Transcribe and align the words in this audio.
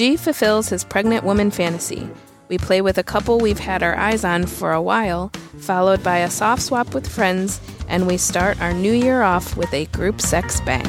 G 0.00 0.16
fulfills 0.16 0.70
his 0.70 0.82
pregnant 0.82 1.24
woman 1.24 1.50
fantasy. 1.50 2.08
We 2.48 2.56
play 2.56 2.80
with 2.80 2.96
a 2.96 3.02
couple 3.02 3.38
we've 3.38 3.58
had 3.58 3.82
our 3.82 3.94
eyes 3.98 4.24
on 4.24 4.46
for 4.46 4.72
a 4.72 4.80
while, 4.80 5.28
followed 5.58 6.02
by 6.02 6.20
a 6.20 6.30
soft 6.30 6.62
swap 6.62 6.94
with 6.94 7.06
friends, 7.06 7.60
and 7.86 8.06
we 8.06 8.16
start 8.16 8.58
our 8.62 8.72
new 8.72 8.94
year 8.94 9.20
off 9.20 9.58
with 9.58 9.70
a 9.74 9.84
group 9.88 10.22
sex 10.22 10.58
bang. 10.62 10.86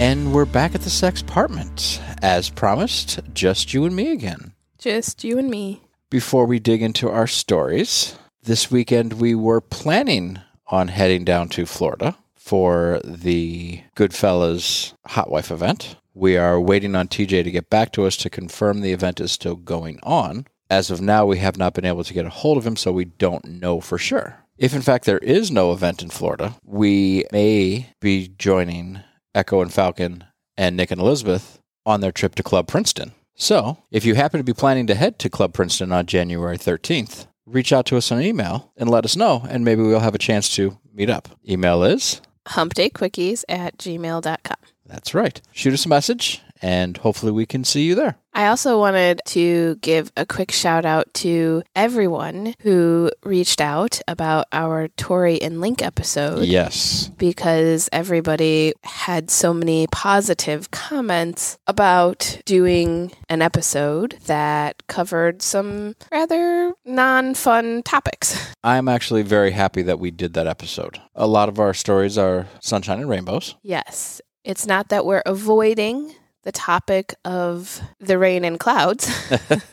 And 0.00 0.32
we're 0.32 0.46
back 0.46 0.74
at 0.74 0.80
the 0.80 0.88
sex 0.88 1.20
apartment. 1.20 2.00
As 2.22 2.48
promised, 2.48 3.20
just 3.34 3.74
you 3.74 3.84
and 3.84 3.94
me 3.94 4.10
again. 4.10 4.54
Just 4.78 5.22
you 5.22 5.36
and 5.36 5.50
me. 5.50 5.82
Before 6.08 6.46
we 6.46 6.58
dig 6.58 6.80
into 6.80 7.10
our 7.10 7.26
stories, 7.26 8.16
this 8.48 8.70
weekend 8.70 9.12
we 9.12 9.34
were 9.34 9.60
planning 9.60 10.40
on 10.68 10.88
heading 10.88 11.22
down 11.22 11.50
to 11.50 11.66
Florida 11.66 12.16
for 12.34 12.98
the 13.04 13.82
Goodfellas 13.94 14.94
Hot 15.08 15.30
Wife 15.30 15.50
event. 15.50 15.96
We 16.14 16.38
are 16.38 16.58
waiting 16.58 16.94
on 16.94 17.08
TJ 17.08 17.44
to 17.44 17.50
get 17.50 17.68
back 17.68 17.92
to 17.92 18.06
us 18.06 18.16
to 18.16 18.30
confirm 18.30 18.80
the 18.80 18.94
event 18.94 19.20
is 19.20 19.32
still 19.32 19.54
going 19.54 20.00
on. 20.02 20.46
As 20.70 20.90
of 20.90 21.02
now, 21.02 21.26
we 21.26 21.36
have 21.38 21.58
not 21.58 21.74
been 21.74 21.84
able 21.84 22.04
to 22.04 22.14
get 22.14 22.24
a 22.24 22.30
hold 22.30 22.56
of 22.56 22.66
him, 22.66 22.76
so 22.76 22.90
we 22.90 23.04
don't 23.04 23.44
know 23.44 23.82
for 23.82 23.98
sure. 23.98 24.38
If 24.56 24.74
in 24.74 24.80
fact 24.80 25.04
there 25.04 25.18
is 25.18 25.50
no 25.50 25.70
event 25.72 26.02
in 26.02 26.08
Florida, 26.08 26.56
we 26.64 27.26
may 27.30 27.92
be 28.00 28.28
joining 28.38 29.00
Echo 29.34 29.60
and 29.60 29.72
Falcon 29.72 30.24
and 30.56 30.74
Nick 30.74 30.90
and 30.90 31.02
Elizabeth 31.02 31.60
on 31.84 32.00
their 32.00 32.12
trip 32.12 32.34
to 32.36 32.42
Club 32.42 32.66
Princeton. 32.66 33.12
So, 33.34 33.84
if 33.90 34.06
you 34.06 34.14
happen 34.14 34.38
to 34.38 34.44
be 34.44 34.54
planning 34.54 34.86
to 34.86 34.94
head 34.94 35.18
to 35.18 35.28
Club 35.28 35.52
Princeton 35.52 35.92
on 35.92 36.06
January 36.06 36.56
13th, 36.56 37.26
reach 37.48 37.72
out 37.72 37.86
to 37.86 37.96
us 37.96 38.12
on 38.12 38.20
email 38.20 38.72
and 38.76 38.88
let 38.90 39.04
us 39.04 39.16
know, 39.16 39.46
and 39.48 39.64
maybe 39.64 39.82
we'll 39.82 40.00
have 40.00 40.14
a 40.14 40.18
chance 40.18 40.54
to 40.56 40.78
meet 40.92 41.10
up. 41.10 41.28
Email 41.48 41.82
is 41.82 42.20
Humpdayquickies 42.46 43.44
at 43.48 43.78
gmail.com. 43.78 44.56
that's 44.86 45.14
right. 45.14 45.40
Shoot 45.52 45.74
us 45.74 45.86
a 45.86 45.88
message, 45.88 46.40
and 46.62 46.96
hopefully 46.98 47.32
we 47.32 47.46
can 47.46 47.64
see 47.64 47.82
you 47.82 47.94
there. 47.94 48.16
I 48.34 48.46
also 48.46 48.78
wanted 48.78 49.20
to 49.26 49.76
give 49.76 50.12
a 50.16 50.24
quick 50.24 50.52
shout 50.52 50.84
out 50.84 51.12
to 51.14 51.64
everyone 51.74 52.54
who 52.60 53.10
reached 53.24 53.60
out 53.60 54.00
about 54.06 54.46
our 54.52 54.86
Tori 54.88 55.42
and 55.42 55.60
Link 55.60 55.82
episode. 55.82 56.44
Yes. 56.44 57.10
because 57.18 57.88
everybody 57.90 58.74
had 58.84 59.28
so 59.30 59.52
many 59.52 59.88
positive 59.88 60.70
comments 60.70 61.58
about 61.66 62.40
doing 62.44 63.10
an 63.28 63.42
episode 63.42 64.16
that 64.26 64.86
covered 64.86 65.42
some 65.42 65.96
rather 66.12 66.72
non 66.84 67.34
fun 67.34 67.82
topics. 67.82 68.54
I'm 68.62 68.88
actually 68.88 69.22
very 69.22 69.50
happy 69.50 69.82
that 69.82 69.98
we 69.98 70.10
did 70.12 70.34
that 70.34 70.46
episode. 70.46 71.00
A 71.16 71.26
lot 71.26 71.48
of 71.48 71.58
our 71.58 71.74
stories 71.74 72.16
are 72.16 72.46
sunshine 72.60 73.00
and 73.00 73.08
rainbows. 73.08 73.56
Yes, 73.62 74.20
it's 74.44 74.66
not 74.66 74.90
that 74.90 75.04
we're 75.04 75.22
avoiding 75.26 76.14
the 76.48 76.52
topic 76.52 77.14
of 77.26 77.82
the 78.00 78.16
rain 78.16 78.42
and 78.42 78.58
clouds. 78.58 79.04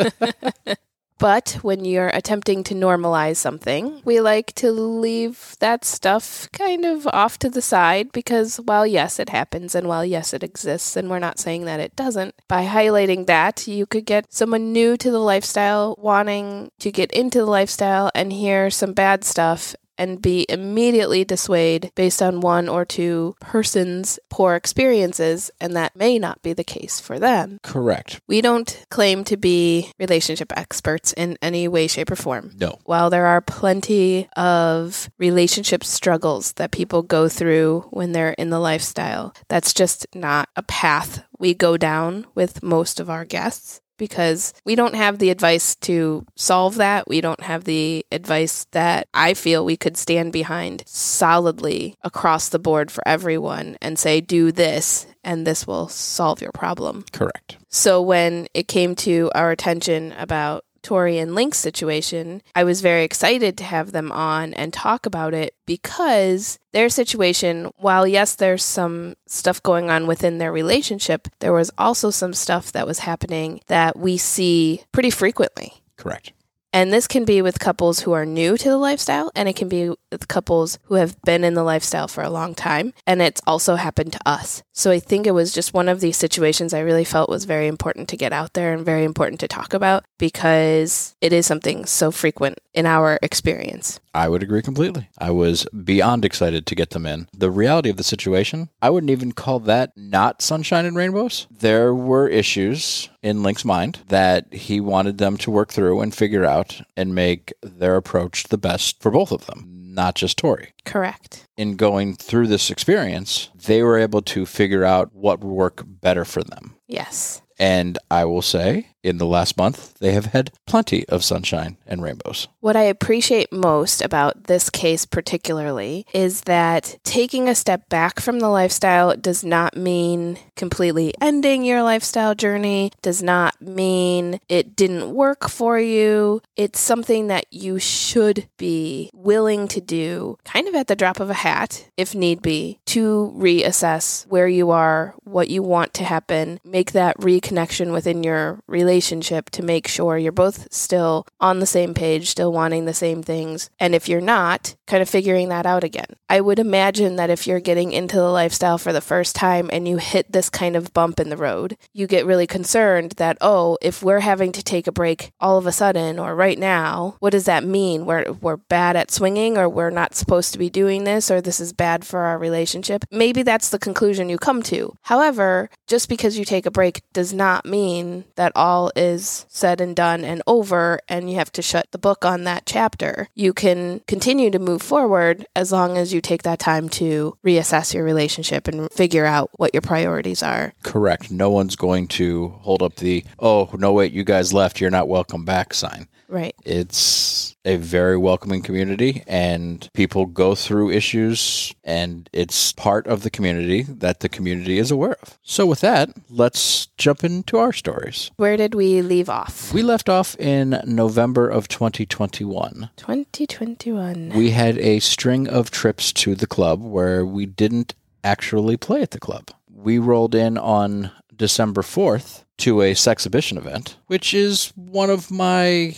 But 1.18 1.60
when 1.62 1.86
you're 1.86 2.10
attempting 2.10 2.66
to 2.66 2.76
normalize 2.76 3.38
something, 3.38 4.02
we 4.04 4.20
like 4.20 4.52
to 4.56 4.70
leave 4.70 5.56
that 5.62 5.86
stuff 5.86 6.50
kind 6.52 6.84
of 6.84 7.08
off 7.08 7.40
to 7.40 7.50
the 7.50 7.62
side 7.62 8.12
because, 8.12 8.58
while 8.58 8.86
yes, 8.86 9.18
it 9.18 9.30
happens 9.30 9.76
and 9.76 9.88
while 9.88 10.04
yes, 10.04 10.34
it 10.34 10.44
exists, 10.44 10.98
and 10.98 11.10
we're 11.10 11.20
not 11.20 11.40
saying 11.40 11.64
that 11.66 11.80
it 11.80 11.96
doesn't, 11.96 12.36
by 12.50 12.66
highlighting 12.66 13.28
that, 13.28 13.66
you 13.66 13.86
could 13.86 14.06
get 14.06 14.34
someone 14.34 14.74
new 14.74 14.98
to 14.98 15.10
the 15.10 15.20
lifestyle 15.20 15.96
wanting 15.98 16.70
to 16.80 16.92
get 16.92 17.14
into 17.14 17.40
the 17.40 17.46
lifestyle 17.46 18.12
and 18.14 18.34
hear 18.34 18.70
some 18.70 18.92
bad 18.92 19.24
stuff 19.24 19.74
and 19.98 20.22
be 20.22 20.46
immediately 20.50 21.24
dissuaded 21.24 21.92
based 21.96 22.22
on 22.22 22.42
one 22.42 22.68
or 22.68 22.86
two 22.86 23.36
persons' 23.40 24.20
poor 24.30 24.56
experiences, 24.56 25.52
and 25.60 25.76
that 25.76 25.96
may 25.96 26.20
not 26.20 26.42
be 26.42 26.54
the 26.54 26.64
case 26.64 27.00
for 27.00 27.20
them. 27.20 27.60
Correct. 27.64 28.20
We 28.28 28.42
don't 28.42 28.86
claim 28.90 29.24
to 29.26 29.38
be 29.38 29.92
relationship 30.00 30.52
experts 30.56 31.14
in 31.14 31.38
any 31.42 31.68
way, 31.68 31.88
shape, 31.88 32.12
or 32.12 32.16
form. 32.16 32.52
No. 32.60 32.80
While 32.86 33.10
there 33.10 33.26
are 33.26 33.42
plenty 33.42 34.28
of 34.36 35.10
relationship 35.18 35.84
struggles 35.84 36.54
that 36.54 36.72
people 36.72 37.02
go 37.04 37.30
through 37.30 37.88
when 37.92 38.12
they're 38.12 38.32
in 38.32 38.50
the 38.50 38.60
lifestyle, 38.60 39.34
that's 39.50 39.74
just 39.74 40.08
not 40.14 40.50
a 40.56 40.64
path 40.64 41.24
we 41.40 41.54
go 41.54 41.78
down 41.78 42.26
with 42.34 42.64
most 42.64 43.00
of 43.00 43.10
our 43.10 43.26
guests 43.26 43.82
because 43.98 44.54
we 44.66 44.76
don't 44.76 44.96
have 44.96 45.20
the 45.20 45.30
advice 45.30 45.76
to 45.78 46.26
solve 46.36 46.76
that. 46.76 47.08
We 47.08 47.22
don't 47.22 47.42
have 47.42 47.64
the 47.64 48.06
advice 48.12 48.66
that 48.72 49.08
I 49.14 49.34
feel 49.34 49.66
we 49.66 49.78
could 49.78 49.98
stand 49.98 50.34
behind 50.34 50.84
solidly 50.86 51.96
across 52.02 52.50
the 52.50 52.60
board 52.60 52.92
for 52.92 53.08
everyone 53.08 53.78
and 53.82 53.98
say, 53.98 54.22
do 54.22 54.52
this, 54.52 55.08
and 55.24 55.46
this 55.46 55.66
will 55.66 55.88
solve 55.88 56.42
your 56.42 56.52
problem. 56.52 57.06
Correct. 57.12 57.58
So 57.70 58.02
when 58.02 58.48
it 58.54 58.68
came 58.68 58.96
to 58.96 59.32
our 59.36 59.52
attention 59.52 60.14
about 60.14 60.66
Tori 60.86 61.18
and 61.18 61.34
Link's 61.34 61.58
situation, 61.58 62.44
I 62.56 62.64
was 62.64 62.82
very 62.82 63.04
excited 63.04 63.58
to 63.58 63.64
have 63.64 63.92
them 63.92 64.12
on 64.12 64.54
and 64.54 64.72
talk 64.72 65.08
about 65.08 65.34
it 65.34 65.56
because 65.66 66.60
their 66.74 66.90
situation, 66.90 67.72
while 67.78 68.06
yes, 68.06 68.36
there's 68.36 68.64
some 68.64 69.16
stuff 69.26 69.64
going 69.64 69.90
on 69.90 70.06
within 70.06 70.38
their 70.38 70.52
relationship, 70.52 71.28
there 71.40 71.54
was 71.54 71.72
also 71.80 72.12
some 72.12 72.34
stuff 72.34 72.72
that 72.72 72.86
was 72.86 73.00
happening 73.00 73.62
that 73.66 73.98
we 73.98 74.16
see 74.16 74.84
pretty 74.92 75.10
frequently. 75.10 75.74
Correct. 75.98 76.34
And 76.72 76.94
this 76.94 77.08
can 77.08 77.26
be 77.26 77.42
with 77.42 77.58
couples 77.58 78.02
who 78.02 78.12
are 78.12 78.26
new 78.26 78.56
to 78.56 78.70
the 78.70 78.78
lifestyle, 78.78 79.32
and 79.34 79.50
it 79.50 79.56
can 79.56 79.70
be 79.70 79.92
with 80.16 80.30
couples 80.30 80.80
who 80.84 80.96
have 80.96 81.22
been 81.24 81.44
in 81.44 81.56
the 81.56 81.64
lifestyle 81.64 82.08
for 82.08 82.24
a 82.24 82.30
long 82.30 82.56
time. 82.56 82.94
And 83.06 83.22
it's 83.22 83.42
also 83.46 83.76
happened 83.76 84.14
to 84.14 84.20
us. 84.26 84.64
So 84.72 84.92
I 84.92 85.00
think 85.00 85.28
it 85.28 85.32
was 85.32 85.52
just 85.52 85.74
one 85.74 85.90
of 85.90 86.00
these 86.00 86.16
situations 86.16 86.74
I 86.74 86.80
really 86.80 87.04
felt 87.04 87.30
was 87.30 87.44
very 87.44 87.68
important 87.68 88.08
to 88.10 88.18
get 88.18 88.32
out 88.32 88.54
there 88.54 88.74
and 88.74 88.86
very 88.86 89.04
important 89.04 89.42
to 89.42 89.48
talk 89.50 89.74
about 89.74 90.06
because 90.18 91.16
it 91.20 91.34
is 91.34 91.46
something 91.46 91.86
so 91.86 92.12
frequent 92.12 92.60
in 92.74 92.86
our 92.86 93.20
experience. 93.22 94.00
I 94.14 94.30
would 94.30 94.44
agree 94.44 94.62
completely. 94.62 95.10
I 95.18 95.32
was 95.32 95.66
beyond 95.84 96.24
excited 96.24 96.66
to 96.66 96.76
get 96.76 96.92
them 96.92 97.06
in. 97.06 97.28
The 97.34 97.52
reality 97.52 97.90
of 97.90 97.98
the 97.98 98.04
situation, 98.04 98.70
I 98.82 98.90
wouldn't 98.90 99.10
even 99.10 99.34
call 99.34 99.60
that 99.62 99.92
not 99.98 100.42
sunshine 100.42 100.86
and 100.86 100.96
rainbows. 100.96 101.48
There 101.52 101.94
were 101.94 102.30
issues 102.30 103.10
in 103.22 103.44
Link's 103.44 103.66
mind 103.66 104.00
that 104.08 104.54
he 104.54 104.80
wanted 104.80 105.18
them 105.18 105.36
to 105.38 105.52
work 105.52 105.74
through 105.74 106.00
and 106.02 106.16
figure 106.16 106.46
out 106.46 106.82
and 106.96 107.16
make 107.16 107.54
their 107.62 107.96
approach 107.96 108.46
the 108.46 108.58
best 108.58 109.02
for 109.02 109.12
both 109.12 109.32
of 109.32 109.46
them, 109.48 109.68
not 109.96 110.16
just 110.16 110.38
Tori. 110.38 110.74
Correct. 110.86 111.46
In 111.58 111.76
going 111.76 112.16
through 112.16 112.48
this 112.48 112.70
experience, 112.70 113.50
they 113.56 113.82
were 113.82 113.98
able 113.98 114.22
to 114.24 114.46
figure 114.46 114.84
out 114.84 115.14
what 115.14 115.40
would 115.40 115.52
work 115.52 115.84
better 115.88 116.26
for 116.26 116.44
them. 116.44 116.76
Yes. 116.88 117.42
And 117.58 117.98
I 118.12 118.26
will 118.26 118.42
say, 118.42 118.88
in 119.06 119.20
the 119.20 119.26
last 119.28 119.56
month, 119.56 119.94
they 120.00 120.14
have 120.14 120.26
had 120.26 120.52
plenty 120.66 121.08
of 121.10 121.24
sunshine 121.24 121.78
and 121.86 122.02
rainbows. 122.02 122.48
What 122.60 122.76
I 122.76 122.82
appreciate 122.82 123.54
most 123.54 124.02
about 124.02 124.46
this 124.46 124.72
case, 124.72 125.06
particularly, 125.06 126.08
is 126.12 126.42
that 126.42 126.98
taking 127.04 127.48
a 127.48 127.54
step 127.54 127.88
back 127.88 128.20
from 128.20 128.40
the 128.40 128.50
lifestyle 128.50 129.16
does 129.16 129.44
not 129.44 129.78
mean 129.78 130.40
completely 130.56 131.14
ending 131.22 131.64
your 131.64 131.84
lifestyle 131.84 132.34
journey, 132.34 132.92
does 133.04 133.22
not 133.22 133.62
mean 133.62 134.40
it 134.50 134.76
didn't 134.76 135.14
work 135.14 135.50
for 135.50 135.78
you. 135.78 136.42
It's 136.56 136.80
something 136.80 137.28
that 137.28 137.46
you 137.52 137.78
should 137.78 138.48
be 138.58 139.12
willing 139.14 139.68
to 139.68 139.82
do 139.82 140.40
kind 140.44 140.68
of 140.68 140.74
at 140.74 140.88
the 140.88 140.96
drop 140.96 141.20
of 141.20 141.30
a 141.30 141.36
hat, 141.36 141.88
if 141.96 142.16
need 142.16 142.42
be, 142.42 142.80
to 142.88 143.32
reassess 143.38 144.26
where 144.26 144.48
you 144.48 144.72
are, 144.72 145.14
what 145.24 145.50
you 145.50 145.62
want 145.62 145.94
to 145.94 146.04
happen, 146.04 146.60
make 146.66 146.94
that 146.94 147.16
connection 147.46 147.92
within 147.92 148.24
your 148.24 148.60
relationship 148.68 149.52
to 149.52 149.64
make 149.64 149.88
sure 149.88 150.18
you're 150.18 150.32
both 150.32 150.68
still 150.74 151.26
on 151.40 151.60
the 151.60 151.66
same 151.66 151.94
page, 151.94 152.30
still 152.30 152.52
wanting 152.52 152.86
the 152.86 152.94
same 152.94 153.22
things. 153.22 153.70
And 153.80 153.94
if 153.94 154.10
you're 154.10 154.20
not, 154.20 154.76
kind 154.88 155.02
of 155.02 155.10
figuring 155.10 155.50
that 155.50 155.66
out 155.66 155.84
again. 155.84 156.06
I 156.28 156.42
would 156.42 156.60
imagine 156.60 157.16
that 157.16 157.30
if 157.30 157.46
you're 157.46 157.60
getting 157.60 157.92
into 157.92 158.18
the 158.18 158.32
lifestyle 158.32 158.80
for 158.80 158.92
the 158.92 159.02
first 159.02 159.36
time 159.36 159.70
and 159.72 159.88
you 159.88 159.98
hit 159.98 160.32
this 160.32 160.50
kind 160.50 160.76
of 160.76 160.94
bump 160.94 161.20
in 161.20 161.30
the 161.30 161.38
road, 161.38 161.78
you 161.94 162.08
get 162.08 162.26
really 162.26 162.48
concerned 162.48 163.14
that, 163.18 163.38
oh, 163.42 163.78
if 163.82 164.02
we're 164.02 164.22
having 164.22 164.52
to 164.54 164.64
take 164.64 164.88
a 164.88 164.92
break 164.92 165.32
all 165.40 165.58
of 165.58 165.68
a 165.68 165.72
sudden 165.72 166.18
or 166.18 166.36
right 166.36 166.58
now, 166.58 167.16
what 167.20 167.30
does 167.30 167.46
that 167.46 167.64
mean? 167.64 168.06
We're, 168.06 168.32
we're 168.32 168.58
bad 168.58 168.96
at 168.96 169.12
swinging 169.12 169.58
or 169.58 169.70
we're 169.70 169.92
not 169.92 170.16
supposed 170.16 170.52
to 170.54 170.60
be 170.60 170.70
doing 170.70 171.04
this 171.04 171.30
or 171.30 171.42
this 171.42 171.60
is 171.60 171.74
bad 171.74 172.06
for 172.06 172.22
our 172.22 172.40
relationship. 172.40 173.06
Maybe 173.12 173.44
that's 173.44 173.70
the 173.70 173.80
conclusion 173.80 174.30
you 174.30 174.38
come 174.38 174.64
to. 174.64 174.96
However, 175.04 175.70
just 175.88 176.10
because 176.10 176.40
you 176.40 176.46
take 176.46 176.66
a 176.66 176.72
break 176.72 177.02
does 177.14 177.34
not 177.36 177.66
mean 177.66 178.26
that 178.36 178.52
all 178.56 178.92
is 178.96 179.46
said 179.50 179.82
and 179.82 179.96
done 179.96 180.24
and 180.24 180.42
over 180.48 181.00
and 181.08 181.30
you 181.30 181.36
have 181.36 181.52
to 181.54 181.62
shut 181.62 181.92
the 181.92 181.98
book 181.98 182.26
on 182.26 182.44
that 182.44 182.66
chapter. 182.66 183.28
You 183.36 183.54
can 183.54 184.02
continue 184.08 184.50
to 184.52 184.60
move 184.60 184.82
forward 184.82 185.46
as 185.56 185.72
long 185.72 185.98
as 185.98 186.14
you 186.14 186.22
take 186.22 186.44
that 186.44 186.60
time 186.60 186.90
to 186.90 187.38
reassess 187.46 187.94
your 187.94 188.04
relationship 188.04 188.68
and 188.68 188.92
figure 188.92 189.26
out 189.26 189.50
what 189.56 189.74
your 189.74 189.82
priorities 189.82 190.42
are. 190.42 190.74
Correct. 190.84 191.32
No 191.32 191.50
one's 191.50 191.76
going 191.76 192.08
to 192.10 192.50
hold 192.62 192.82
up 192.82 192.96
the, 192.96 193.24
oh, 193.40 193.70
no, 193.78 193.94
wait, 193.94 194.12
you 194.12 194.24
guys 194.24 194.54
left, 194.54 194.80
you're 194.80 194.90
not 194.90 195.08
welcome 195.08 195.46
back 195.46 195.74
sign. 195.74 196.08
Right. 196.28 196.56
It's 196.66 197.56
a 197.66 197.78
very 197.78 198.18
welcoming 198.18 198.62
community, 198.62 199.24
and 199.28 199.88
people 199.94 200.26
go 200.26 200.56
through 200.56 200.92
issues, 200.92 201.74
and 201.84 202.30
it's 202.34 202.72
part 202.72 203.08
of 203.08 203.24
the 203.24 203.30
community 203.30 203.84
that 203.84 204.20
the 204.20 204.30
community 204.30 204.78
is 204.78 204.92
aware 204.92 205.18
of. 205.22 205.38
So, 205.44 205.66
with 205.66 205.82
that, 205.82 206.10
let's 206.30 206.88
jump 206.98 207.24
into 207.24 207.58
our 207.58 207.74
stories. 207.74 208.32
Where 208.38 208.58
did 208.58 208.76
we 208.76 209.02
leave 209.02 209.30
off? 209.30 209.74
We 209.74 209.84
left 209.84 210.10
off 210.10 210.36
in 210.40 210.82
November 210.86 211.50
of 211.50 211.68
2021. 211.68 212.90
2021. 212.96 214.32
We 214.36 214.52
had 214.52 214.78
a 214.78 215.00
string 215.00 215.48
of 215.48 215.72
trips 215.72 216.14
to 216.14 216.36
the 216.36 216.48
club 216.48 216.82
where 216.82 217.26
we 217.26 217.46
didn't 217.46 217.94
actually 218.24 218.78
play 218.78 219.02
at 219.02 219.12
the 219.12 219.20
club. 219.20 219.52
We 219.74 220.00
rolled 220.00 220.34
in 220.34 220.58
on 220.58 221.12
December 221.36 221.82
4th 221.82 222.44
to 222.58 222.82
a 222.82 222.94
sexhibition 222.94 223.58
event, 223.58 223.98
which 224.08 224.34
is 224.34 224.72
one 224.76 225.10
of 225.10 225.30
my 225.30 225.96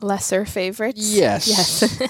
Lesser 0.00 0.44
favorites? 0.44 1.14
Yes. 1.14 1.48
Yes. 1.48 2.02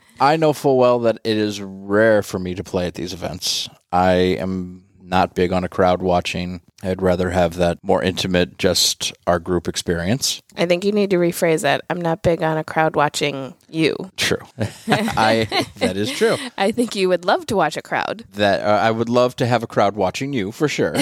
I 0.20 0.36
know 0.36 0.52
full 0.52 0.76
well 0.76 0.98
that 1.00 1.18
it 1.24 1.36
is 1.36 1.60
rare 1.60 2.22
for 2.22 2.38
me 2.38 2.54
to 2.54 2.64
play 2.64 2.86
at 2.86 2.94
these 2.94 3.12
events. 3.12 3.68
I 3.92 4.12
am 4.12 4.84
not 5.00 5.34
big 5.34 5.52
on 5.52 5.64
a 5.64 5.68
crowd 5.68 6.02
watching. 6.02 6.60
I'd 6.82 7.02
rather 7.02 7.30
have 7.30 7.56
that 7.56 7.78
more 7.82 8.02
intimate, 8.02 8.56
just 8.58 9.12
our 9.26 9.40
group 9.40 9.66
experience. 9.66 10.40
I 10.56 10.66
think 10.66 10.84
you 10.84 10.92
need 10.92 11.10
to 11.10 11.16
rephrase 11.16 11.62
that. 11.62 11.82
I'm 11.90 12.00
not 12.00 12.22
big 12.22 12.42
on 12.42 12.56
a 12.56 12.62
crowd 12.62 12.94
watching 12.94 13.54
you. 13.68 13.96
True. 14.16 14.38
I 14.88 15.48
that 15.78 15.96
is 15.96 16.10
true. 16.10 16.36
I 16.56 16.70
think 16.70 16.94
you 16.94 17.08
would 17.08 17.24
love 17.24 17.46
to 17.46 17.56
watch 17.56 17.76
a 17.76 17.82
crowd. 17.82 18.24
That 18.34 18.60
uh, 18.60 18.80
I 18.80 18.90
would 18.90 19.08
love 19.08 19.34
to 19.36 19.46
have 19.46 19.62
a 19.62 19.66
crowd 19.66 19.96
watching 19.96 20.32
you 20.32 20.52
for 20.52 20.68
sure. 20.68 20.94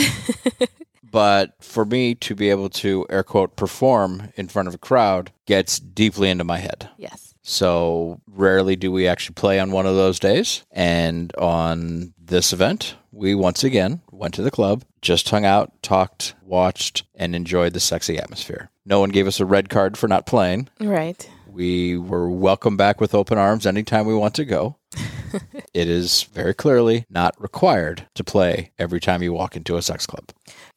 But 1.16 1.54
for 1.60 1.86
me 1.86 2.14
to 2.14 2.34
be 2.34 2.50
able 2.50 2.68
to 2.68 3.06
air 3.08 3.22
quote 3.22 3.56
perform 3.56 4.30
in 4.36 4.48
front 4.48 4.68
of 4.68 4.74
a 4.74 4.78
crowd 4.78 5.32
gets 5.46 5.78
deeply 5.78 6.28
into 6.28 6.44
my 6.44 6.58
head. 6.58 6.90
Yes. 6.98 7.32
So 7.40 8.20
rarely 8.26 8.76
do 8.76 8.92
we 8.92 9.08
actually 9.08 9.32
play 9.32 9.58
on 9.58 9.70
one 9.70 9.86
of 9.86 9.96
those 9.96 10.20
days. 10.20 10.62
And 10.70 11.34
on 11.36 12.12
this 12.22 12.52
event, 12.52 12.96
we 13.12 13.34
once 13.34 13.64
again 13.64 14.02
went 14.10 14.34
to 14.34 14.42
the 14.42 14.50
club, 14.50 14.84
just 15.00 15.30
hung 15.30 15.46
out, 15.46 15.72
talked, 15.82 16.34
watched, 16.42 17.04
and 17.14 17.34
enjoyed 17.34 17.72
the 17.72 17.80
sexy 17.80 18.18
atmosphere. 18.18 18.68
No 18.84 19.00
one 19.00 19.08
gave 19.08 19.26
us 19.26 19.40
a 19.40 19.46
red 19.46 19.70
card 19.70 19.96
for 19.96 20.08
not 20.08 20.26
playing. 20.26 20.68
Right. 20.78 21.30
We 21.56 21.96
were 21.96 22.28
welcome 22.28 22.76
back 22.76 23.00
with 23.00 23.14
open 23.14 23.38
arms 23.38 23.64
anytime 23.64 24.04
we 24.04 24.14
want 24.14 24.34
to 24.34 24.44
go. 24.44 24.76
it 25.72 25.88
is 25.88 26.24
very 26.24 26.52
clearly 26.52 27.06
not 27.08 27.34
required 27.40 28.06
to 28.14 28.22
play 28.22 28.72
every 28.78 29.00
time 29.00 29.22
you 29.22 29.32
walk 29.32 29.56
into 29.56 29.78
a 29.78 29.80
sex 29.80 30.04
club. 30.04 30.32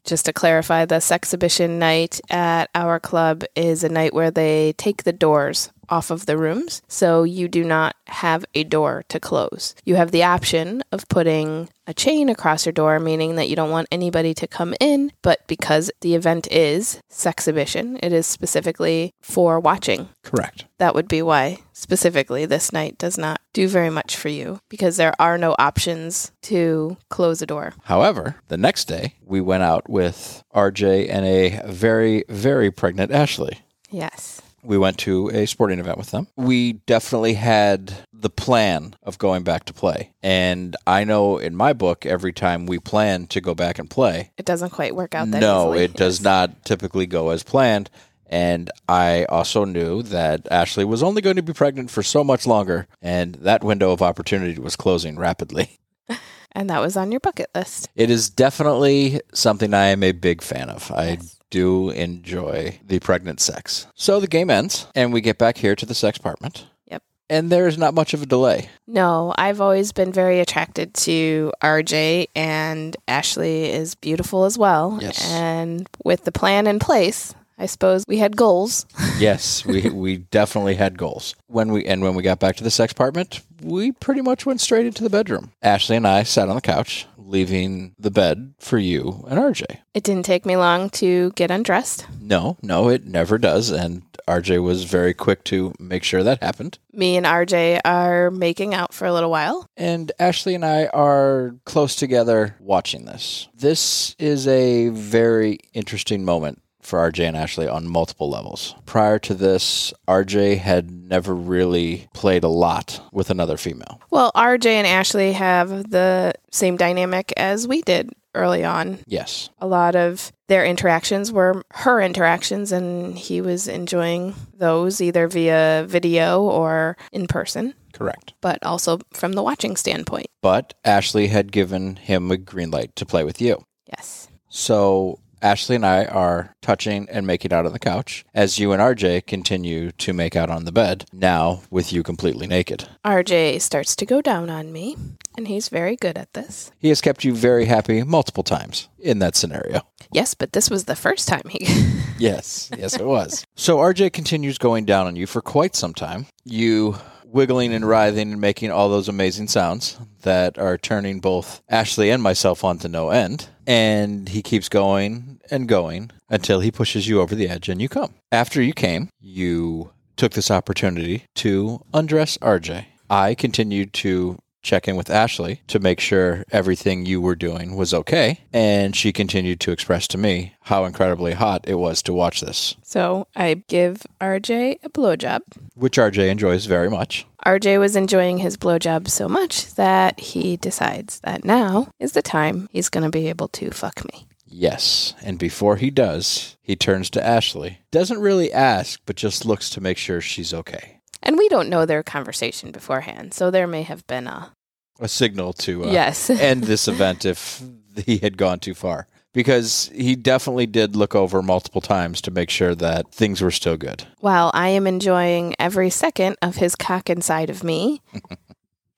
Just 0.05 0.23
to 0.27 0.31
clarify, 0.31 0.85
the 0.85 1.01
sexhibition 1.01 1.79
night 1.79 2.21
at 2.29 2.69
our 2.73 2.97
club 2.97 3.43
is 3.57 3.83
a 3.83 3.89
night 3.89 4.13
where 4.13 4.31
they 4.31 4.71
take 4.77 5.03
the 5.03 5.11
doors 5.11 5.69
off 5.89 6.11
of 6.11 6.25
the 6.25 6.37
rooms, 6.37 6.81
so 6.87 7.23
you 7.23 7.47
do 7.47 7.63
not 7.63 7.95
have 8.07 8.45
a 8.53 8.63
door 8.63 9.03
to 9.09 9.19
close. 9.19 9.75
You 9.85 9.95
have 9.95 10.11
the 10.11 10.23
option 10.23 10.83
of 10.91 11.07
putting 11.09 11.69
a 11.87 11.93
chain 11.93 12.29
across 12.29 12.65
your 12.65 12.73
door, 12.73 12.99
meaning 12.99 13.35
that 13.35 13.49
you 13.49 13.55
don't 13.55 13.71
want 13.71 13.87
anybody 13.91 14.33
to 14.35 14.47
come 14.47 14.75
in, 14.79 15.11
but 15.21 15.47
because 15.47 15.91
the 16.01 16.13
event 16.13 16.47
is 16.51 17.01
sexhibition, 17.09 17.97
it 18.03 18.13
is 18.13 18.27
specifically 18.27 19.11
for 19.21 19.59
watching. 19.59 20.09
Correct. 20.23 20.65
That 20.77 20.93
would 20.93 21.07
be 21.07 21.21
why 21.21 21.57
specifically 21.73 22.45
this 22.45 22.71
night 22.71 22.97
does 22.97 23.17
not 23.17 23.41
do 23.53 23.67
very 23.67 23.89
much 23.89 24.15
for 24.15 24.29
you 24.29 24.59
because 24.69 24.97
there 24.97 25.13
are 25.19 25.37
no 25.37 25.55
options 25.57 26.31
to 26.43 26.97
close 27.09 27.41
a 27.41 27.47
door. 27.47 27.73
However, 27.85 28.35
the 28.49 28.57
next 28.57 28.85
day 28.85 29.15
we 29.25 29.41
went 29.41 29.63
out 29.63 29.89
with 29.89 30.43
RJ 30.53 31.09
and 31.09 31.25
a 31.25 31.61
very, 31.65 32.23
very 32.29 32.69
pregnant 32.69 33.11
Ashley. 33.11 33.59
Yes. 33.89 34.41
We 34.69 34.77
went 34.77 34.99
to 34.99 35.29
a 35.29 35.47
sporting 35.47 35.79
event 35.79 35.97
with 35.97 36.11
them. 36.11 36.27
We 36.35 36.73
definitely 36.73 37.33
had 37.33 37.91
the 38.13 38.29
plan 38.29 38.95
of 39.01 39.17
going 39.17 39.41
back 39.43 39.65
to 39.65 39.73
play. 39.73 40.13
And 40.21 40.75
I 40.85 41.05
know 41.05 41.39
in 41.39 41.55
my 41.55 41.73
book, 41.73 42.05
every 42.05 42.31
time 42.31 42.67
we 42.67 42.77
plan 42.77 43.25
to 43.27 43.41
go 43.41 43.55
back 43.55 43.79
and 43.79 43.89
play, 43.89 44.31
It 44.37 44.45
doesn't 44.45 44.69
quite 44.69 44.95
work 44.95 45.15
out 45.15 45.31
that 45.31 45.37
way. 45.37 45.39
no, 45.41 45.69
easily. 45.73 45.83
it 45.85 45.93
does 45.95 46.21
not 46.21 46.63
typically 46.65 47.07
go 47.07 47.29
as 47.29 47.41
planned. 47.41 47.89
And 48.27 48.69
I 48.87 49.25
also 49.25 49.65
knew 49.65 50.03
that 50.03 50.47
Ashley 50.51 50.85
was 50.85 51.01
only 51.01 51.23
going 51.23 51.37
to 51.37 51.41
be 51.41 51.51
pregnant 51.53 51.89
for 51.89 52.03
so 52.03 52.23
much 52.23 52.45
longer, 52.45 52.85
and 53.01 53.33
that 53.41 53.63
window 53.63 53.91
of 53.91 54.03
opportunity 54.03 54.59
was 54.61 54.75
closing 54.75 55.17
rapidly. 55.17 55.79
And 56.53 56.69
that 56.69 56.81
was 56.81 56.97
on 56.97 57.11
your 57.11 57.19
bucket 57.19 57.49
list. 57.53 57.89
It 57.95 58.09
is 58.09 58.29
definitely 58.29 59.21
something 59.33 59.73
I 59.73 59.87
am 59.87 60.03
a 60.03 60.11
big 60.11 60.41
fan 60.41 60.69
of. 60.69 60.91
I 60.91 61.09
Yes. 61.11 61.35
do 61.51 61.89
enjoy 61.91 62.79
the 62.85 62.99
pregnant 62.99 63.39
sex. 63.39 63.87
So 63.95 64.19
the 64.19 64.27
game 64.27 64.49
ends, 64.49 64.87
and 64.95 65.13
we 65.13 65.21
get 65.21 65.37
back 65.37 65.57
here 65.57 65.75
to 65.75 65.85
the 65.85 65.95
sex 65.95 66.17
apartment. 66.17 66.65
Yep. 66.87 67.03
And 67.29 67.51
there 67.51 67.67
is 67.67 67.77
not 67.77 67.93
much 67.93 68.13
of 68.13 68.21
a 68.23 68.25
delay. 68.25 68.69
No, 68.87 69.33
I've 69.37 69.61
always 69.61 69.91
been 69.91 70.11
very 70.11 70.39
attracted 70.39 70.93
to 71.05 71.51
RJ, 71.61 72.27
and 72.35 72.97
Ashley 73.07 73.65
is 73.71 73.95
beautiful 73.95 74.45
as 74.45 74.57
well. 74.57 74.97
Yes. 75.01 75.31
And 75.31 75.87
with 76.03 76.23
the 76.25 76.31
plan 76.31 76.65
in 76.67 76.79
place, 76.79 77.33
I 77.59 77.65
suppose 77.67 78.03
we 78.07 78.17
had 78.17 78.35
goals. 78.37 78.85
Yes, 79.19 79.65
we 79.65 79.89
we 79.89 80.17
definitely 80.17 80.75
had 80.75 80.97
goals. 80.97 81.35
When 81.47 81.71
we 81.73 81.85
and 81.85 82.01
when 82.01 82.15
we 82.15 82.23
got 82.23 82.39
back 82.39 82.55
to 82.55 82.63
the 82.63 82.71
sex 82.71 82.93
apartment, 82.93 83.41
we 83.61 83.91
pretty 83.91 84.21
much 84.21 84.45
went 84.45 84.61
straight 84.61 84.85
into 84.85 85.03
the 85.03 85.09
bedroom. 85.09 85.51
Ashley 85.61 85.95
and 85.95 86.07
I 86.07 86.23
sat 86.23 86.49
on 86.49 86.55
the 86.55 86.61
couch, 86.61 87.07
leaving 87.17 87.93
the 87.99 88.11
bed 88.11 88.53
for 88.59 88.77
you 88.77 89.25
and 89.27 89.39
RJ. 89.39 89.63
It 89.93 90.03
didn't 90.03 90.25
take 90.25 90.45
me 90.45 90.57
long 90.57 90.89
to 90.91 91.31
get 91.31 91.51
undressed. 91.51 92.05
No, 92.19 92.57
no, 92.61 92.89
it 92.89 93.05
never 93.05 93.37
does, 93.37 93.69
and 93.71 94.01
RJ 94.27 94.63
was 94.63 94.83
very 94.83 95.13
quick 95.15 95.43
to 95.45 95.73
make 95.79 96.03
sure 96.03 96.21
that 96.21 96.43
happened. 96.43 96.77
Me 96.93 97.17
and 97.17 97.25
RJ 97.25 97.81
are 97.83 98.29
making 98.29 98.75
out 98.75 98.93
for 98.93 99.05
a 99.05 99.13
little 99.13 99.31
while. 99.31 99.67
And 99.75 100.11
Ashley 100.19 100.53
and 100.53 100.63
I 100.63 100.85
are 100.87 101.55
close 101.65 101.95
together 101.95 102.55
watching 102.59 103.05
this. 103.05 103.47
This 103.55 104.15
is 104.19 104.47
a 104.47 104.89
very 104.89 105.57
interesting 105.73 106.23
moment 106.23 106.61
for 106.89 106.99
RJ 107.09 107.27
and 107.27 107.37
Ashley 107.37 107.67
on 107.67 107.87
multiple 107.87 108.29
levels. 108.29 108.75
Prior 108.85 109.19
to 109.19 109.33
this, 109.35 109.93
RJ 110.07 110.57
had 110.57 110.89
never 110.91 111.33
really 111.35 112.07
played 112.13 112.43
a 112.43 112.49
lot 112.49 113.01
with 113.13 113.29
another 113.29 113.57
female. 113.57 114.01
Well, 114.09 114.31
RJ 114.35 114.65
and 114.65 114.87
Ashley 114.87 115.33
have 115.33 115.91
the 115.91 116.33
same 116.51 116.77
dynamic 116.77 117.31
as 117.37 117.67
we 117.67 117.83
did 117.83 118.09
early 118.35 118.63
on. 118.63 118.99
Yes, 119.07 119.49
A 119.59 119.67
lot 119.67 119.95
of 119.95 120.31
their 120.47 120.65
interactions 120.65 121.31
were 121.31 121.63
her 121.71 121.99
interactions, 122.01 122.71
and 122.71 123.17
he 123.17 123.41
was 123.41 123.67
enjoying 123.67 124.33
those 124.55 124.99
either 125.01 125.27
via 125.27 125.85
video 125.87 126.41
or 126.41 126.97
in 127.11 127.27
person, 127.27 127.73
correct. 127.93 128.33
but 128.41 128.63
also 128.63 128.99
from 129.13 129.33
the 129.33 129.43
watching 129.43 129.75
standpoint. 129.75 130.27
But 130.41 130.73
Ashley 130.85 131.27
had 131.27 131.51
given 131.51 131.95
him 131.97 132.31
a 132.31 132.37
green 132.37 132.71
light 132.71 132.95
to 132.97 133.05
play 133.05 133.23
with 133.23 133.41
you. 133.41 133.63
Yes. 133.87 134.27
So 134.47 135.19
Ashley 135.41 135.75
and 135.75 135.85
I 135.85 136.05
are 136.05 136.55
touching 136.61 137.07
and 137.09 137.25
making 137.25 137.53
out 137.53 137.65
on 137.65 137.73
the 137.73 137.79
couch 137.79 138.25
as 138.33 138.59
you 138.59 138.71
and 138.71 138.81
RJ 138.81 139.25
continue 139.25 139.91
to 139.93 140.13
make 140.13 140.35
out 140.35 140.49
on 140.49 140.65
the 140.65 140.71
bed, 140.71 141.05
now 141.13 141.61
with 141.69 141.93
you 141.93 142.03
completely 142.03 142.47
naked. 142.47 142.87
RJ 143.05 143.61
starts 143.61 143.95
to 143.97 144.05
go 144.05 144.21
down 144.21 144.49
on 144.49 144.71
me, 144.71 144.97
and 145.37 145.47
he's 145.47 145.69
very 145.69 145.95
good 145.95 146.17
at 146.17 146.33
this. 146.33 146.71
He 146.77 146.89
has 146.89 147.01
kept 147.01 147.23
you 147.23 147.33
very 147.33 147.65
happy 147.65 148.03
multiple 148.03 148.43
times 148.43 148.89
in 148.99 149.19
that 149.19 149.35
scenario. 149.35 149.81
Yes, 150.11 150.33
but 150.33 150.53
this 150.53 150.69
was 150.69 150.85
the 150.85 150.95
first 150.95 151.27
time 151.27 151.43
he. 151.49 151.65
Yes, 152.19 152.69
yes, 152.77 152.95
it 152.95 153.05
was. 153.05 153.45
so 153.55 153.77
RJ 153.77 154.11
continues 154.11 154.57
going 154.57 154.83
down 154.83 155.07
on 155.07 155.15
you 155.15 155.25
for 155.25 155.41
quite 155.41 155.73
some 155.73 155.93
time. 155.93 156.25
You 156.43 156.97
wiggling 157.23 157.73
and 157.73 157.87
writhing 157.87 158.33
and 158.33 158.41
making 158.41 158.71
all 158.71 158.89
those 158.89 159.07
amazing 159.07 159.47
sounds 159.47 159.97
that 160.23 160.57
are 160.57 160.77
turning 160.77 161.21
both 161.21 161.61
Ashley 161.69 162.09
and 162.09 162.21
myself 162.21 162.65
on 162.65 162.77
to 162.79 162.89
no 162.89 163.09
end. 163.09 163.47
And 163.69 164.29
he 164.29 164.41
keeps 164.41 164.67
going 164.67 165.39
and 165.51 165.67
going 165.67 166.09
until 166.27 166.59
he 166.59 166.71
pushes 166.71 167.07
you 167.07 167.21
over 167.21 167.35
the 167.35 167.47
edge 167.47 167.69
and 167.69 167.79
you 167.79 167.87
come. 167.87 168.15
After 168.31 168.63
you 168.63 168.73
came, 168.73 169.09
you 169.21 169.91
took 170.17 170.31
this 170.31 170.49
opportunity 170.49 171.25
to 171.35 171.85
undress 171.93 172.37
RJ. 172.39 172.85
I 173.11 173.35
continued 173.35 173.93
to 173.93 174.39
check 174.69 174.87
in 174.87 174.95
with 174.95 175.09
Ashley 175.09 175.61
to 175.67 175.79
make 175.79 175.99
sure 175.99 176.43
everything 176.51 177.05
you 177.05 177.19
were 177.19 177.35
doing 177.35 177.75
was 177.75 177.91
okay. 177.93 178.41
And 178.53 178.95
she 178.95 179.11
continued 179.11 179.59
to 179.61 179.71
express 179.71 180.07
to 180.09 180.17
me 180.17 180.53
how 180.61 180.85
incredibly 180.85 181.33
hot 181.33 181.65
it 181.67 181.75
was 181.75 182.03
to 182.03 182.13
watch 182.13 182.41
this, 182.41 182.75
So 182.83 183.25
I 183.35 183.63
give 183.67 184.03
RJ 184.21 184.77
a 184.83 184.89
blowjob. 184.89 185.39
which 185.73 185.97
RJ 185.97 186.29
enjoys 186.29 186.65
very 186.67 186.89
much. 186.89 187.25
RJ 187.45 187.79
was 187.79 187.95
enjoying 187.95 188.37
his 188.39 188.57
blowjob 188.57 189.09
so 189.09 189.27
much 189.27 189.73
that 189.75 190.19
he 190.19 190.57
decides 190.57 191.19
that 191.21 191.43
now 191.43 191.91
is 191.99 192.11
the 192.11 192.21
time 192.21 192.67
he's 192.71 192.89
going 192.89 193.03
to 193.05 193.09
be 193.09 193.27
able 193.29 193.47
to 193.47 193.71
fuck 193.71 194.03
me. 194.13 194.27
Yes. 194.45 195.13
And 195.23 195.39
before 195.39 195.77
he 195.77 195.89
does, 195.89 196.57
he 196.61 196.75
turns 196.75 197.09
to 197.11 197.25
Ashley. 197.25 197.79
Doesn't 197.91 198.19
really 198.19 198.51
ask, 198.51 198.99
but 199.05 199.15
just 199.15 199.45
looks 199.45 199.69
to 199.71 199.81
make 199.81 199.97
sure 199.97 200.21
she's 200.21 200.53
okay. 200.53 200.99
And 201.21 201.37
we 201.37 201.49
don't 201.49 201.69
know 201.69 201.85
their 201.85 202.03
conversation 202.03 202.71
beforehand, 202.71 203.33
so 203.33 203.51
there 203.51 203.67
may 203.67 203.83
have 203.83 204.05
been 204.07 204.25
a 204.27 204.51
A 204.99 205.07
signal 205.07 205.53
to 205.53 205.85
uh, 205.85 205.91
yes. 205.91 206.29
end 206.29 206.63
this 206.63 206.87
event 206.87 207.25
if 207.25 207.61
he 208.05 208.17
had 208.17 208.37
gone 208.37 208.59
too 208.59 208.73
far. 208.73 209.07
Because 209.31 209.91
he 209.93 210.15
definitely 210.15 210.65
did 210.65 210.95
look 210.95 211.13
over 211.13 211.41
multiple 211.43 211.81
times 211.81 212.19
to 212.21 212.31
make 212.31 212.49
sure 212.49 212.73
that 212.75 213.11
things 213.11 213.41
were 213.41 213.51
still 213.51 213.77
good. 213.77 214.03
While 214.19 214.49
I 214.55 214.69
am 214.69 214.87
enjoying 214.87 215.53
every 215.59 215.91
second 215.91 216.37
of 216.41 216.55
his 216.55 216.75
cock 216.75 217.11
inside 217.11 217.51
of 217.51 217.63
me, 217.63 218.01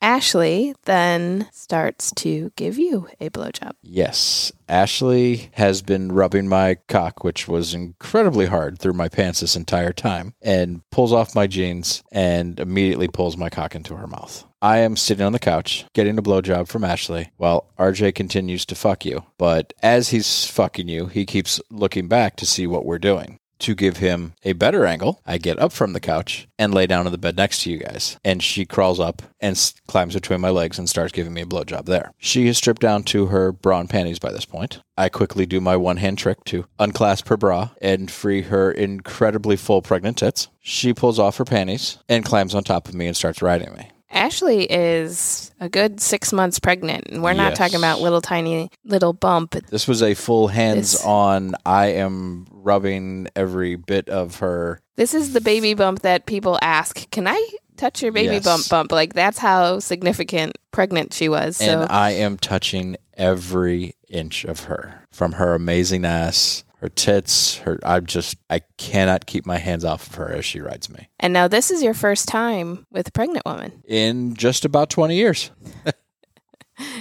Ashley 0.02 0.74
then 0.86 1.48
starts 1.52 2.12
to 2.16 2.52
give 2.56 2.80
you 2.80 3.08
a 3.20 3.30
blowjob. 3.30 3.74
Yes. 3.84 4.52
Ashley 4.68 5.52
has 5.54 5.82
been 5.82 6.12
rubbing 6.12 6.48
my 6.48 6.78
cock, 6.88 7.24
which 7.24 7.48
was 7.48 7.74
incredibly 7.74 8.48
hard 8.48 8.80
through 8.80 8.94
my 8.94 9.10
pants 9.10 9.42
this 9.42 9.56
entire 9.56 9.94
time, 9.94 10.34
and 10.42 10.82
pulls 10.90 11.14
off 11.14 11.36
my 11.36 11.46
jeans 11.46 12.02
and 12.12 12.60
immediately 12.60 13.08
pulls 13.08 13.38
my 13.38 13.50
cock 13.50 13.76
into 13.76 13.96
her 13.96 14.08
mouth. 14.08 14.46
I 14.64 14.80
am 14.80 14.96
sitting 14.96 15.26
on 15.26 15.34
the 15.34 15.40
couch 15.40 15.86
getting 15.94 16.18
a 16.18 16.22
blowjob 16.22 16.68
from 16.68 16.84
Ashley 16.84 17.32
while 17.38 17.68
RJ 17.80 18.14
continues 18.14 18.66
to 18.68 18.76
fuck 18.76 19.06
you. 19.06 19.24
But 19.38 19.74
as 19.82 20.10
he's 20.10 20.46
fucking 20.46 20.88
you, 20.88 21.08
he 21.08 21.26
keeps 21.26 21.60
looking 21.72 22.08
back 22.08 22.36
to 22.38 22.46
see 22.46 22.68
what 22.68 22.86
we're 22.86 23.00
doing. 23.00 23.40
To 23.62 23.76
give 23.76 23.98
him 23.98 24.34
a 24.44 24.54
better 24.54 24.88
angle, 24.88 25.22
I 25.24 25.38
get 25.38 25.60
up 25.60 25.72
from 25.72 25.94
the 25.94 26.00
couch 26.00 26.48
and 26.58 26.74
lay 26.74 26.88
down 26.88 27.06
on 27.06 27.12
the 27.12 27.18
bed 27.20 27.38
next 27.38 27.62
to 27.62 27.72
you 27.72 27.78
guys. 27.78 28.18
And 28.26 28.42
she 28.42 28.66
crawls 28.66 29.00
up 29.00 29.22
and 29.40 29.74
climbs 29.86 30.16
between 30.16 30.42
my 30.42 30.50
legs 30.50 30.80
and 30.80 30.90
starts 30.90 31.14
giving 31.14 31.32
me 31.32 31.42
a 31.42 31.46
blowjob 31.46 31.86
there. 31.86 32.12
She 32.18 32.48
is 32.48 32.58
stripped 32.58 32.82
down 32.82 33.04
to 33.04 33.28
her 33.28 33.52
bra 33.52 33.82
and 33.82 33.90
panties 33.90 34.18
by 34.18 34.32
this 34.32 34.46
point. 34.46 34.82
I 34.98 35.10
quickly 35.10 35.46
do 35.46 35.62
my 35.62 35.78
one 35.78 35.98
hand 35.98 36.18
trick 36.18 36.44
to 36.46 36.66
unclasp 36.80 37.28
her 37.28 37.38
bra 37.38 37.70
and 37.84 38.10
free 38.10 38.42
her 38.42 38.72
incredibly 38.72 39.58
full 39.58 39.84
pregnant 39.84 40.18
tits. 40.18 40.48
She 40.60 40.92
pulls 40.92 41.20
off 41.20 41.38
her 41.38 41.46
panties 41.46 42.00
and 42.10 42.26
climbs 42.26 42.56
on 42.56 42.64
top 42.64 42.88
of 42.88 42.96
me 42.96 43.06
and 43.06 43.16
starts 43.16 43.44
riding 43.44 43.76
me. 43.76 43.92
Ashley 44.12 44.66
is 44.66 45.52
a 45.60 45.70
good 45.70 46.00
six 46.02 46.34
months 46.34 46.60
pregnant, 46.60 47.08
and 47.10 47.24
we're 47.24 47.34
not 47.34 47.52
Yes. 47.52 47.58
talking 47.58 47.78
about 47.78 48.02
little 48.02 48.22
tiny 48.22 48.70
little 48.86 49.14
bump. 49.14 49.56
This 49.70 49.88
was 49.88 50.02
a 50.04 50.14
full 50.14 50.48
hands 50.50 50.96
on, 51.04 51.56
I 51.66 51.88
am 51.88 52.46
rubbing 52.52 53.28
every 53.36 53.76
bit 53.76 54.10
of 54.10 54.38
her. 54.38 54.82
This 54.98 55.14
is 55.14 55.34
the 55.34 55.42
baby 55.42 55.74
bump 55.74 56.02
that 56.02 56.26
people 56.26 56.60
ask, 56.62 57.10
"Can 57.12 57.28
I 57.28 57.42
touch 57.78 58.02
your 58.04 58.12
baby 58.12 58.36
Yes. 58.36 58.44
bump 58.44 58.70
bump?" 58.70 58.92
Like 58.92 59.14
that's 59.14 59.38
how 59.40 59.80
significant 59.80 60.58
pregnant 60.72 61.14
she 61.14 61.30
was. 61.30 61.58
So 61.58 61.82
And 61.84 61.92
I 61.92 62.12
am 62.12 62.38
touching 62.38 62.98
every 63.18 63.96
inch 64.10 64.44
of 64.46 64.62
her 64.66 65.02
from 65.12 65.34
her 65.34 65.54
amazing 65.56 66.06
ass, 66.06 66.64
her 66.82 66.90
tits, 66.90 67.58
her. 67.60 67.80
I'm 67.84 68.06
just, 68.08 68.38
I 68.50 68.62
cannot 68.78 69.28
keep 69.28 69.46
my 69.46 69.58
hands 69.60 69.86
off 69.86 70.08
of 70.08 70.16
her 70.16 70.32
as 70.34 70.46
she 70.46 70.60
rides 70.60 70.90
me. 70.90 71.08
and 71.20 71.32
now 71.32 71.48
this 71.48 71.70
is 71.72 71.84
your 71.84 71.94
first 71.94 72.28
time 72.28 72.86
with 72.92 73.08
a 73.08 73.12
pregnant 73.12 73.46
woman 73.46 73.84
In 73.88 74.34
just 74.34 74.66
about 74.66 74.90
20 74.90 75.16
years. 75.16 75.52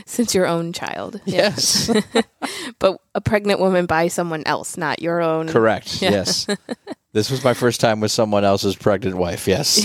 since 0.06 0.34
your 0.34 0.46
own 0.46 0.72
child. 0.74 1.20
Yes. 1.24 1.90
but 2.78 3.00
a 3.14 3.20
pregnant 3.20 3.60
woman 3.60 3.86
by 3.86 4.08
someone 4.08 4.42
else, 4.44 4.76
not 4.76 5.00
your 5.00 5.20
own. 5.20 5.48
Correct. 5.48 6.02
Yeah. 6.02 6.10
Yes. 6.10 6.46
This 7.12 7.30
was 7.30 7.42
my 7.42 7.54
first 7.54 7.80
time 7.80 8.00
with 8.00 8.10
someone 8.10 8.44
else's 8.44 8.76
pregnant 8.76 9.16
wife. 9.16 9.48
Yes. 9.48 9.80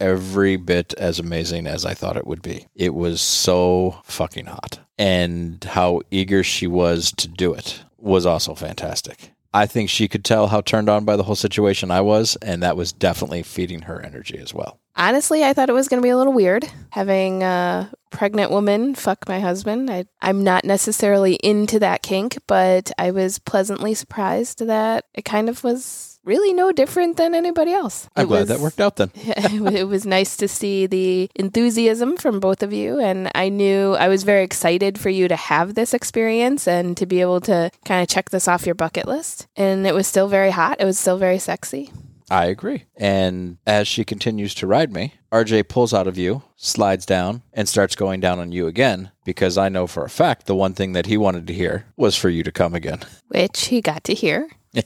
Every 0.00 0.56
bit 0.56 0.94
as 0.94 1.18
amazing 1.18 1.66
as 1.66 1.84
I 1.84 1.94
thought 1.94 2.16
it 2.16 2.26
would 2.26 2.42
be. 2.42 2.66
It 2.74 2.92
was 2.94 3.20
so 3.20 4.00
fucking 4.04 4.46
hot. 4.46 4.80
And 4.98 5.62
how 5.62 6.00
eager 6.10 6.42
she 6.42 6.66
was 6.66 7.12
to 7.12 7.28
do 7.28 7.54
it 7.54 7.84
was 8.02 8.26
also 8.26 8.54
fantastic. 8.54 9.32
I 9.54 9.66
think 9.66 9.90
she 9.90 10.08
could 10.08 10.24
tell 10.24 10.48
how 10.48 10.62
turned 10.62 10.88
on 10.88 11.04
by 11.04 11.16
the 11.16 11.24
whole 11.24 11.34
situation 11.34 11.90
I 11.90 12.00
was, 12.00 12.36
and 12.40 12.62
that 12.62 12.76
was 12.76 12.92
definitely 12.92 13.42
feeding 13.42 13.82
her 13.82 14.00
energy 14.00 14.38
as 14.38 14.54
well. 14.54 14.80
Honestly, 14.96 15.44
I 15.44 15.52
thought 15.52 15.68
it 15.68 15.74
was 15.74 15.88
going 15.88 16.00
to 16.02 16.06
be 16.06 16.10
a 16.10 16.16
little 16.16 16.32
weird 16.32 16.66
having 16.90 17.42
a 17.42 17.90
pregnant 18.10 18.50
woman 18.50 18.94
fuck 18.94 19.26
my 19.28 19.40
husband. 19.40 19.90
I, 19.90 20.04
I'm 20.20 20.44
not 20.44 20.64
necessarily 20.64 21.34
into 21.36 21.78
that 21.80 22.02
kink, 22.02 22.38
but 22.46 22.90
I 22.98 23.10
was 23.10 23.38
pleasantly 23.38 23.94
surprised 23.94 24.66
that 24.66 25.04
it 25.14 25.24
kind 25.24 25.48
of 25.48 25.64
was 25.64 26.11
really 26.24 26.52
no 26.52 26.72
different 26.72 27.16
than 27.16 27.34
anybody 27.34 27.72
else. 27.72 28.08
I'm 28.16 28.24
It 28.24 28.28
glad 28.28 28.38
was- 28.40 28.48
that 28.48 28.60
worked 28.60 28.80
out 28.80 28.96
then. 28.96 29.10
it 29.14 29.86
was 29.88 30.06
nice 30.06 30.36
to 30.36 30.48
see 30.48 30.86
the 30.86 31.30
enthusiasm 31.34 32.16
from 32.16 32.40
both 32.40 32.62
of 32.62 32.72
you. 32.72 32.98
And 33.00 33.30
I 33.34 33.48
knew 33.48 33.94
I 33.94 34.08
was 34.08 34.22
very 34.22 34.44
excited 34.44 34.98
for 34.98 35.10
you 35.10 35.28
to 35.28 35.36
have 35.36 35.74
this 35.74 35.94
experience 35.94 36.66
and 36.68 36.96
to 36.96 37.06
be 37.06 37.20
able 37.20 37.40
to 37.42 37.70
kind 37.84 38.02
of 38.02 38.08
check 38.08 38.30
this 38.30 38.46
off 38.48 38.66
your 38.66 38.74
bucket 38.74 39.06
list. 39.06 39.46
And 39.56 39.86
it 39.86 39.94
was 39.94 40.06
still 40.06 40.28
very 40.28 40.50
hot. 40.50 40.80
It 40.80 40.84
was 40.84 40.98
still 40.98 41.18
very 41.18 41.38
sexy. 41.38 41.90
I 42.30 42.46
agree. 42.46 42.84
And 42.96 43.58
as 43.66 43.86
she 43.86 44.04
continues 44.04 44.54
to 44.54 44.66
ride 44.66 44.90
me, 44.90 45.14
RJ 45.30 45.68
pulls 45.68 45.92
out 45.92 46.06
of 46.06 46.16
you, 46.16 46.42
slides 46.56 47.04
down, 47.04 47.42
and 47.52 47.68
starts 47.68 47.94
going 47.94 48.20
down 48.20 48.38
on 48.38 48.52
you 48.52 48.66
again 48.68 49.10
because 49.26 49.58
I 49.58 49.68
know 49.68 49.86
for 49.86 50.04
a 50.04 50.08
fact 50.08 50.46
the 50.46 50.54
one 50.54 50.72
thing 50.72 50.92
that 50.92 51.04
he 51.06 51.18
wanted 51.18 51.46
to 51.48 51.52
hear 51.52 51.84
was 51.96 52.16
for 52.16 52.30
you 52.30 52.42
to 52.44 52.50
come 52.52 52.74
again. 52.74 53.00
Which 53.28 53.66
he 53.66 53.82
got 53.82 54.04
to 54.04 54.14
hear. 54.14 54.48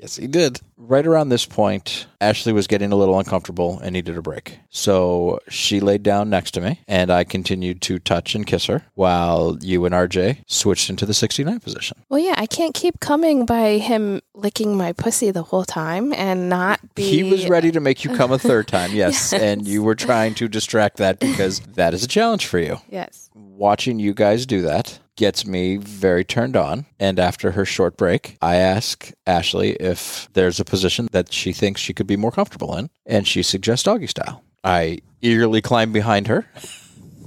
Yes, 0.00 0.16
he 0.16 0.26
did. 0.26 0.60
Right 0.78 1.06
around 1.06 1.28
this 1.28 1.44
point, 1.44 2.06
Ashley 2.22 2.54
was 2.54 2.66
getting 2.66 2.90
a 2.90 2.96
little 2.96 3.18
uncomfortable 3.18 3.78
and 3.80 3.92
needed 3.92 4.16
a 4.16 4.22
break. 4.22 4.58
So 4.70 5.40
she 5.50 5.80
laid 5.80 6.02
down 6.02 6.30
next 6.30 6.52
to 6.52 6.62
me, 6.62 6.80
and 6.88 7.10
I 7.10 7.24
continued 7.24 7.82
to 7.82 7.98
touch 7.98 8.34
and 8.34 8.46
kiss 8.46 8.64
her 8.64 8.86
while 8.94 9.58
you 9.60 9.84
and 9.84 9.94
RJ 9.94 10.44
switched 10.46 10.88
into 10.88 11.04
the 11.04 11.12
69 11.12 11.60
position. 11.60 11.98
Well, 12.08 12.18
yeah, 12.18 12.34
I 12.38 12.46
can't 12.46 12.74
keep 12.74 13.00
coming 13.00 13.44
by 13.44 13.76
him 13.76 14.22
licking 14.32 14.74
my 14.74 14.94
pussy 14.94 15.30
the 15.32 15.42
whole 15.42 15.66
time 15.66 16.14
and 16.14 16.48
not 16.48 16.80
be. 16.94 17.02
He 17.02 17.22
was 17.22 17.46
ready 17.50 17.70
to 17.70 17.80
make 17.80 18.02
you 18.02 18.10
come 18.16 18.32
a 18.32 18.38
third 18.38 18.68
time, 18.68 18.92
yes, 18.94 19.34
and 19.34 19.68
you 19.68 19.82
were 19.82 19.94
trying 19.94 20.34
to 20.36 20.48
distract 20.48 20.96
that 20.96 21.20
because 21.20 21.60
that 21.74 21.92
is 21.92 22.02
a 22.02 22.08
challenge 22.08 22.46
for 22.46 22.58
you. 22.58 22.78
Yes. 22.88 23.28
Watching 23.34 23.98
you 23.98 24.14
guys 24.14 24.46
do 24.46 24.62
that 24.62 24.98
gets 25.20 25.46
me 25.46 25.76
very 25.76 26.24
turned 26.24 26.56
on. 26.56 26.86
And 26.98 27.20
after 27.20 27.50
her 27.50 27.66
short 27.66 27.98
break, 27.98 28.38
I 28.40 28.56
ask 28.56 29.12
Ashley 29.26 29.72
if 29.72 30.30
there's 30.32 30.58
a 30.58 30.64
position 30.64 31.08
that 31.12 31.30
she 31.30 31.52
thinks 31.52 31.82
she 31.82 31.92
could 31.92 32.06
be 32.06 32.16
more 32.16 32.32
comfortable 32.32 32.74
in, 32.74 32.88
and 33.04 33.28
she 33.28 33.42
suggests 33.42 33.84
doggy 33.84 34.06
style. 34.06 34.42
I 34.64 35.00
eagerly 35.20 35.60
climb 35.60 35.92
behind 35.92 36.26
her, 36.28 36.46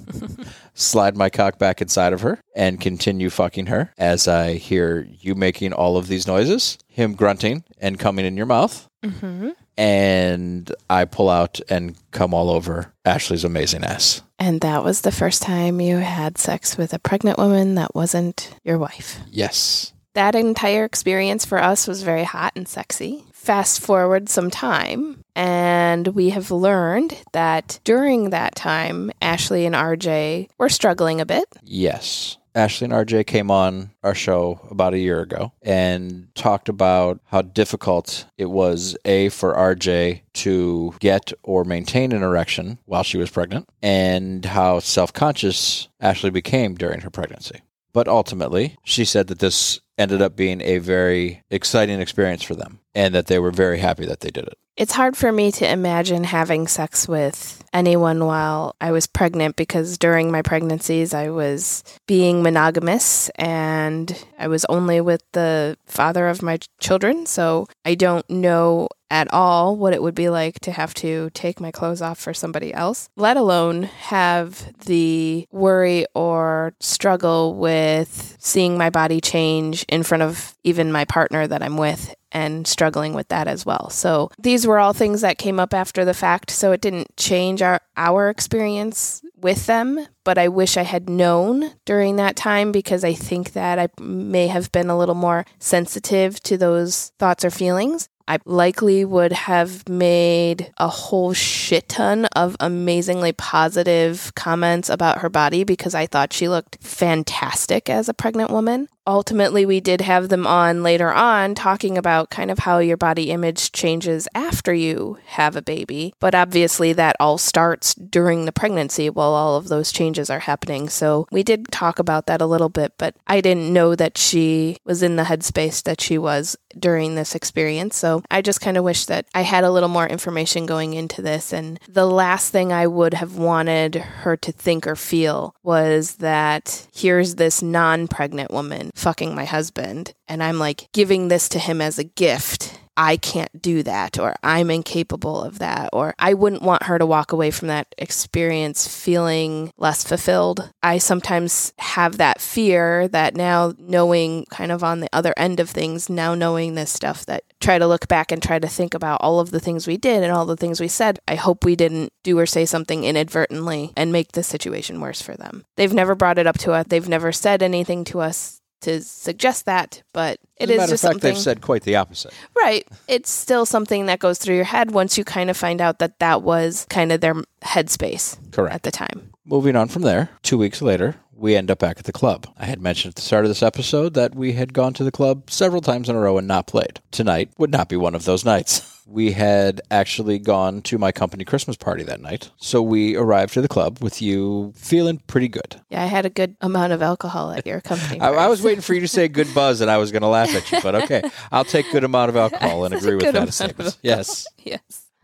slide 0.74 1.16
my 1.16 1.30
cock 1.30 1.60
back 1.60 1.84
inside 1.84 2.14
of 2.14 2.22
her, 2.22 2.40
and 2.56 2.82
continue 2.82 3.30
fucking 3.30 3.68
her 3.68 3.94
as 4.00 4.28
I 4.28 4.56
hear 4.56 5.08
you 5.20 5.36
making 5.36 5.72
all 5.72 5.96
of 5.96 6.08
these 6.08 6.26
noises, 6.26 6.80
him 6.88 7.14
grunting 7.14 7.64
and 7.78 8.00
coming 8.00 8.26
in 8.26 8.36
your 8.36 8.48
mouth. 8.48 8.88
hmm 9.04 9.50
And 9.78 10.72
I 10.90 11.06
pull 11.06 11.30
out 11.30 11.60
and 11.70 11.96
come 12.12 12.34
all 12.34 12.50
over 12.50 12.94
Ashley's 13.06 13.44
amazing 13.44 13.84
ass. 13.84 14.22
And 14.40 14.62
that 14.62 14.84
was 14.84 15.02
the 15.02 15.12
first 15.12 15.42
time 15.42 15.82
you 15.82 15.98
had 15.98 16.38
sex 16.38 16.78
with 16.78 16.94
a 16.94 17.00
pregnant 17.00 17.38
woman 17.38 17.76
that 17.76 17.96
wasn't 17.96 18.56
your 18.64 18.78
wife. 18.78 19.20
Yes. 19.30 19.94
That 20.14 20.36
entire 20.36 20.86
experience 20.86 21.44
for 21.44 21.58
us 21.58 21.88
was 21.88 22.04
very 22.04 22.24
hot 22.24 22.54
and 22.56 22.68
sexy. 22.68 23.24
Fast 23.34 23.82
forward 23.82 24.30
some 24.30 24.52
time, 24.52 25.22
and 25.36 26.08
we 26.10 26.30
have 26.30 26.52
learned 26.52 27.18
that 27.34 27.80
during 27.84 28.30
that 28.30 28.56
time, 28.56 29.12
Ashley 29.22 29.66
and 29.66 29.76
RJ 29.76 30.50
were 30.58 30.70
struggling 30.70 31.20
a 31.20 31.26
bit. 31.26 31.46
Yes. 31.64 32.38
Ashley 32.56 32.86
and 32.86 32.94
RJ 32.94 33.26
came 33.26 33.50
on 33.50 33.92
our 34.04 34.14
show 34.14 34.60
about 34.70 34.94
a 34.94 35.00
year 35.00 35.22
ago 35.22 35.54
and 35.62 36.28
talked 36.36 36.70
about 36.70 37.20
how 37.26 37.42
difficult 37.42 38.26
it 38.38 38.46
was, 38.46 38.96
A, 39.06 39.30
for 39.30 39.56
RJ 39.56 40.22
to 40.34 40.94
get 41.00 41.34
or 41.42 41.64
maintain 41.64 42.12
an 42.12 42.22
erection 42.22 42.78
while 42.86 43.04
she 43.04 43.18
was 43.18 43.32
pregnant, 43.32 43.68
and 43.82 44.46
how 44.46 44.80
self 44.80 45.12
conscious 45.14 45.88
Ashley 46.00 46.30
became 46.30 46.76
during 46.76 47.02
her 47.02 47.10
pregnancy. 47.10 47.62
But 47.92 48.08
ultimately, 48.08 48.76
she 48.84 49.06
said 49.06 49.28
that 49.28 49.40
this 49.40 49.80
ended 49.98 50.22
up 50.22 50.36
being 50.36 50.62
a 50.62 50.80
very 50.80 51.44
exciting 51.50 52.02
experience 52.02 52.44
for 52.44 52.56
them. 52.56 52.80
And 52.96 53.14
that 53.16 53.28
they 53.28 53.40
were 53.40 53.52
very 53.52 53.80
happy 53.80 54.06
that 54.06 54.20
they 54.22 54.30
did 54.30 54.46
it. 54.46 54.58
It's 54.76 54.94
hard 54.94 55.16
for 55.16 55.32
me 55.32 55.52
to 55.54 55.72
imagine 55.72 56.24
having 56.24 56.68
sex 56.68 57.08
with 57.08 57.64
anyone 57.74 58.26
while 58.26 58.76
I 58.82 58.92
was 58.92 59.06
pregnant 59.06 59.56
because 59.56 60.00
during 60.00 60.32
my 60.32 60.42
pregnancies 60.42 61.14
I 61.14 61.30
was 61.30 61.84
being 62.08 62.42
monogamous 62.42 63.30
and 63.36 64.26
I 64.40 64.48
was 64.48 64.66
only 64.70 65.00
with 65.00 65.22
the 65.34 65.78
father 65.86 66.28
of 66.28 66.42
my 66.42 66.58
children. 66.80 67.28
So 67.28 67.68
I 67.86 67.94
don't 67.94 68.28
know 68.32 68.90
at 69.12 69.32
all 69.32 69.78
what 69.78 69.94
it 69.94 70.02
would 70.02 70.16
be 70.16 70.30
like 70.30 70.60
to 70.62 70.72
have 70.72 70.96
to 70.96 71.30
take 71.36 71.60
my 71.60 71.70
clothes 71.70 72.02
off 72.02 72.18
for 72.18 72.34
somebody 72.34 72.74
else, 72.74 73.10
let 73.16 73.38
alone 73.38 73.84
have 73.84 74.74
the 74.86 75.48
worry 75.52 76.08
or 76.16 76.74
struggle 76.80 77.54
with 77.54 78.36
seeing 78.40 78.76
my 78.76 78.90
body 78.90 79.22
change 79.22 79.86
in 79.88 80.02
front 80.02 80.24
of 80.24 80.58
even 80.64 80.92
my 80.92 81.06
partner 81.06 81.46
that 81.46 81.62
I'm 81.62 81.78
with 81.78 82.16
and 82.34 82.68
struggling 82.68 83.14
with 83.14 83.30
that 83.30 83.48
as 83.48 83.66
well. 83.66 83.90
So 83.90 84.30
these 84.40 84.68
were 84.68 84.80
all 84.80 84.94
things 84.94 85.22
that 85.22 85.38
came 85.38 85.60
up 85.60 85.74
after 85.74 86.04
the 86.04 86.14
fact, 86.14 86.50
so 86.50 86.72
it 86.72 86.82
didn't 86.82 87.16
change 87.16 87.62
our 87.62 87.80
our 87.96 88.30
experience 88.30 89.22
with 89.44 89.66
them, 89.68 90.08
but 90.24 90.38
I 90.38 90.48
wish 90.48 90.78
I 90.78 90.84
had 90.84 91.10
known 91.10 91.74
during 91.86 92.16
that 92.16 92.36
time 92.36 92.72
because 92.72 93.04
I 93.04 93.14
think 93.14 93.54
that 93.54 93.78
I 93.78 93.90
may 94.02 94.48
have 94.48 94.72
been 94.72 94.90
a 94.90 94.98
little 94.98 95.16
more 95.16 95.46
sensitive 95.60 96.42
to 96.44 96.58
those 96.58 97.12
thoughts 97.20 97.46
or 97.46 97.52
feelings. 97.52 98.10
I 98.28 98.40
likely 98.46 99.04
would 99.04 99.34
have 99.34 99.88
made 99.90 100.72
a 100.78 100.88
whole 100.88 101.34
shit 101.34 101.90
ton 101.90 102.26
of 102.28 102.56
amazingly 102.60 103.34
positive 103.34 104.32
comments 104.34 104.90
about 104.90 105.20
her 105.20 105.30
body 105.30 105.66
because 105.66 105.94
I 105.94 106.06
thought 106.06 106.32
she 106.32 106.48
looked 106.48 106.78
fantastic 106.82 107.90
as 107.90 108.08
a 108.08 108.14
pregnant 108.14 108.50
woman. 108.50 108.88
Ultimately, 109.06 109.66
we 109.66 109.82
did 109.82 110.00
have 110.02 110.30
them 110.30 110.48
on 110.48 110.82
later 110.82 111.12
on 111.12 111.56
talking 111.56 111.98
about 111.98 112.30
kind 112.30 112.50
of 112.50 112.60
how 112.60 112.80
your 112.80 112.96
body 112.96 113.32
image 113.32 113.74
changes 113.74 114.30
after 114.34 114.74
you 114.74 115.18
have 115.26 115.58
a 115.58 115.62
baby. 115.62 116.14
But 116.20 116.34
obviously, 116.34 116.94
that 116.94 117.18
all 117.20 117.38
starts 117.38 117.94
during 117.96 118.46
the 118.46 118.54
pregnancy 118.54 119.10
while 119.10 119.34
all 119.34 119.58
of 119.58 119.68
those 119.68 119.92
changes 119.92 120.30
are 120.30 120.40
happening. 120.40 120.88
So 120.88 121.28
we 121.32 121.44
did 121.44 121.70
talk 121.70 122.00
about 122.00 122.28
that 122.28 122.42
a 122.42 122.46
little 122.46 122.70
bit, 122.70 122.94
but 122.98 123.16
I 123.28 123.42
didn't 123.42 123.74
know 123.74 123.94
that 123.96 124.18
she 124.18 124.78
was 124.86 125.04
in 125.04 125.18
the 125.18 125.24
headspace 125.24 125.84
that 125.84 126.00
she 126.00 126.18
was 126.18 126.56
during 126.80 127.16
this 127.16 127.36
experience. 127.36 127.98
So 127.98 128.24
I 128.32 128.42
just 128.42 128.62
kind 128.62 128.78
of 128.78 128.86
wish 128.86 129.06
that 129.06 129.26
I 129.34 129.42
had 129.42 129.66
a 129.66 129.72
little 129.72 129.90
more 129.90 130.08
information 130.08 130.66
going 130.66 130.94
into 130.94 131.22
this. 131.22 131.52
And 131.52 131.80
the 131.90 132.06
last 132.06 132.52
thing 132.52 132.72
I 132.72 132.88
would 132.88 133.14
have 133.16 133.36
wanted 133.36 133.96
her 133.96 134.38
to 134.38 134.52
think 134.54 134.88
or 134.88 134.96
feel 134.96 135.56
was 135.62 136.16
that 136.16 136.88
here's 136.94 137.36
this 137.36 137.62
non 137.62 138.08
pregnant 138.08 138.52
woman 138.52 138.92
fucking 138.94 139.36
my 139.36 139.46
husband, 139.46 140.14
and 140.28 140.44
I'm 140.44 140.60
like 140.60 140.90
giving 140.94 141.28
this 141.28 141.50
to 141.50 141.60
him 141.60 141.82
as 141.82 142.00
a 142.00 142.04
gift. 142.04 142.80
I 142.96 143.18
can't 143.18 143.62
do 143.62 143.82
that, 143.84 144.20
or 144.20 144.36
I'm 144.44 144.70
incapable 144.70 145.44
of 145.44 145.60
that, 145.60 145.90
or 145.94 146.14
I 146.20 146.36
wouldn't 146.36 146.62
want 146.62 146.84
her 146.84 147.00
to 147.00 147.06
walk 147.06 147.32
away 147.32 147.50
from 147.50 147.68
that 147.70 147.88
experience 147.98 148.88
feeling 148.88 149.72
less 149.78 150.04
fulfilled. 150.04 150.72
I 150.84 151.00
sometimes 151.00 151.74
have 151.80 152.18
that 152.18 152.40
fear 152.40 153.08
that 153.08 153.36
now 153.36 153.74
knowing 153.80 154.46
kind 154.52 154.72
of 154.72 154.84
on 154.84 155.00
the 155.00 155.10
other 155.12 155.34
end 155.38 155.60
of 155.60 155.70
things, 155.70 156.10
now 156.10 156.36
knowing 156.36 156.76
this 156.76 156.92
stuff, 156.92 157.26
that 157.26 157.44
try 157.60 157.80
to 157.80 157.88
look 157.88 158.08
back 158.08 158.32
and 158.32 158.44
try 158.44 158.60
to 158.60 158.68
think 158.68 158.94
about 158.94 159.22
all 159.22 159.40
of 159.40 159.52
the 159.52 159.60
things 159.60 159.88
we 159.88 159.98
did 159.98 160.22
and 160.22 160.32
all 160.32 160.46
the 160.46 160.58
things 160.58 160.80
we 160.80 160.88
said. 160.88 161.20
I 161.28 161.36
hope 161.36 161.66
we 161.66 161.76
didn't 161.76 162.14
do 162.24 162.38
or 162.38 162.46
say 162.46 162.66
something 162.66 163.04
inadvertently 163.04 163.92
and 163.98 164.12
make 164.12 164.34
the 164.34 164.44
situation 164.44 165.02
worse 165.02 165.22
for 165.22 165.36
them. 165.36 165.66
They've 165.78 165.94
never 165.94 166.14
brought 166.14 166.38
it 166.38 166.48
up 166.48 166.60
to 166.60 166.74
us, 166.74 166.86
they've 166.90 167.10
never 167.10 167.32
said 167.32 167.64
anything 167.64 168.04
to 168.06 168.20
us 168.20 168.62
to 168.84 169.02
suggest 169.02 169.66
that, 169.66 170.04
but 170.14 170.40
it 170.58 170.70
is 170.70 170.78
just 170.90 171.04
fact, 171.04 171.14
something. 171.14 171.34
they've 171.34 171.42
said 171.42 171.62
quite 171.62 171.84
the 171.84 171.96
opposite. 171.96 172.34
Right. 172.56 172.88
It's 173.08 173.30
still 173.30 173.66
something 173.66 174.06
that 174.06 174.20
goes 174.20 174.38
through 174.38 174.56
your 174.56 174.64
head 174.64 174.92
once 174.92 175.18
you 175.18 175.26
kind 175.26 175.50
of 175.50 175.58
find 175.58 175.82
out 175.82 176.00
that 176.00 176.20
that 176.20 176.42
was 176.44 176.86
kind 176.90 177.12
of 177.12 177.22
their 177.22 177.36
headspace 177.62 178.38
Correct. 178.52 178.74
at 178.76 178.84
the 178.84 178.92
time. 178.92 179.32
Moving 179.46 179.76
on 179.76 179.88
from 179.90 180.04
there, 180.04 180.30
two 180.42 180.58
weeks 180.58 180.82
later, 180.82 181.16
we 181.36 181.56
end 181.56 181.72
up 181.72 181.80
back 181.80 182.00
at 182.00 182.06
the 182.06 182.12
club. 182.12 182.48
I 182.58 182.66
had 182.66 182.82
mentioned 182.82 183.12
at 183.12 183.16
the 183.16 183.22
start 183.22 183.46
of 183.46 183.50
this 183.50 183.64
episode 183.64 184.14
that 184.14 184.36
we 184.36 184.54
had 184.54 184.74
gone 184.74 184.94
to 184.94 185.04
the 185.04 185.12
club 185.12 185.50
several 185.50 185.82
times 185.82 186.10
in 186.10 186.16
a 186.16 186.20
row 186.20 186.38
and 186.38 186.48
not 186.48 186.68
played. 186.68 187.02
Tonight 187.12 187.50
would 187.58 187.72
not 187.72 187.90
be 187.90 187.96
one 187.96 188.16
of 188.16 188.26
those 188.26 188.46
nights. 188.46 188.90
We 189.06 189.34
had 189.34 189.82
actually 189.92 190.40
gone 190.40 190.82
to 190.84 190.98
my 190.98 191.12
company 191.12 191.44
Christmas 191.44 191.76
party 191.76 192.04
that 192.04 192.22
night. 192.22 192.52
So 192.56 192.82
we 192.82 193.18
arrived 193.18 193.54
to 193.56 193.62
the 193.62 193.68
club 193.68 194.00
with 194.02 194.22
you 194.22 194.72
feeling 194.78 195.22
pretty 195.28 195.50
good. 195.50 195.76
Yeah, 195.90 196.02
I 196.02 196.06
had 196.06 196.26
a 196.26 196.30
good 196.30 196.56
amount 196.62 196.94
of 196.94 197.02
alcohol 197.02 197.52
at 197.52 197.68
your 197.68 197.82
company. 197.82 198.20
I, 198.22 198.32
I 198.32 198.48
was 198.48 198.62
waiting 198.62 198.82
for 198.82 198.94
you 198.94 199.02
to 199.02 199.08
say 199.10 199.28
good 199.28 199.54
buzz 199.54 199.82
and 199.82 199.92
I 199.92 199.98
was 199.98 200.14
going 200.14 200.22
to 200.22 200.30
laugh 200.30 200.56
at 200.56 200.72
you, 200.72 200.80
but 200.82 200.96
okay. 200.96 201.22
I'll 201.52 201.66
take 201.66 201.92
good 201.92 202.06
amount 202.06 202.30
of 202.30 202.38
alcohol 202.38 202.86
and 202.86 202.96
agree 202.96 203.16
with 203.16 203.34
that 203.34 203.54
statement. 203.54 203.98
Yes. 204.02 204.48
yes. 204.58 204.82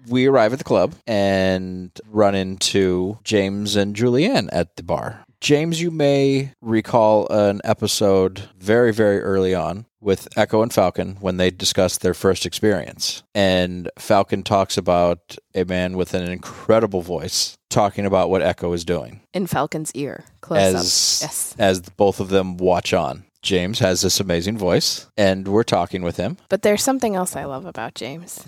we 0.10 0.26
arrive 0.26 0.52
at 0.52 0.60
the 0.60 0.66
club 0.66 0.94
and 1.08 1.90
run 2.10 2.36
into 2.36 3.18
James 3.24 3.78
and 3.78 3.96
Julieanne 3.96 4.50
at 4.52 4.76
the 4.76 4.84
bar. 4.84 5.26
James, 5.42 5.82
you 5.82 5.90
may 5.90 6.54
recall 6.62 7.26
an 7.30 7.62
episode 7.64 8.50
very, 8.58 8.92
very 8.92 9.22
early 9.22 9.56
on 9.56 9.86
with 10.02 10.28
Echo 10.38 10.62
and 10.62 10.74
Falcon 10.74 11.16
when 11.22 11.38
they 11.38 11.50
discussed 11.50 12.02
their 12.02 12.14
first 12.14 12.46
experience. 12.46 13.24
And 13.34 13.90
Falcon 13.98 14.44
talks 14.44 14.78
about 14.78 15.38
a 15.56 15.64
man 15.64 15.96
with 15.96 16.14
an 16.14 16.30
incredible 16.30 17.02
voice 17.02 17.58
talking 17.70 18.06
about 18.06 18.30
what 18.30 18.42
Echo 18.42 18.74
is 18.74 18.84
doing 18.84 19.22
In 19.34 19.48
Falcon's 19.48 19.92
ear, 19.94 20.26
close 20.42 20.60
as 20.60 20.76
up. 20.76 21.28
Yes. 21.28 21.56
as 21.58 21.82
both 21.82 22.20
of 22.20 22.30
them 22.30 22.58
watch 22.58 22.94
on. 22.94 23.24
James 23.42 23.80
has 23.80 24.02
this 24.02 24.20
amazing 24.20 24.58
voice, 24.58 25.08
and 25.16 25.48
we're 25.48 25.64
talking 25.64 26.02
with 26.02 26.18
him. 26.18 26.36
But 26.50 26.62
there's 26.64 26.84
something 26.84 27.16
else 27.16 27.38
I 27.38 27.46
love 27.46 27.66
about 27.66 27.96
James. 27.96 28.46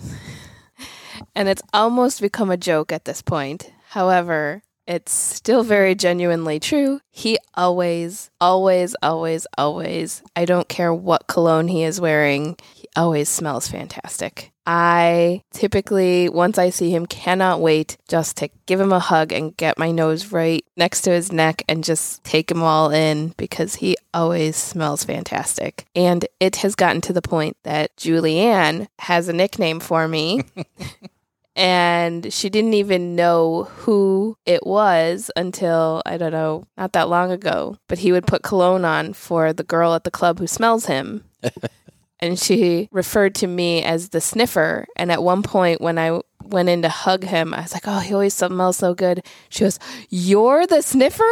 and 1.34 1.48
it's 1.48 1.62
almost 1.72 2.20
become 2.20 2.50
a 2.50 2.58
joke 2.58 2.92
at 2.92 3.06
this 3.06 3.22
point. 3.22 3.72
However, 3.88 4.62
it's 4.92 5.12
still 5.12 5.62
very 5.62 5.94
genuinely 5.94 6.60
true. 6.60 7.00
He 7.10 7.38
always, 7.54 8.30
always, 8.42 8.94
always, 9.02 9.46
always, 9.56 10.22
I 10.36 10.44
don't 10.44 10.68
care 10.68 10.92
what 10.92 11.26
cologne 11.26 11.68
he 11.68 11.82
is 11.82 11.98
wearing, 11.98 12.56
he 12.74 12.86
always 12.94 13.30
smells 13.30 13.68
fantastic. 13.68 14.52
I 14.66 15.42
typically, 15.50 16.28
once 16.28 16.58
I 16.58 16.68
see 16.68 16.90
him, 16.90 17.06
cannot 17.06 17.60
wait 17.60 17.96
just 18.06 18.36
to 18.36 18.50
give 18.66 18.78
him 18.78 18.92
a 18.92 19.00
hug 19.00 19.32
and 19.32 19.56
get 19.56 19.78
my 19.78 19.90
nose 19.90 20.30
right 20.30 20.62
next 20.76 21.00
to 21.02 21.10
his 21.10 21.32
neck 21.32 21.62
and 21.68 21.82
just 21.82 22.22
take 22.22 22.50
him 22.50 22.62
all 22.62 22.90
in 22.90 23.28
because 23.38 23.76
he 23.76 23.96
always 24.12 24.56
smells 24.56 25.04
fantastic. 25.04 25.86
And 25.96 26.26
it 26.38 26.56
has 26.56 26.74
gotten 26.74 27.00
to 27.00 27.14
the 27.14 27.22
point 27.22 27.56
that 27.62 27.96
Julieanne 27.96 28.88
has 28.98 29.28
a 29.28 29.32
nickname 29.32 29.80
for 29.80 30.06
me. 30.06 30.42
and 31.54 32.32
she 32.32 32.48
didn't 32.48 32.74
even 32.74 33.14
know 33.14 33.64
who 33.64 34.36
it 34.46 34.66
was 34.66 35.30
until 35.36 36.02
I 36.06 36.16
don't 36.16 36.32
know, 36.32 36.66
not 36.76 36.92
that 36.92 37.08
long 37.08 37.30
ago. 37.30 37.76
But 37.88 37.98
he 37.98 38.12
would 38.12 38.26
put 38.26 38.42
cologne 38.42 38.84
on 38.84 39.12
for 39.12 39.52
the 39.52 39.64
girl 39.64 39.94
at 39.94 40.04
the 40.04 40.10
club 40.10 40.38
who 40.38 40.46
smells 40.46 40.86
him. 40.86 41.24
and 42.20 42.38
she 42.38 42.88
referred 42.92 43.34
to 43.36 43.46
me 43.46 43.82
as 43.82 44.10
the 44.10 44.20
sniffer. 44.20 44.86
And 44.96 45.12
at 45.12 45.22
one 45.22 45.42
point, 45.42 45.80
when 45.80 45.98
I 45.98 46.20
went 46.42 46.68
in 46.68 46.82
to 46.82 46.88
hug 46.88 47.24
him, 47.24 47.54
I 47.54 47.62
was 47.62 47.72
like, 47.72 47.86
"Oh, 47.86 48.00
he 48.00 48.14
always 48.14 48.34
smells 48.34 48.76
so 48.76 48.94
good." 48.94 49.24
She 49.48 49.64
goes, 49.64 49.78
"You're 50.08 50.66
the 50.66 50.82
sniffer." 50.82 51.22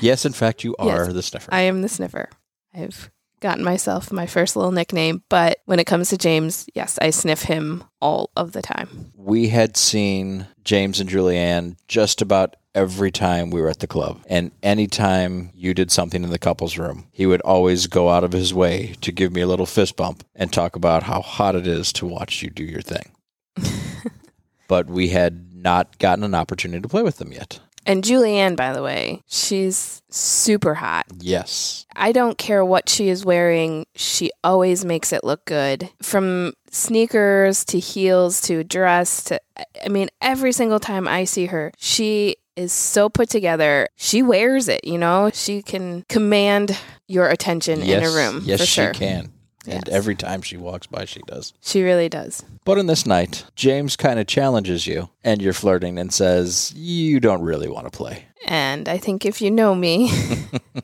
Yes, 0.00 0.24
in 0.24 0.32
fact, 0.32 0.64
you 0.64 0.74
are 0.78 1.04
Yes, 1.04 1.12
the 1.12 1.22
sniffer. 1.22 1.52
I 1.52 1.62
am 1.62 1.82
the 1.82 1.88
sniffer. 1.88 2.28
I've 2.74 3.10
gotten 3.46 3.64
myself 3.64 4.10
my 4.10 4.26
first 4.26 4.56
little 4.56 4.72
nickname, 4.72 5.22
but 5.28 5.58
when 5.66 5.78
it 5.78 5.86
comes 5.86 6.08
to 6.08 6.18
James, 6.18 6.66
yes, 6.74 6.98
I 7.00 7.10
sniff 7.10 7.42
him 7.42 7.84
all 8.00 8.30
of 8.36 8.50
the 8.52 8.62
time. 8.62 9.12
we 9.14 9.48
had 9.48 9.76
seen 9.76 10.46
James 10.64 10.98
and 11.00 11.08
Julieanne 11.08 11.76
just 11.86 12.20
about 12.22 12.56
every 12.74 13.12
time 13.12 13.50
we 13.50 13.60
were 13.60 13.68
at 13.68 13.78
the 13.78 13.86
club. 13.86 14.20
And 14.28 14.50
anytime 14.62 15.50
you 15.54 15.74
did 15.74 15.90
something 15.92 16.24
in 16.24 16.30
the 16.30 16.38
couples 16.38 16.76
room, 16.76 17.06
he 17.12 17.24
would 17.24 17.40
always 17.42 17.86
go 17.86 18.10
out 18.10 18.24
of 18.24 18.32
his 18.32 18.52
way 18.52 18.94
to 19.00 19.12
give 19.12 19.32
me 19.32 19.40
a 19.40 19.46
little 19.46 19.64
fist 19.64 19.96
bump 19.96 20.24
and 20.34 20.52
talk 20.52 20.74
about 20.76 21.04
how 21.04 21.22
hot 21.22 21.54
it 21.54 21.66
is 21.66 21.92
to 21.94 22.06
watch 22.06 22.42
you 22.42 22.50
do 22.50 22.64
your 22.64 22.82
thing. 22.82 23.12
but 24.68 24.86
we 24.88 25.08
had 25.08 25.54
not 25.54 25.98
gotten 25.98 26.24
an 26.24 26.34
opportunity 26.34 26.82
to 26.82 26.88
play 26.88 27.02
with 27.02 27.18
them 27.18 27.32
yet. 27.32 27.60
And 27.86 28.02
Julieanne, 28.02 28.56
by 28.56 28.72
the 28.72 28.82
way, 28.82 29.22
she's 29.28 30.02
super 30.10 30.74
hot. 30.74 31.06
Yes. 31.18 31.86
I 31.94 32.12
don't 32.12 32.36
care 32.36 32.64
what 32.64 32.88
she 32.88 33.08
is 33.08 33.24
wearing, 33.24 33.86
she 33.94 34.30
always 34.42 34.84
makes 34.84 35.12
it 35.12 35.24
look 35.24 35.44
good. 35.44 35.88
From 36.02 36.52
sneakers 36.70 37.64
to 37.66 37.78
heels 37.78 38.40
to 38.42 38.64
dress 38.64 39.24
to, 39.24 39.40
I 39.84 39.88
mean, 39.88 40.08
every 40.20 40.52
single 40.52 40.80
time 40.80 41.06
I 41.06 41.24
see 41.24 41.46
her, 41.46 41.72
she 41.78 42.36
is 42.56 42.72
so 42.72 43.08
put 43.08 43.28
together. 43.30 43.88
She 43.96 44.22
wears 44.22 44.68
it, 44.68 44.84
you 44.84 44.98
know? 44.98 45.30
She 45.32 45.62
can 45.62 46.04
command 46.08 46.76
your 47.06 47.28
attention 47.28 47.82
yes, 47.82 48.02
in 48.02 48.08
a 48.08 48.16
room 48.16 48.42
Yes, 48.44 48.60
for 48.60 48.66
she 48.66 48.72
sure. 48.72 48.92
And 49.74 49.88
every 49.88 50.14
time 50.14 50.42
she 50.42 50.56
walks 50.56 50.86
by, 50.86 51.04
she 51.04 51.20
does. 51.26 51.52
She 51.60 51.82
really 51.82 52.08
does. 52.08 52.44
But 52.64 52.78
in 52.78 52.86
this 52.86 53.06
night, 53.06 53.44
James 53.54 53.96
kind 53.96 54.18
of 54.18 54.26
challenges 54.26 54.86
you 54.86 55.10
and 55.24 55.42
you're 55.42 55.52
flirting 55.52 55.98
and 55.98 56.12
says, 56.12 56.72
You 56.74 57.20
don't 57.20 57.42
really 57.42 57.68
want 57.68 57.86
to 57.86 57.96
play. 57.96 58.26
And 58.46 58.88
I 58.88 58.98
think 58.98 59.24
if 59.26 59.40
you 59.40 59.50
know 59.50 59.74
me, 59.74 60.10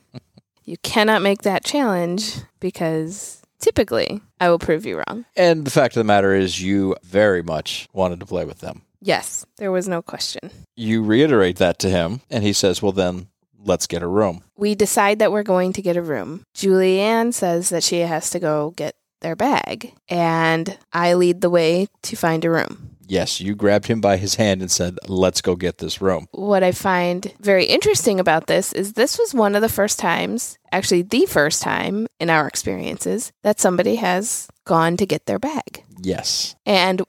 you 0.65 0.77
cannot 0.79 1.23
make 1.23 1.43
that 1.43 1.65
challenge 1.65 2.37
because 2.61 3.43
Typically, 3.63 4.21
I 4.41 4.49
will 4.51 4.59
prove 4.59 4.85
you 4.85 4.99
wrong. 5.07 5.25
And 5.37 5.65
the 5.65 5.71
fact 5.71 5.97
of 5.97 6.01
the 6.01 6.05
matter 6.05 6.35
is, 6.35 6.61
you 6.61 6.97
very 7.05 7.45
much 7.45 7.89
wanted 7.93 8.19
to 8.19 8.27
play 8.27 8.45
with 8.45 8.59
them. 8.59 8.83
Yes, 9.01 9.47
there 9.57 9.71
was 9.71 9.87
no 9.87 10.03
question. 10.03 10.51
You 10.75 11.05
reiterate 11.05 11.57
that 11.59 11.79
to 11.79 11.89
him, 11.89 12.23
and 12.29 12.43
he 12.43 12.53
says, 12.53 12.83
Well, 12.83 12.91
then 12.91 13.29
let's 13.65 13.87
get 13.87 14.03
a 14.03 14.09
room. 14.09 14.43
We 14.57 14.75
decide 14.75 15.19
that 15.19 15.33
we're 15.33 15.43
going 15.43 15.73
to 15.75 15.83
get 15.83 15.97
a 15.97 16.03
room. 16.03 16.45
Julieanne 16.55 17.33
says 17.33 17.69
that 17.71 17.83
she 17.83 18.01
has 18.01 18.31
to 18.31 18.41
go 18.41 18.71
get 18.77 18.95
their 19.21 19.37
bag, 19.37 19.95
and 20.09 20.79
I 20.93 21.15
lead 21.15 21.41
the 21.41 21.51
way 21.51 21.87
to 22.03 22.17
find 22.17 22.45
a 22.45 22.51
room. 22.51 22.93
Yes, 23.07 23.41
you 23.41 23.55
grabbed 23.55 23.89
him 23.89 24.01
by 24.01 24.17
his 24.17 24.37
hand 24.37 24.63
and 24.63 24.71
said, 24.71 24.99
Let's 25.07 25.43
go 25.43 25.55
get 25.55 25.79
this 25.79 26.01
room. 26.01 26.29
What 26.31 26.63
I 26.63 26.73
find 26.73 27.33
very 27.41 27.67
interesting 27.67 28.19
about 28.19 28.47
this 28.47 28.73
is 28.73 28.95
this 28.95 29.19
was 29.19 29.35
one 29.35 29.55
of 29.55 29.61
the 29.61 29.69
first 29.69 29.99
times, 29.99 30.57
actually, 30.71 31.03
the 31.03 31.27
first 31.27 31.63
time 31.63 32.07
in 32.21 32.31
our 32.31 32.47
experiences, 32.47 33.31
that 33.43 33.61
somebody 33.61 33.97
has 33.97 34.49
gone 34.65 34.97
to 34.97 35.07
get 35.07 35.27
their 35.27 35.39
bag. 35.39 35.85
Yes. 36.01 36.55
And 36.65 37.03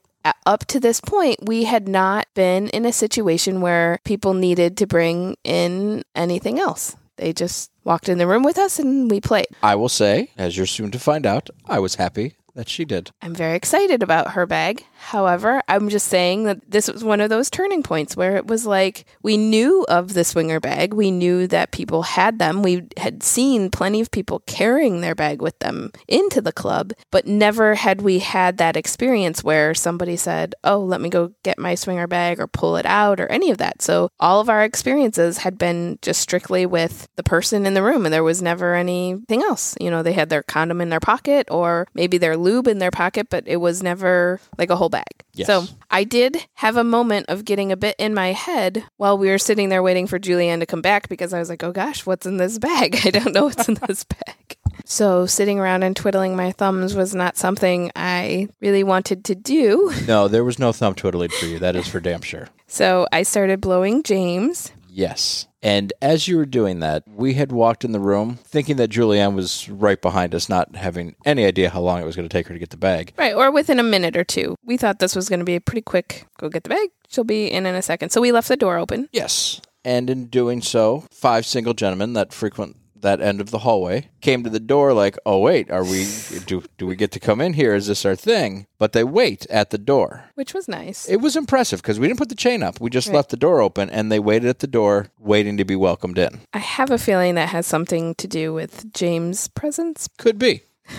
up 0.46 0.66
to 0.66 0.80
this 0.80 1.00
point, 1.00 1.38
we 1.42 1.64
had 1.64 1.88
not 1.88 2.26
been 2.34 2.68
in 2.68 2.84
a 2.84 2.92
situation 2.92 3.60
where 3.60 3.98
people 4.04 4.34
needed 4.34 4.76
to 4.78 4.86
bring 4.86 5.36
in 5.44 6.02
anything 6.14 6.58
else. 6.58 6.96
They 7.16 7.32
just 7.32 7.70
walked 7.84 8.08
in 8.08 8.18
the 8.18 8.26
room 8.26 8.42
with 8.42 8.58
us 8.58 8.78
and 8.78 9.10
we 9.10 9.20
played. 9.20 9.46
I 9.62 9.74
will 9.76 9.88
say, 9.88 10.30
as 10.36 10.56
you're 10.56 10.66
soon 10.66 10.90
to 10.92 10.98
find 10.98 11.26
out, 11.26 11.50
I 11.66 11.78
was 11.78 11.94
happy 11.94 12.34
that 12.54 12.68
she 12.68 12.84
did. 12.84 13.10
I'm 13.22 13.34
very 13.34 13.56
excited 13.56 14.02
about 14.02 14.32
her 14.32 14.46
bag. 14.46 14.84
However, 15.04 15.60
I'm 15.68 15.90
just 15.90 16.08
saying 16.08 16.44
that 16.44 16.62
this 16.66 16.88
was 16.88 17.04
one 17.04 17.20
of 17.20 17.28
those 17.28 17.50
turning 17.50 17.82
points 17.82 18.16
where 18.16 18.36
it 18.36 18.46
was 18.46 18.64
like 18.64 19.04
we 19.22 19.36
knew 19.36 19.84
of 19.86 20.14
the 20.14 20.24
swinger 20.24 20.60
bag. 20.60 20.94
We 20.94 21.10
knew 21.10 21.46
that 21.48 21.72
people 21.72 22.04
had 22.04 22.38
them. 22.38 22.62
We 22.62 22.84
had 22.96 23.22
seen 23.22 23.70
plenty 23.70 24.00
of 24.00 24.10
people 24.10 24.42
carrying 24.46 25.02
their 25.02 25.14
bag 25.14 25.42
with 25.42 25.58
them 25.58 25.92
into 26.08 26.40
the 26.40 26.52
club, 26.52 26.94
but 27.10 27.26
never 27.26 27.74
had 27.74 28.00
we 28.00 28.20
had 28.20 28.56
that 28.56 28.78
experience 28.78 29.44
where 29.44 29.74
somebody 29.74 30.16
said, 30.16 30.54
Oh, 30.64 30.80
let 30.80 31.02
me 31.02 31.10
go 31.10 31.32
get 31.42 31.58
my 31.58 31.74
swinger 31.74 32.06
bag 32.06 32.40
or 32.40 32.46
pull 32.46 32.78
it 32.78 32.86
out 32.86 33.20
or 33.20 33.26
any 33.26 33.50
of 33.50 33.58
that. 33.58 33.82
So 33.82 34.08
all 34.18 34.40
of 34.40 34.48
our 34.48 34.64
experiences 34.64 35.36
had 35.36 35.58
been 35.58 35.98
just 36.00 36.22
strictly 36.22 36.64
with 36.64 37.08
the 37.16 37.22
person 37.22 37.66
in 37.66 37.74
the 37.74 37.82
room 37.82 38.06
and 38.06 38.12
there 38.12 38.24
was 38.24 38.40
never 38.40 38.74
anything 38.74 39.42
else. 39.42 39.74
You 39.78 39.90
know, 39.90 40.02
they 40.02 40.14
had 40.14 40.30
their 40.30 40.42
condom 40.42 40.80
in 40.80 40.88
their 40.88 40.98
pocket 40.98 41.46
or 41.50 41.86
maybe 41.92 42.16
their 42.16 42.38
lube 42.38 42.68
in 42.68 42.78
their 42.78 42.90
pocket, 42.90 43.28
but 43.28 43.46
it 43.46 43.58
was 43.58 43.82
never 43.82 44.40
like 44.56 44.70
a 44.70 44.76
whole 44.76 44.93
bag. 44.94 45.24
Yes. 45.34 45.46
So 45.46 45.64
I 45.90 46.04
did 46.04 46.36
have 46.54 46.76
a 46.76 46.84
moment 46.84 47.26
of 47.28 47.44
getting 47.44 47.72
a 47.72 47.76
bit 47.76 47.96
in 47.98 48.14
my 48.14 48.32
head 48.32 48.84
while 48.96 49.18
we 49.18 49.28
were 49.28 49.38
sitting 49.38 49.68
there 49.68 49.82
waiting 49.82 50.06
for 50.06 50.18
Julieanne 50.18 50.60
to 50.60 50.66
come 50.66 50.82
back 50.82 51.08
because 51.08 51.32
I 51.32 51.38
was 51.38 51.48
like, 51.48 51.62
oh 51.64 51.72
gosh, 51.72 52.06
what's 52.06 52.26
in 52.26 52.36
this 52.36 52.58
bag? 52.58 53.00
I 53.04 53.10
don't 53.10 53.34
know 53.34 53.44
what's 53.44 53.68
in 53.68 53.74
this 53.86 54.04
bag. 54.04 54.56
So 54.84 55.26
sitting 55.26 55.58
around 55.58 55.82
and 55.82 55.96
twiddling 55.96 56.36
my 56.36 56.52
thumbs 56.52 56.94
was 56.94 57.14
not 57.14 57.36
something 57.36 57.90
I 57.96 58.48
really 58.60 58.84
wanted 58.84 59.24
to 59.26 59.34
do. 59.34 59.92
No, 60.06 60.28
there 60.28 60.44
was 60.44 60.58
no 60.58 60.72
thumb 60.72 60.94
twiddling 60.94 61.30
for 61.30 61.46
you. 61.46 61.58
That 61.58 61.76
is 61.76 61.88
for 61.88 62.00
damn 62.00 62.22
sure. 62.22 62.48
So 62.66 63.06
I 63.10 63.22
started 63.22 63.60
blowing 63.60 64.02
James. 64.02 64.72
Yes. 64.88 65.48
And 65.64 65.94
as 66.02 66.28
you 66.28 66.36
were 66.36 66.44
doing 66.44 66.80
that, 66.80 67.04
we 67.08 67.34
had 67.34 67.50
walked 67.50 67.84
in 67.84 67.92
the 67.92 67.98
room 67.98 68.36
thinking 68.44 68.76
that 68.76 68.90
Julieanne 68.90 69.34
was 69.34 69.66
right 69.70 70.00
behind 70.00 70.34
us, 70.34 70.46
not 70.46 70.76
having 70.76 71.16
any 71.24 71.46
idea 71.46 71.70
how 71.70 71.80
long 71.80 72.02
it 72.02 72.04
was 72.04 72.14
going 72.14 72.28
to 72.28 72.32
take 72.32 72.46
her 72.48 72.54
to 72.54 72.60
get 72.60 72.68
the 72.68 72.76
bag. 72.76 73.14
Right, 73.16 73.34
or 73.34 73.50
within 73.50 73.80
a 73.80 73.82
minute 73.82 74.14
or 74.14 74.24
two. 74.24 74.56
We 74.62 74.76
thought 74.76 74.98
this 74.98 75.16
was 75.16 75.30
going 75.30 75.38
to 75.38 75.44
be 75.44 75.56
a 75.56 75.62
pretty 75.62 75.80
quick 75.80 76.26
go 76.38 76.50
get 76.50 76.64
the 76.64 76.68
bag. 76.68 76.90
She'll 77.08 77.24
be 77.24 77.46
in 77.50 77.64
in 77.64 77.74
a 77.74 77.82
second. 77.82 78.10
So 78.10 78.20
we 78.20 78.30
left 78.30 78.48
the 78.48 78.56
door 78.56 78.76
open. 78.76 79.08
Yes. 79.10 79.62
And 79.86 80.10
in 80.10 80.26
doing 80.26 80.60
so, 80.60 81.06
five 81.10 81.46
single 81.46 81.72
gentlemen 81.72 82.12
that 82.12 82.34
frequent 82.34 82.76
that 83.04 83.20
end 83.20 83.40
of 83.40 83.50
the 83.52 83.60
hallway 83.60 84.08
came 84.20 84.42
to 84.42 84.50
the 84.50 84.58
door 84.58 84.92
like, 84.92 85.16
"Oh 85.24 85.38
wait, 85.38 85.70
are 85.70 85.84
we 85.84 86.08
do 86.46 86.64
do 86.78 86.86
we 86.86 86.96
get 86.96 87.12
to 87.12 87.20
come 87.20 87.40
in 87.40 87.52
here? 87.52 87.72
Is 87.76 87.86
this 87.86 88.04
our 88.04 88.16
thing?" 88.16 88.66
But 88.78 88.92
they 88.92 89.04
wait 89.04 89.46
at 89.48 89.70
the 89.70 89.78
door. 89.78 90.24
Which 90.34 90.52
was 90.52 90.66
nice. 90.66 91.08
It 91.08 91.20
was 91.20 91.36
impressive 91.36 91.80
because 91.80 92.00
we 92.00 92.08
didn't 92.08 92.18
put 92.18 92.28
the 92.30 92.34
chain 92.34 92.62
up. 92.62 92.80
We 92.80 92.90
just 92.90 93.08
Right. 93.08 93.14
left 93.16 93.30
the 93.30 93.36
door 93.36 93.60
open 93.60 93.88
and 93.90 94.10
they 94.10 94.18
waited 94.18 94.48
at 94.48 94.58
the 94.58 94.66
door 94.66 95.06
waiting 95.20 95.56
to 95.58 95.64
be 95.64 95.76
welcomed 95.76 96.18
in. 96.18 96.40
I 96.52 96.58
have 96.58 96.90
a 96.90 96.98
feeling 96.98 97.36
that 97.36 97.50
has 97.50 97.66
something 97.66 98.14
to 98.16 98.26
do 98.26 98.52
with 98.52 98.92
James' 98.92 99.46
presence. 99.48 100.08
Could 100.18 100.38
be. 100.38 100.62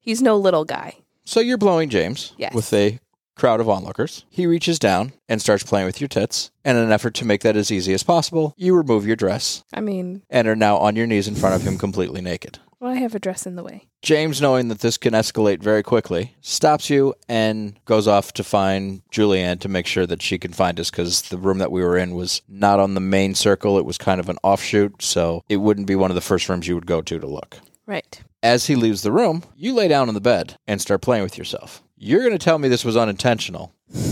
He's 0.00 0.22
no 0.22 0.36
little 0.36 0.64
guy. 0.64 0.96
So 1.24 1.40
you're 1.40 1.58
blowing 1.58 1.90
James 1.90 2.32
Yes. 2.38 2.54
with 2.54 2.72
a 2.72 2.98
crowd 3.38 3.60
of 3.60 3.68
onlookers. 3.68 4.24
He 4.28 4.46
reaches 4.46 4.78
down 4.78 5.12
and 5.28 5.40
starts 5.40 5.64
playing 5.64 5.86
with 5.86 6.00
your 6.00 6.08
tits. 6.08 6.50
And 6.64 6.76
in 6.76 6.84
an 6.84 6.92
effort 6.92 7.14
to 7.14 7.24
make 7.24 7.40
that 7.42 7.56
as 7.56 7.70
easy 7.70 7.94
as 7.94 8.02
possible, 8.02 8.54
you 8.58 8.74
remove 8.76 9.06
your 9.06 9.16
dress 9.16 9.64
I 9.72 9.80
mean, 9.80 10.22
and 10.28 10.46
are 10.48 10.56
now 10.56 10.76
on 10.76 10.96
your 10.96 11.06
knees 11.06 11.28
in 11.28 11.34
front 11.34 11.54
of 11.54 11.62
him 11.62 11.78
completely 11.78 12.20
naked. 12.20 12.58
well, 12.80 12.92
I 12.92 12.96
have 12.96 13.14
a 13.14 13.18
dress 13.18 13.46
in 13.46 13.56
the 13.56 13.62
way. 13.64 13.86
James, 14.02 14.40
knowing 14.40 14.68
that 14.68 14.80
this 14.80 14.96
can 14.96 15.14
escalate 15.14 15.60
very 15.60 15.82
quickly, 15.82 16.34
stops 16.40 16.88
you 16.90 17.14
and 17.28 17.78
goes 17.84 18.06
off 18.06 18.32
to 18.34 18.44
find 18.44 19.02
Julieanne 19.10 19.58
to 19.60 19.68
make 19.68 19.86
sure 19.86 20.06
that 20.06 20.22
she 20.22 20.38
can 20.38 20.52
find 20.52 20.78
us 20.78 20.90
because 20.90 21.22
the 21.22 21.38
room 21.38 21.58
that 21.58 21.72
we 21.72 21.82
were 21.82 21.96
in 21.96 22.14
was 22.14 22.42
not 22.48 22.78
on 22.78 22.94
the 22.94 23.00
main 23.00 23.34
circle. 23.34 23.78
It 23.78 23.84
was 23.84 23.98
kind 23.98 24.20
of 24.20 24.28
an 24.28 24.38
offshoot, 24.44 25.02
so 25.02 25.42
it 25.48 25.56
wouldn't 25.56 25.88
be 25.88 25.96
one 25.96 26.10
of 26.10 26.14
the 26.14 26.20
first 26.20 26.48
rooms 26.48 26.68
you 26.68 26.74
would 26.74 26.86
go 26.86 27.02
to 27.02 27.18
to 27.18 27.26
look. 27.26 27.58
Right. 27.86 28.20
As 28.42 28.66
he 28.66 28.76
leaves 28.76 29.02
the 29.02 29.10
room, 29.10 29.42
you 29.56 29.74
lay 29.74 29.88
down 29.88 30.08
on 30.08 30.14
the 30.14 30.20
bed 30.20 30.56
and 30.68 30.80
start 30.80 31.02
playing 31.02 31.24
with 31.24 31.36
yourself. 31.38 31.82
You're 32.00 32.20
going 32.20 32.32
to 32.32 32.38
tell 32.38 32.58
me 32.58 32.68
this 32.68 32.84
was 32.84 32.96
unintentional. 32.96 33.74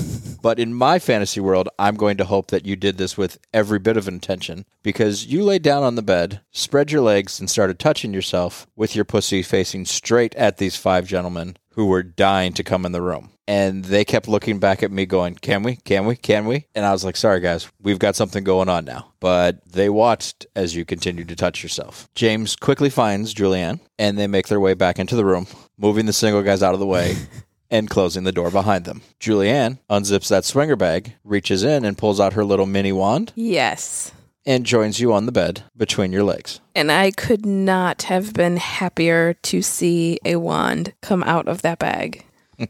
But 0.42 0.60
in 0.60 0.74
my 0.74 1.00
fantasy 1.00 1.40
world, 1.40 1.68
I'm 1.76 1.96
going 1.96 2.18
to 2.18 2.24
hope 2.24 2.52
that 2.52 2.64
you 2.64 2.76
did 2.76 2.98
this 2.98 3.18
with 3.18 3.36
every 3.52 3.80
bit 3.80 3.96
of 3.96 4.06
intention 4.06 4.64
because 4.84 5.26
you 5.26 5.42
laid 5.42 5.62
down 5.62 5.82
on 5.82 5.96
the 5.96 6.02
bed, 6.02 6.40
spread 6.52 6.92
your 6.92 7.00
legs, 7.00 7.40
and 7.40 7.50
started 7.50 7.80
touching 7.80 8.14
yourself 8.14 8.68
with 8.76 8.94
your 8.94 9.04
pussy 9.04 9.42
facing 9.42 9.86
straight 9.86 10.36
at 10.36 10.58
these 10.58 10.76
five 10.76 11.04
gentlemen 11.04 11.56
who 11.70 11.86
were 11.86 12.04
dying 12.04 12.52
to 12.52 12.62
come 12.62 12.86
in 12.86 12.92
the 12.92 13.02
room. 13.02 13.30
And 13.48 13.86
they 13.86 14.04
kept 14.04 14.28
looking 14.28 14.60
back 14.60 14.84
at 14.84 14.92
me, 14.92 15.04
going, 15.04 15.34
Can 15.34 15.64
we? 15.64 15.76
Can 15.76 16.06
we? 16.06 16.14
Can 16.14 16.46
we? 16.46 16.66
And 16.76 16.84
I 16.84 16.92
was 16.92 17.04
like, 17.04 17.16
Sorry, 17.16 17.40
guys, 17.40 17.68
we've 17.82 17.98
got 17.98 18.14
something 18.14 18.44
going 18.44 18.68
on 18.68 18.84
now. 18.84 19.12
But 19.18 19.64
they 19.66 19.88
watched 19.88 20.46
as 20.54 20.76
you 20.76 20.84
continued 20.84 21.28
to 21.28 21.36
touch 21.36 21.62
yourself. 21.62 22.08
James 22.14 22.54
quickly 22.54 22.90
finds 22.90 23.34
Julieanne, 23.34 23.80
and 23.98 24.16
they 24.16 24.28
make 24.28 24.46
their 24.46 24.60
way 24.60 24.74
back 24.74 25.00
into 25.00 25.16
the 25.16 25.24
room, 25.24 25.48
moving 25.76 26.06
the 26.06 26.12
single 26.12 26.42
guys 26.42 26.62
out 26.62 26.74
of 26.74 26.80
the 26.80 26.86
way 26.86 27.16
and 27.70 27.90
closing 27.90 28.24
the 28.24 28.32
door 28.32 28.50
behind 28.50 28.84
them. 28.84 29.02
Julieanne 29.20 29.78
unzips 29.90 30.28
that 30.28 30.44
swinger 30.44 30.76
bag, 30.76 31.14
reaches 31.24 31.62
in 31.64 31.84
and 31.84 31.98
pulls 31.98 32.20
out 32.20 32.32
her 32.34 32.44
little 32.44 32.66
mini 32.66 32.92
wand, 32.92 33.32
Yes. 33.34 34.12
and 34.44 34.64
joins 34.66 35.00
you 35.00 35.12
on 35.12 35.26
the 35.26 35.32
bed 35.32 35.64
between 35.76 36.12
your 36.12 36.22
legs. 36.24 36.60
And 36.74 36.92
I 36.92 37.10
could 37.10 37.44
not 37.46 38.02
have 38.04 38.32
been 38.32 38.56
happier 38.58 39.34
to 39.34 39.62
see 39.62 40.18
a 40.24 40.36
wand 40.36 40.94
come 41.02 41.22
out 41.24 41.48
of 41.48 41.62
that 41.62 41.78
bag. 41.78 42.24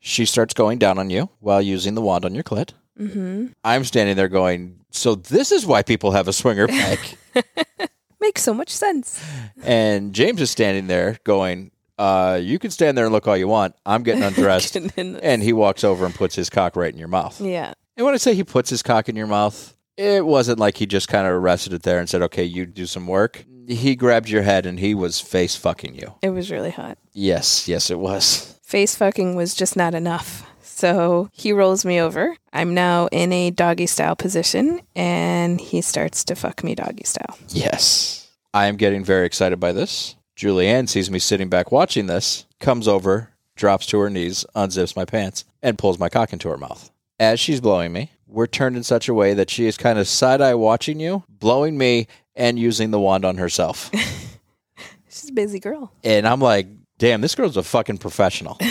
She 0.00 0.24
starts 0.26 0.54
going 0.54 0.78
down 0.78 0.98
on 0.98 1.10
you 1.10 1.28
while 1.40 1.60
using 1.60 1.94
the 1.94 2.00
wand 2.00 2.24
on 2.24 2.32
your 2.32 2.44
clit. 2.44 2.70
Mm-hmm. 2.98 3.46
I'm 3.64 3.84
standing 3.84 4.16
there 4.16 4.28
going, 4.28 4.78
So 4.90 5.16
this 5.16 5.50
is 5.50 5.66
why 5.66 5.82
people 5.82 6.12
have 6.12 6.28
a 6.28 6.32
swinger 6.32 6.68
bag. 6.68 6.98
Makes 8.20 8.42
so 8.42 8.54
much 8.54 8.70
sense. 8.70 9.22
and 9.64 10.14
James 10.14 10.40
is 10.40 10.50
standing 10.50 10.86
there 10.86 11.18
going, 11.24 11.72
uh, 11.98 12.38
You 12.42 12.58
can 12.58 12.70
stand 12.70 12.96
there 12.96 13.04
and 13.06 13.12
look 13.12 13.26
all 13.28 13.36
you 13.36 13.48
want. 13.48 13.74
I'm 13.84 14.02
getting 14.02 14.22
undressed. 14.30 14.76
And 14.76 15.42
he 15.42 15.52
walks 15.52 15.84
over 15.84 16.06
and 16.06 16.14
puts 16.14 16.34
his 16.34 16.48
cock 16.50 16.76
right 16.76 16.92
in 16.92 16.98
your 16.98 17.08
mouth. 17.08 17.40
yeah. 17.40 17.72
And 17.96 18.04
when 18.04 18.14
I 18.14 18.18
say 18.18 18.34
he 18.36 18.44
puts 18.44 18.70
his 18.70 18.82
cock 18.82 19.08
in 19.08 19.16
your 19.16 19.26
mouth, 19.26 19.76
it 19.96 20.24
wasn't 20.24 20.60
like 20.60 20.76
he 20.76 20.86
just 20.86 21.08
kind 21.08 21.26
of 21.26 21.42
rested 21.42 21.72
it 21.72 21.82
there 21.82 21.98
and 21.98 22.08
said, 22.08 22.22
okay, 22.22 22.44
you 22.44 22.64
do 22.64 22.86
some 22.86 23.08
work. 23.08 23.44
He 23.66 23.96
grabbed 23.96 24.28
your 24.28 24.42
head 24.42 24.66
and 24.66 24.78
he 24.78 24.94
was 24.94 25.20
face 25.20 25.56
fucking 25.56 25.96
you. 25.96 26.14
It 26.22 26.30
was 26.30 26.50
really 26.52 26.70
hot. 26.70 26.96
Yes, 27.12 27.66
yes, 27.66 27.90
it 27.90 27.98
was. 27.98 28.56
Face 28.62 28.94
fucking 28.94 29.34
was 29.34 29.52
just 29.54 29.76
not 29.76 29.94
enough. 29.96 30.46
So 30.62 31.28
he 31.32 31.52
rolls 31.52 31.84
me 31.84 32.00
over. 32.00 32.36
I'm 32.52 32.72
now 32.72 33.08
in 33.10 33.32
a 33.32 33.50
doggy 33.50 33.86
style 33.86 34.14
position 34.14 34.80
and 34.94 35.60
he 35.60 35.80
starts 35.82 36.22
to 36.26 36.36
fuck 36.36 36.62
me 36.62 36.76
doggy 36.76 37.02
style. 37.04 37.36
Yes. 37.48 38.30
I 38.54 38.66
am 38.68 38.76
getting 38.76 39.02
very 39.04 39.26
excited 39.26 39.58
by 39.58 39.72
this. 39.72 40.14
Julieanne 40.38 40.88
sees 40.88 41.10
me 41.10 41.18
sitting 41.18 41.48
back 41.48 41.72
watching 41.72 42.06
this, 42.06 42.46
comes 42.60 42.86
over, 42.86 43.30
drops 43.56 43.86
to 43.86 43.98
her 43.98 44.08
knees, 44.08 44.44
unzips 44.54 44.94
my 44.94 45.04
pants, 45.04 45.44
and 45.64 45.76
pulls 45.76 45.98
my 45.98 46.08
cock 46.08 46.32
into 46.32 46.48
her 46.48 46.56
mouth. 46.56 46.92
As 47.18 47.40
she's 47.40 47.60
blowing 47.60 47.92
me, 47.92 48.12
we're 48.28 48.46
turned 48.46 48.76
in 48.76 48.84
such 48.84 49.08
a 49.08 49.14
way 49.14 49.34
that 49.34 49.50
she 49.50 49.66
is 49.66 49.76
kind 49.76 49.98
of 49.98 50.06
side 50.06 50.40
eye 50.40 50.54
watching 50.54 51.00
you, 51.00 51.24
blowing 51.28 51.76
me, 51.76 52.06
and 52.36 52.56
using 52.56 52.92
the 52.92 53.00
wand 53.00 53.24
on 53.24 53.38
herself. 53.38 53.90
She's 55.10 55.30
a 55.30 55.32
busy 55.32 55.58
girl. 55.58 55.90
and 56.04 56.28
I'm 56.28 56.40
like, 56.40 56.68
damn, 56.98 57.20
this 57.20 57.34
girl's 57.34 57.56
a 57.56 57.64
fucking 57.64 57.98
professional. 57.98 58.58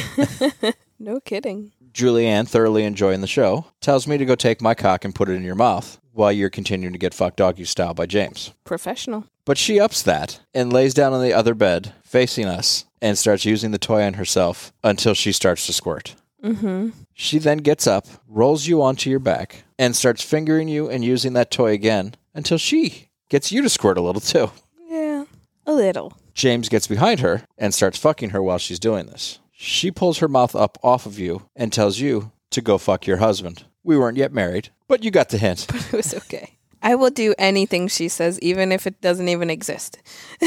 No 1.00 1.20
kidding. 1.20 1.74
Julieanne, 1.94 2.48
thoroughly 2.48 2.84
enjoying 2.84 3.22
the 3.22 3.28
show, 3.28 3.66
tells 3.82 4.08
me 4.08 4.18
to 4.18 4.26
go 4.26 4.34
take 4.34 4.62
my 4.64 4.74
cock 4.74 5.06
and 5.06 5.14
put 5.14 5.30
it 5.30 5.34
in 5.34 5.44
your 5.44 5.54
mouth 5.54 6.00
while 6.18 6.32
you're 6.32 6.50
continuing 6.50 6.94
to 6.94 7.00
get 7.00 7.14
fucked 7.14 7.38
doggy 7.38 7.66
style 7.66 7.94
by 7.94 8.06
James. 8.06 8.54
Professional. 8.64 9.26
But 9.46 9.58
she 9.58 9.80
ups 9.80 10.02
that 10.02 10.42
and 10.54 10.74
lays 10.74 10.94
down 10.94 11.14
on 11.14 11.22
the 11.22 11.34
other 11.34 11.54
bed, 11.54 11.94
facing 12.04 12.46
us, 12.46 12.86
and 13.02 13.18
starts 13.18 13.46
using 13.46 13.72
the 13.72 13.78
toy 13.78 14.04
on 14.04 14.16
herself 14.16 14.74
until 14.84 15.14
she 15.14 15.32
starts 15.32 15.66
to 15.68 15.74
squirt. 15.74 16.16
Mm-hmm. 16.44 16.90
She 17.14 17.40
then 17.40 17.60
gets 17.60 17.88
up, 17.88 18.06
rolls 18.28 18.68
you 18.68 18.82
onto 18.82 19.10
your 19.10 19.20
back, 19.20 19.64
and 19.78 19.96
starts 19.96 20.24
fingering 20.24 20.68
you 20.68 20.90
and 20.90 21.04
using 21.04 21.34
that 21.34 21.52
toy 21.52 21.72
again 21.72 22.16
until 22.34 22.58
she 22.58 23.10
gets 23.30 23.52
you 23.52 23.62
to 23.62 23.70
squirt 23.70 23.98
a 23.98 24.02
little 24.02 24.22
too. 24.22 24.52
Yeah. 24.88 25.26
A 25.66 25.74
little. 25.74 26.18
James 26.34 26.70
gets 26.70 26.88
behind 26.88 27.20
her 27.20 27.44
and 27.58 27.74
starts 27.74 27.98
fucking 27.98 28.30
her 28.32 28.42
while 28.42 28.58
she's 28.58 28.80
doing 28.80 29.08
this. 29.08 29.40
She 29.52 29.90
pulls 29.90 30.20
her 30.20 30.28
mouth 30.28 30.56
up 30.56 30.78
off 30.84 31.06
of 31.06 31.18
you 31.18 31.50
and 31.56 31.74
tells 31.74 32.00
you 32.00 32.32
to 32.52 32.62
go 32.62 32.78
fuck 32.78 33.08
your 33.08 33.18
husband. 33.18 33.66
We 33.84 33.98
weren't 33.98 34.18
yet 34.18 34.34
married, 34.34 34.70
but 34.88 35.04
you 35.04 35.12
got 35.12 35.30
the 35.30 35.38
hint. 35.38 35.66
But 35.68 35.88
it 35.94 35.94
was 35.94 36.14
okay. 36.16 36.58
I 36.82 36.96
will 36.96 37.10
do 37.10 37.34
anything 37.38 37.88
she 37.88 38.08
says, 38.08 38.40
even 38.42 38.72
if 38.72 38.86
it 38.86 39.02
doesn't 39.02 39.30
even 39.30 39.50
exist. 39.50 40.00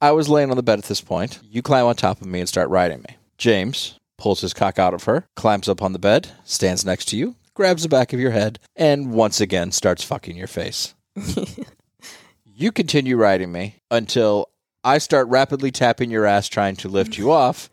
I 0.00 0.10
was 0.10 0.28
laying 0.28 0.50
on 0.50 0.56
the 0.56 0.62
bed 0.62 0.78
at 0.78 0.84
this 0.86 1.00
point. 1.00 1.40
You 1.42 1.62
climb 1.62 1.86
on 1.86 1.96
top 1.96 2.20
of 2.20 2.26
me 2.26 2.40
and 2.40 2.48
start 2.48 2.68
riding 2.68 2.98
me. 2.98 3.16
James 3.38 3.98
pulls 4.18 4.40
his 4.40 4.54
cock 4.54 4.78
out 4.78 4.94
of 4.94 5.04
her, 5.04 5.26
climbs 5.36 5.68
up 5.68 5.82
on 5.82 5.92
the 5.92 5.98
bed, 5.98 6.28
stands 6.44 6.84
next 6.84 7.06
to 7.06 7.16
you, 7.16 7.36
grabs 7.54 7.82
the 7.82 7.88
back 7.88 8.12
of 8.12 8.20
your 8.20 8.30
head, 8.30 8.58
and 8.74 9.12
once 9.12 9.40
again 9.40 9.72
starts 9.72 10.04
fucking 10.04 10.36
your 10.36 10.46
face. 10.46 10.94
you 12.44 12.72
continue 12.72 13.16
riding 13.16 13.52
me 13.52 13.76
until 13.90 14.48
I 14.84 14.98
start 14.98 15.28
rapidly 15.28 15.70
tapping 15.70 16.10
your 16.10 16.26
ass 16.26 16.48
trying 16.48 16.76
to 16.76 16.88
lift 16.88 17.18
you 17.18 17.30
off, 17.30 17.70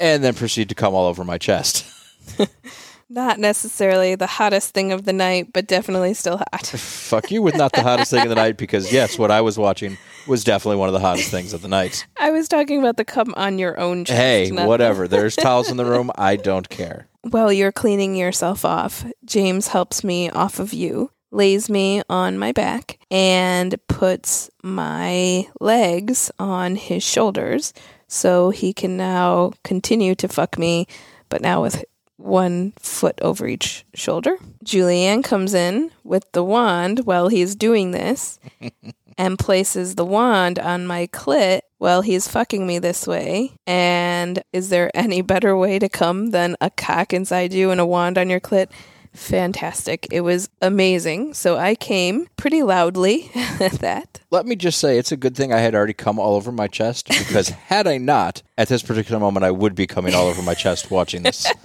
and 0.00 0.22
then 0.22 0.34
proceed 0.34 0.68
to 0.68 0.74
come 0.74 0.94
all 0.94 1.06
over 1.06 1.24
my 1.24 1.38
chest. 1.38 1.86
Not 3.12 3.38
necessarily 3.38 4.14
the 4.14 4.26
hottest 4.26 4.72
thing 4.72 4.90
of 4.90 5.04
the 5.04 5.12
night, 5.12 5.52
but 5.52 5.66
definitely 5.66 6.14
still 6.14 6.38
hot. 6.38 6.66
Fuck 6.66 7.30
you 7.30 7.42
with 7.42 7.54
not 7.54 7.72
the 7.72 7.82
hottest 7.82 8.10
thing 8.10 8.22
of 8.22 8.30
the 8.30 8.34
night 8.34 8.56
because, 8.56 8.90
yes, 8.90 9.18
what 9.18 9.30
I 9.30 9.42
was 9.42 9.58
watching 9.58 9.98
was 10.26 10.44
definitely 10.44 10.78
one 10.78 10.88
of 10.88 10.94
the 10.94 11.00
hottest 11.00 11.30
things 11.30 11.52
of 11.52 11.60
the 11.60 11.68
night. 11.68 12.06
I 12.16 12.30
was 12.30 12.48
talking 12.48 12.78
about 12.78 12.96
the 12.96 13.04
come 13.04 13.34
on 13.36 13.58
your 13.58 13.78
own 13.78 14.06
chest. 14.06 14.18
Hey, 14.18 14.50
whatever. 14.50 15.06
There's 15.08 15.36
towels 15.36 15.70
in 15.70 15.76
the 15.76 15.84
room. 15.84 16.10
I 16.16 16.36
don't 16.36 16.70
care. 16.70 17.06
While 17.20 17.52
you're 17.52 17.70
cleaning 17.70 18.16
yourself 18.16 18.64
off, 18.64 19.04
James 19.26 19.68
helps 19.68 20.02
me 20.02 20.30
off 20.30 20.58
of 20.58 20.72
you, 20.72 21.10
lays 21.30 21.68
me 21.68 22.00
on 22.08 22.38
my 22.38 22.52
back, 22.52 22.98
and 23.10 23.76
puts 23.88 24.48
my 24.62 25.48
legs 25.60 26.30
on 26.38 26.76
his 26.76 27.02
shoulders 27.02 27.74
so 28.12 28.50
he 28.50 28.74
can 28.74 28.94
now 28.94 29.52
continue 29.64 30.14
to 30.14 30.28
fuck 30.28 30.58
me, 30.58 30.86
but 31.30 31.40
now 31.40 31.62
with 31.62 31.82
one 32.18 32.74
foot 32.78 33.18
over 33.22 33.46
each 33.46 33.86
shoulder. 33.94 34.36
Julieanne 34.62 35.24
comes 35.24 35.54
in 35.54 35.90
with 36.04 36.30
the 36.32 36.44
wand 36.44 37.06
while 37.06 37.28
he's 37.28 37.54
doing 37.54 37.90
this 37.90 38.38
and 39.18 39.38
places 39.38 39.94
the 39.94 40.04
wand 40.04 40.58
on 40.58 40.86
my 40.86 41.06
clit 41.06 41.62
while 41.78 42.02
he's 42.02 42.28
fucking 42.28 42.66
me 42.66 42.78
this 42.78 43.06
way. 43.06 43.52
And 43.66 44.42
is 44.52 44.68
there 44.68 44.90
any 44.94 45.22
better 45.22 45.56
way 45.56 45.78
to 45.78 45.88
come 45.88 46.32
than 46.32 46.54
a 46.60 46.68
cock 46.68 47.14
inside 47.14 47.54
you 47.54 47.70
and 47.70 47.80
a 47.80 47.86
wand 47.86 48.18
on 48.18 48.28
your 48.28 48.40
clit? 48.40 48.68
Fantastic. 49.12 50.06
It 50.10 50.22
was 50.22 50.48
amazing. 50.60 51.34
So 51.34 51.56
I 51.56 51.74
came 51.74 52.26
pretty 52.36 52.62
loudly 52.62 53.30
at 53.34 53.72
that. 53.80 54.20
Let 54.30 54.46
me 54.46 54.56
just 54.56 54.78
say, 54.78 54.98
it's 54.98 55.12
a 55.12 55.16
good 55.16 55.36
thing 55.36 55.52
I 55.52 55.58
had 55.58 55.74
already 55.74 55.92
come 55.92 56.18
all 56.18 56.34
over 56.34 56.50
my 56.50 56.66
chest 56.66 57.08
because 57.08 57.48
had 57.68 57.86
I 57.86 57.98
not, 57.98 58.42
at 58.56 58.68
this 58.68 58.82
particular 58.82 59.20
moment, 59.20 59.44
I 59.44 59.50
would 59.50 59.74
be 59.74 59.86
coming 59.86 60.14
all 60.14 60.26
over 60.26 60.42
my 60.42 60.54
chest 60.54 60.90
watching 60.90 61.22
this. 61.22 61.46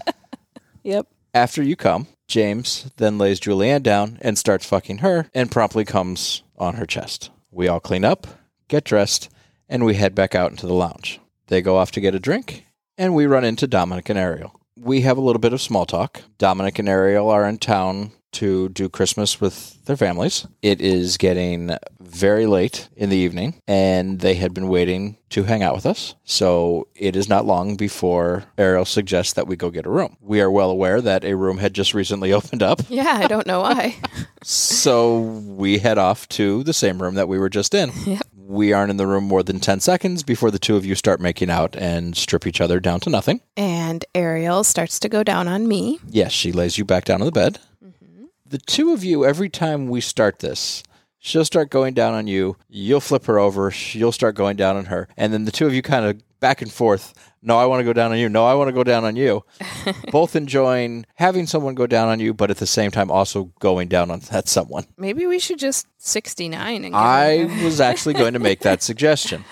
Yep. 0.83 1.07
After 1.33 1.61
you 1.61 1.75
come, 1.75 2.07
James 2.29 2.89
then 2.95 3.17
lays 3.17 3.41
Julieanne 3.41 3.83
down 3.83 4.17
and 4.21 4.37
starts 4.37 4.65
fucking 4.65 4.99
her 4.99 5.29
and 5.33 5.51
promptly 5.51 5.83
comes 5.83 6.43
on 6.57 6.75
her 6.75 6.85
chest. 6.85 7.29
We 7.51 7.67
all 7.67 7.81
clean 7.81 8.05
up, 8.05 8.25
get 8.69 8.85
dressed, 8.85 9.29
and 9.67 9.83
we 9.83 9.95
head 9.95 10.15
back 10.15 10.33
out 10.33 10.51
into 10.51 10.65
the 10.65 10.73
lounge. 10.73 11.19
They 11.47 11.61
go 11.61 11.75
off 11.75 11.91
to 11.91 11.99
get 11.99 12.15
a 12.15 12.21
drink, 12.21 12.65
and 12.97 13.13
we 13.13 13.25
run 13.25 13.43
into 13.43 13.67
Dominic 13.67 14.07
and 14.07 14.17
Ariel. 14.17 14.57
We 14.79 15.01
have 15.01 15.17
a 15.17 15.21
little 15.21 15.39
bit 15.39 15.53
of 15.53 15.61
small 15.61 15.85
talk. 15.85 16.21
Dominic 16.37 16.79
and 16.79 16.87
Ariel 16.89 17.29
are 17.29 17.47
in 17.47 17.57
town 17.57 18.11
to 18.33 18.69
do 18.69 18.89
Christmas 18.89 19.41
with 19.41 19.83
their 19.85 19.97
families. 19.97 20.45
It 20.61 20.81
is 20.81 21.17
getting 21.17 21.75
very 21.99 22.45
late 22.45 22.87
in 22.95 23.09
the 23.09 23.17
evening, 23.17 23.61
and 23.67 24.19
they 24.19 24.35
had 24.35 24.53
been 24.53 24.67
waiting 24.67 25.17
to 25.29 25.43
hang 25.43 25.63
out 25.63 25.73
with 25.73 25.85
us. 25.85 26.13
So 26.23 26.87
it 26.95 27.15
is 27.15 27.27
not 27.27 27.45
long 27.45 27.75
before 27.75 28.43
Ariel 28.57 28.85
suggests 28.85 29.33
that 29.33 29.47
we 29.47 29.55
go 29.55 29.69
get 29.71 29.85
a 29.85 29.89
room. 29.89 30.17
We 30.21 30.41
are 30.41 30.51
well 30.51 30.69
aware 30.69 31.01
that 31.01 31.23
a 31.25 31.35
room 31.35 31.57
had 31.57 31.73
just 31.73 31.93
recently 31.93 32.31
opened 32.37 32.61
up, 32.61 32.81
Yeah, 32.89 33.17
I 33.21 33.27
don't 33.27 33.47
know 33.47 33.61
why. 33.61 33.95
so 34.43 35.19
we 35.19 35.79
head 35.79 35.97
off 35.97 36.27
to 36.29 36.63
the 36.63 36.73
same 36.73 37.01
room 37.01 37.15
that 37.15 37.27
we 37.27 37.39
were 37.39 37.49
just 37.49 37.73
in. 37.73 37.91
Yep. 38.07 38.21
We 38.49 38.71
aren't 38.71 38.91
in 38.91 38.95
the 38.97 39.05
room 39.05 39.25
more 39.25 39.43
than 39.43 39.59
10 39.59 39.81
seconds 39.81 40.23
before 40.23 40.51
the 40.51 40.57
two 40.59 40.77
of 40.77 40.85
you 40.85 40.95
start 40.95 41.19
making 41.19 41.49
out 41.49 41.75
and 41.75 42.15
strip 42.15 42.47
each 42.47 42.61
other 42.61 42.79
down 42.79 43.01
to 43.01 43.09
nothing. 43.09 43.41
and 43.57 44.05
Ariel 44.15 44.63
starts 44.63 44.99
to 44.99 45.09
go 45.09 45.21
down 45.21 45.49
on 45.49 45.67
me. 45.67 45.99
Yes, 46.07 46.31
she 46.31 46.53
lays 46.53 46.77
you 46.77 46.85
back 46.85 47.03
down 47.03 47.21
on 47.21 47.25
the 47.25 47.31
bed. 47.31 47.59
Mm-hmm. 47.83 48.25
The 48.45 48.59
two 48.59 48.93
of 48.93 49.03
you, 49.03 49.25
every 49.25 49.49
time 49.49 49.89
we 49.89 49.99
start 49.99 50.39
this, 50.39 50.81
she'll 51.27 51.45
start 51.45 51.69
going 51.69 51.93
down 51.93 52.13
on 52.13 52.25
you. 52.27 52.55
You'll 52.69 53.01
flip 53.01 53.25
her 53.25 53.37
over. 53.37 53.73
You'll 53.91 54.11
start 54.11 54.35
going 54.35 54.55
down 54.55 54.77
on 54.77 54.85
her. 54.85 55.07
And 55.17 55.33
then 55.33 55.45
the 55.45 55.51
two 55.51 55.67
of 55.67 55.73
you 55.73 55.81
kind 55.81 56.05
of 56.05 56.21
back 56.39 56.61
and 56.61 56.71
forth. 56.71 57.13
No, 57.41 57.57
I 57.57 57.65
want 57.65 57.81
to 57.81 57.83
go 57.83 57.93
down 57.93 58.11
on 58.11 58.17
you. 58.17 58.29
No, 58.29 58.45
I 58.45 58.53
want 58.53 58.69
to 58.69 58.73
go 58.73 58.83
down 58.83 59.03
on 59.03 59.15
you. 59.15 59.43
Both 60.11 60.35
enjoying 60.35 61.05
having 61.15 61.45
someone 61.45 61.75
go 61.75 61.87
down 61.87 62.07
on 62.09 62.19
you, 62.19 62.33
but 62.33 62.49
at 62.49 62.57
the 62.57 62.67
same 62.67 62.91
time 62.91 63.11
also 63.11 63.51
going 63.59 63.87
down 63.87 64.09
on 64.09 64.19
that 64.31 64.47
someone. 64.47 64.85
Maybe 64.97 65.27
we 65.27 65.39
should 65.39 65.59
just 65.59 65.87
69 65.97 66.85
and 66.85 66.95
I 66.95 67.45
was 67.63 67.81
actually 67.81 68.13
going 68.13 68.33
to 68.33 68.39
make 68.39 68.61
that 68.61 68.81
suggestion. 68.89 69.43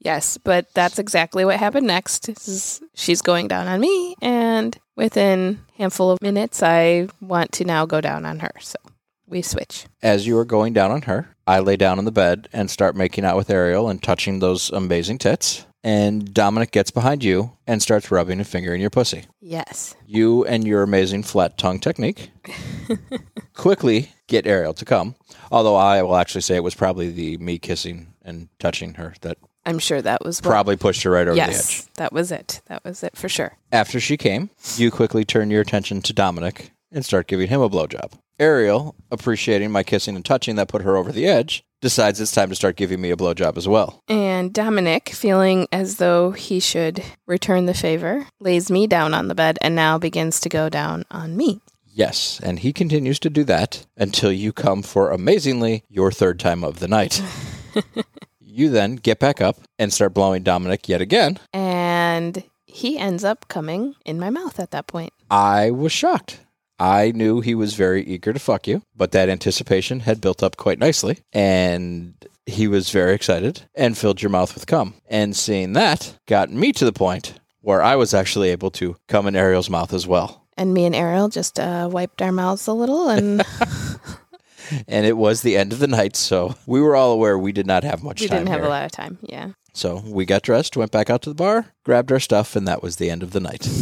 Yes, 0.00 0.38
but 0.38 0.72
that's 0.72 0.98
exactly 0.98 1.44
what 1.44 1.58
happened 1.58 1.86
next. 1.86 2.30
She's 2.94 3.20
going 3.20 3.46
down 3.46 3.66
on 3.66 3.78
me, 3.78 4.14
and 4.22 4.76
within 4.96 5.60
handful 5.76 6.10
of 6.10 6.22
minutes, 6.22 6.62
I 6.62 7.08
want 7.20 7.52
to 7.52 7.64
now 7.66 7.84
go 7.84 8.00
down 8.00 8.24
on 8.24 8.38
her. 8.38 8.52
So 8.58 8.78
we 9.26 9.42
switch. 9.42 9.86
As 10.02 10.26
you 10.26 10.38
are 10.38 10.44
going 10.44 10.72
down 10.72 10.90
on 10.90 11.02
her, 11.02 11.34
I 11.46 11.60
lay 11.60 11.76
down 11.76 11.98
on 11.98 12.04
the 12.04 12.12
bed 12.12 12.48
and 12.52 12.70
start 12.70 12.96
making 12.96 13.24
out 13.24 13.36
with 13.36 13.50
Ariel 13.50 13.88
and 13.88 14.02
touching 14.02 14.38
those 14.38 14.70
amazing 14.70 15.18
tits. 15.18 15.66
And 15.84 16.34
Dominic 16.34 16.72
gets 16.72 16.90
behind 16.90 17.22
you 17.22 17.52
and 17.66 17.80
starts 17.80 18.10
rubbing 18.10 18.40
a 18.40 18.44
finger 18.44 18.74
in 18.74 18.80
your 18.80 18.90
pussy. 18.90 19.24
Yes. 19.40 19.94
You 20.04 20.44
and 20.44 20.66
your 20.66 20.82
amazing 20.82 21.22
flat 21.22 21.56
tongue 21.58 21.78
technique 21.78 22.30
quickly 23.54 24.10
get 24.26 24.46
Ariel 24.46 24.74
to 24.74 24.84
come. 24.84 25.14
Although 25.50 25.76
I 25.76 26.02
will 26.02 26.16
actually 26.16 26.40
say 26.40 26.56
it 26.56 26.64
was 26.64 26.74
probably 26.74 27.10
the 27.10 27.36
me 27.38 27.58
kissing 27.58 28.14
and 28.22 28.48
touching 28.58 28.94
her 28.94 29.14
that 29.20 29.38
I'm 29.64 29.78
sure 29.78 30.02
that 30.02 30.24
was 30.24 30.40
what- 30.42 30.50
probably 30.50 30.76
pushed 30.76 31.02
her 31.04 31.10
right 31.10 31.26
over 31.28 31.36
the 31.36 31.42
edge. 31.42 31.48
Yes, 31.50 31.88
that 31.94 32.12
was 32.12 32.32
it. 32.32 32.60
That 32.66 32.84
was 32.84 33.02
it 33.02 33.16
for 33.16 33.28
sure. 33.28 33.56
After 33.72 34.00
she 34.00 34.16
came, 34.16 34.50
you 34.76 34.90
quickly 34.90 35.24
turn 35.24 35.50
your 35.50 35.60
attention 35.60 36.02
to 36.02 36.12
Dominic 36.12 36.72
and 36.92 37.04
start 37.04 37.26
giving 37.28 37.48
him 37.48 37.60
a 37.60 37.68
blowjob. 37.70 38.12
Ariel, 38.38 38.94
appreciating 39.10 39.70
my 39.70 39.82
kissing 39.82 40.16
and 40.16 40.24
touching 40.24 40.56
that 40.56 40.68
put 40.68 40.82
her 40.82 40.96
over 40.96 41.12
the 41.12 41.26
edge, 41.26 41.64
decides 41.80 42.20
it's 42.20 42.32
time 42.32 42.48
to 42.48 42.54
start 42.54 42.76
giving 42.76 43.00
me 43.00 43.10
a 43.10 43.16
blowjob 43.16 43.56
as 43.56 43.68
well. 43.68 44.02
And 44.08 44.52
Dominic, 44.52 45.10
feeling 45.10 45.66
as 45.72 45.96
though 45.96 46.32
he 46.32 46.60
should 46.60 47.02
return 47.26 47.66
the 47.66 47.74
favor, 47.74 48.26
lays 48.40 48.70
me 48.70 48.86
down 48.86 49.14
on 49.14 49.28
the 49.28 49.34
bed 49.34 49.58
and 49.62 49.74
now 49.74 49.98
begins 49.98 50.40
to 50.40 50.48
go 50.48 50.68
down 50.68 51.04
on 51.10 51.36
me. 51.36 51.60
Yes, 51.84 52.40
and 52.42 52.58
he 52.58 52.74
continues 52.74 53.18
to 53.20 53.30
do 53.30 53.42
that 53.44 53.86
until 53.96 54.30
you 54.30 54.52
come 54.52 54.82
for 54.82 55.10
amazingly 55.10 55.82
your 55.88 56.12
third 56.12 56.38
time 56.38 56.62
of 56.62 56.78
the 56.78 56.88
night. 56.88 57.22
you 58.40 58.68
then 58.68 58.96
get 58.96 59.18
back 59.18 59.40
up 59.40 59.56
and 59.78 59.92
start 59.92 60.12
blowing 60.12 60.42
Dominic 60.42 60.88
yet 60.90 61.00
again. 61.00 61.38
And 61.54 62.44
he 62.66 62.98
ends 62.98 63.24
up 63.24 63.48
coming 63.48 63.94
in 64.04 64.18
my 64.18 64.28
mouth 64.28 64.60
at 64.60 64.72
that 64.72 64.86
point. 64.86 65.14
I 65.30 65.70
was 65.70 65.92
shocked. 65.92 66.40
I 66.78 67.12
knew 67.12 67.40
he 67.40 67.54
was 67.54 67.74
very 67.74 68.04
eager 68.04 68.32
to 68.32 68.38
fuck 68.38 68.66
you, 68.66 68.82
but 68.94 69.12
that 69.12 69.28
anticipation 69.28 70.00
had 70.00 70.20
built 70.20 70.42
up 70.42 70.56
quite 70.56 70.78
nicely, 70.78 71.18
and 71.32 72.14
he 72.44 72.68
was 72.68 72.90
very 72.90 73.14
excited 73.14 73.62
and 73.74 73.96
filled 73.96 74.22
your 74.22 74.30
mouth 74.30 74.54
with 74.54 74.66
cum. 74.66 74.94
And 75.08 75.34
seeing 75.34 75.72
that 75.72 76.18
got 76.26 76.50
me 76.50 76.72
to 76.72 76.84
the 76.84 76.92
point 76.92 77.34
where 77.60 77.82
I 77.82 77.96
was 77.96 78.14
actually 78.14 78.50
able 78.50 78.70
to 78.72 78.96
come 79.08 79.26
in 79.26 79.34
Ariel's 79.34 79.70
mouth 79.70 79.92
as 79.92 80.06
well. 80.06 80.46
And 80.56 80.72
me 80.72 80.84
and 80.84 80.94
Ariel 80.94 81.28
just 81.28 81.58
uh, 81.58 81.88
wiped 81.90 82.22
our 82.22 82.32
mouths 82.32 82.66
a 82.66 82.72
little 82.72 83.08
and 83.08 83.42
And 84.88 85.06
it 85.06 85.16
was 85.16 85.42
the 85.42 85.56
end 85.56 85.72
of 85.72 85.78
the 85.78 85.86
night, 85.86 86.16
so 86.16 86.54
we 86.66 86.80
were 86.80 86.96
all 86.96 87.12
aware 87.12 87.38
we 87.38 87.52
did 87.52 87.66
not 87.66 87.84
have 87.84 88.02
much 88.02 88.20
we 88.20 88.28
time. 88.28 88.36
We 88.36 88.38
didn't 88.40 88.50
have 88.50 88.60
here. 88.60 88.66
a 88.66 88.70
lot 88.70 88.84
of 88.84 88.92
time. 88.92 89.18
Yeah. 89.22 89.50
So 89.72 90.02
we 90.06 90.24
got 90.24 90.42
dressed, 90.42 90.76
went 90.76 90.90
back 90.90 91.10
out 91.10 91.22
to 91.22 91.30
the 91.30 91.34
bar, 91.34 91.66
grabbed 91.84 92.10
our 92.10 92.20
stuff, 92.20 92.56
and 92.56 92.66
that 92.66 92.82
was 92.82 92.96
the 92.96 93.10
end 93.10 93.22
of 93.22 93.32
the 93.32 93.40
night. 93.40 93.68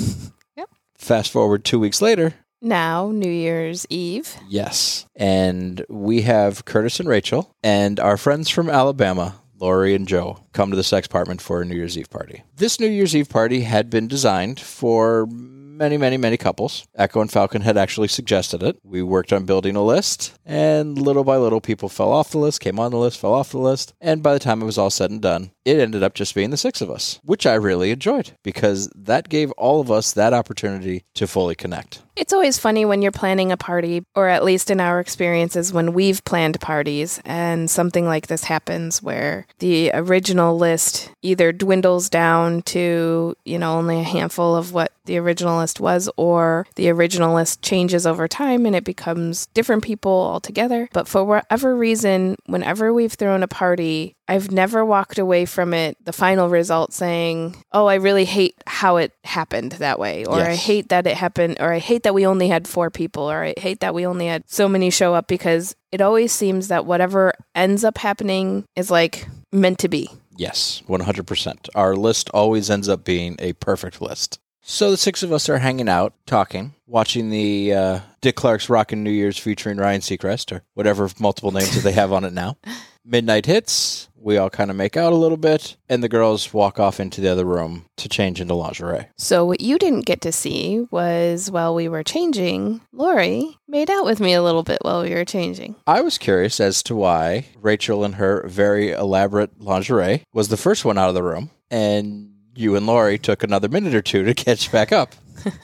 Yep. 0.56 0.68
Fast 0.96 1.32
forward 1.32 1.64
two 1.64 1.80
weeks 1.80 2.00
later, 2.00 2.34
Now, 2.64 3.10
New 3.12 3.30
Year's 3.30 3.86
Eve. 3.90 4.34
Yes. 4.48 5.04
And 5.14 5.84
we 5.90 6.22
have 6.22 6.64
Curtis 6.64 6.98
and 6.98 7.06
Racheal 7.06 7.50
and 7.62 8.00
our 8.00 8.16
friends 8.16 8.48
from 8.48 8.70
Alabama, 8.70 9.34
Lori 9.60 9.94
and 9.94 10.08
Joe, 10.08 10.42
come 10.54 10.70
to 10.70 10.76
the 10.76 10.82
sex 10.82 11.06
apartment 11.06 11.42
for 11.42 11.60
a 11.60 11.66
New 11.66 11.74
Year's 11.74 11.98
Eve 11.98 12.08
party. 12.08 12.42
This 12.56 12.80
New 12.80 12.86
Year's 12.88 13.14
Eve 13.14 13.28
party 13.28 13.60
had 13.60 13.90
been 13.90 14.08
designed 14.08 14.58
for 14.58 15.26
many, 15.26 15.98
many, 15.98 16.16
many 16.16 16.38
couples. 16.38 16.86
Echo 16.94 17.20
and 17.20 17.30
Falcon 17.30 17.60
had 17.60 17.76
actually 17.76 18.08
suggested 18.08 18.62
it. 18.62 18.78
We 18.82 19.02
worked 19.02 19.32
on 19.32 19.44
building 19.44 19.76
a 19.76 19.84
list, 19.84 20.32
and 20.46 20.96
little 20.96 21.24
by 21.24 21.36
little, 21.36 21.60
people 21.60 21.90
fell 21.90 22.12
off 22.12 22.30
the 22.30 22.38
list, 22.38 22.60
came 22.60 22.78
on 22.78 22.92
the 22.92 22.96
list, 22.96 23.20
fell 23.20 23.34
off 23.34 23.50
the 23.50 23.58
list. 23.58 23.92
And 24.00 24.22
by 24.22 24.32
the 24.32 24.38
time 24.38 24.62
it 24.62 24.66
was 24.66 24.78
all 24.78 24.90
said 24.90 25.10
and 25.10 25.20
done, 25.20 25.50
it 25.64 25.78
ended 25.78 26.02
up 26.02 26.14
just 26.14 26.34
being 26.34 26.50
the 26.50 26.56
six 26.56 26.80
of 26.80 26.90
us, 26.90 27.20
which 27.24 27.46
I 27.46 27.54
really 27.54 27.90
enjoyed 27.90 28.32
because 28.42 28.88
that 28.94 29.28
gave 29.28 29.50
all 29.52 29.80
of 29.80 29.90
us 29.90 30.12
that 30.12 30.32
opportunity 30.32 31.04
to 31.14 31.26
fully 31.26 31.54
connect. 31.54 32.02
It's 32.16 32.32
always 32.32 32.58
funny 32.58 32.84
when 32.84 33.02
you're 33.02 33.10
planning 33.10 33.50
a 33.50 33.56
party, 33.56 34.04
or 34.14 34.28
at 34.28 34.44
least 34.44 34.70
in 34.70 34.78
our 34.78 35.00
experiences 35.00 35.72
when 35.72 35.94
we've 35.94 36.24
planned 36.24 36.60
parties, 36.60 37.20
and 37.24 37.68
something 37.68 38.06
like 38.06 38.28
this 38.28 38.44
happens 38.44 39.02
where 39.02 39.46
the 39.58 39.90
original 39.92 40.56
list 40.56 41.10
either 41.22 41.50
dwindles 41.50 42.08
down 42.08 42.62
to, 42.62 43.36
you 43.44 43.58
know, 43.58 43.76
only 43.76 43.98
a 43.98 44.04
handful 44.04 44.54
of 44.54 44.72
what 44.72 44.92
the 45.06 45.18
original 45.18 45.58
list 45.58 45.80
was, 45.80 46.08
or 46.16 46.66
the 46.76 46.88
original 46.88 47.34
list 47.34 47.62
changes 47.62 48.06
over 48.06 48.28
time 48.28 48.64
and 48.64 48.76
it 48.76 48.84
becomes 48.84 49.46
different 49.46 49.82
people 49.82 50.12
altogether. 50.12 50.88
But 50.92 51.08
for 51.08 51.24
whatever 51.24 51.76
reason, 51.76 52.36
whenever 52.46 52.92
we've 52.92 53.12
thrown 53.12 53.42
a 53.42 53.48
party, 53.48 54.14
I've 54.26 54.50
never 54.50 54.84
walked 54.84 55.18
away 55.18 55.44
from 55.44 55.74
it, 55.74 55.96
the 56.04 56.12
final 56.12 56.48
result 56.48 56.92
saying, 56.92 57.56
Oh, 57.72 57.86
I 57.86 57.96
really 57.96 58.24
hate 58.24 58.54
how 58.66 58.96
it 58.96 59.12
happened 59.24 59.72
that 59.72 59.98
way, 59.98 60.24
or 60.24 60.40
I 60.40 60.54
hate 60.54 60.88
that 60.88 61.06
it 61.06 61.16
happened, 61.16 61.58
or 61.60 61.72
I 61.72 61.78
hate 61.78 62.04
that 62.04 62.14
we 62.14 62.26
only 62.26 62.48
had 62.48 62.66
four 62.66 62.90
people, 62.90 63.30
or 63.30 63.44
I 63.44 63.54
hate 63.58 63.80
that 63.80 63.94
we 63.94 64.06
only 64.06 64.26
had 64.26 64.44
so 64.46 64.68
many 64.68 64.90
show 64.90 65.14
up 65.14 65.28
because 65.28 65.76
it 65.92 66.00
always 66.00 66.32
seems 66.32 66.68
that 66.68 66.86
whatever 66.86 67.34
ends 67.54 67.84
up 67.84 67.98
happening 67.98 68.64
is 68.76 68.90
like 68.90 69.28
meant 69.52 69.78
to 69.80 69.88
be. 69.88 70.08
Yes, 70.36 70.82
100%. 70.88 71.68
Our 71.74 71.94
list 71.94 72.30
always 72.30 72.70
ends 72.70 72.88
up 72.88 73.04
being 73.04 73.36
a 73.38 73.52
perfect 73.54 74.00
list. 74.00 74.40
So 74.62 74.90
the 74.90 74.96
six 74.96 75.22
of 75.22 75.30
us 75.30 75.48
are 75.50 75.58
hanging 75.58 75.90
out, 75.90 76.14
talking, 76.26 76.72
watching 76.86 77.28
the 77.28 77.74
uh, 77.74 78.00
Dick 78.22 78.34
Clark's 78.34 78.70
Rockin' 78.70 79.04
New 79.04 79.10
Year's 79.10 79.38
featuring 79.38 79.76
Ryan 79.76 80.00
Seacrest, 80.00 80.52
or 80.52 80.62
whatever 80.72 81.10
multiple 81.20 81.52
names 81.52 81.74
that 81.74 81.82
they 81.84 81.92
have 81.92 82.12
on 82.12 82.24
it 82.24 82.32
now. 82.32 82.56
Midnight 83.04 83.46
hits, 83.46 84.08
we 84.16 84.38
all 84.38 84.48
kind 84.48 84.70
of 84.70 84.76
make 84.76 84.96
out 84.96 85.12
a 85.12 85.16
little 85.16 85.36
bit, 85.36 85.76
and 85.88 86.02
the 86.02 86.08
girls 86.08 86.54
walk 86.54 86.80
off 86.80 86.98
into 86.98 87.20
the 87.20 87.28
other 87.28 87.44
room 87.44 87.84
to 87.98 88.08
change 88.08 88.40
into 88.40 88.54
lingerie. 88.54 89.06
So, 89.18 89.44
what 89.44 89.60
you 89.60 89.78
didn't 89.78 90.06
get 90.06 90.22
to 90.22 90.32
see 90.32 90.86
was 90.90 91.50
while 91.50 91.74
we 91.74 91.88
were 91.88 92.02
changing, 92.02 92.80
Lori 92.92 93.58
made 93.68 93.90
out 93.90 94.06
with 94.06 94.20
me 94.20 94.32
a 94.32 94.42
little 94.42 94.62
bit 94.62 94.78
while 94.80 95.02
we 95.02 95.14
were 95.14 95.26
changing. 95.26 95.76
I 95.86 96.00
was 96.00 96.16
curious 96.16 96.60
as 96.60 96.82
to 96.84 96.96
why 96.96 97.46
Racheal 97.60 98.04
and 98.04 98.14
her 98.14 98.46
very 98.48 98.92
elaborate 98.92 99.60
lingerie 99.60 100.22
was 100.32 100.48
the 100.48 100.56
first 100.56 100.84
one 100.84 100.96
out 100.96 101.10
of 101.10 101.14
the 101.14 101.22
room, 101.22 101.50
and 101.70 102.30
you 102.54 102.74
and 102.76 102.86
Lori 102.86 103.18
took 103.18 103.42
another 103.42 103.68
minute 103.68 103.94
or 103.94 104.02
two 104.02 104.24
to 104.24 104.34
catch 104.44 104.72
back 104.72 104.92
up. 104.92 105.14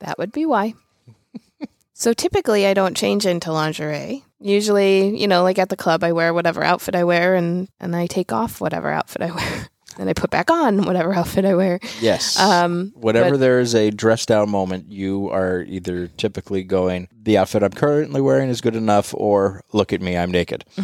That 0.00 0.18
would 0.18 0.32
be 0.32 0.44
why. 0.46 0.74
So 1.98 2.12
typically 2.12 2.66
I 2.66 2.74
don't 2.74 2.94
change 2.96 3.24
into 3.24 3.50
lingerie. 3.52 4.22
Usually, 4.38 5.16
you 5.18 5.26
know, 5.26 5.42
like 5.42 5.58
at 5.58 5.70
the 5.70 5.76
club 5.76 6.04
I 6.04 6.12
wear 6.12 6.34
whatever 6.34 6.62
outfit 6.62 6.94
I 6.94 7.04
wear 7.04 7.34
and 7.34 7.68
and 7.80 7.96
I 7.96 8.06
take 8.06 8.32
off 8.32 8.60
whatever 8.60 8.90
outfit 8.90 9.22
I 9.22 9.30
wear. 9.34 9.68
and 9.98 10.10
I 10.10 10.12
put 10.12 10.28
back 10.28 10.50
on 10.50 10.84
whatever 10.84 11.14
outfit 11.14 11.46
I 11.46 11.54
wear. 11.54 11.80
Yes. 12.02 12.38
Um 12.38 12.92
Whenever 12.96 13.30
but- 13.30 13.40
there 13.40 13.60
is 13.60 13.74
a 13.74 13.90
dress 13.90 14.26
down 14.26 14.50
moment, 14.50 14.92
you 14.92 15.30
are 15.30 15.62
either 15.62 16.08
typically 16.18 16.62
going, 16.64 17.08
the 17.22 17.38
outfit 17.38 17.62
I'm 17.62 17.72
currently 17.72 18.20
wearing 18.20 18.50
is 18.50 18.60
good 18.60 18.76
enough, 18.76 19.14
or 19.16 19.62
look 19.72 19.94
at 19.94 20.02
me, 20.02 20.18
I'm 20.18 20.30
naked. 20.30 20.64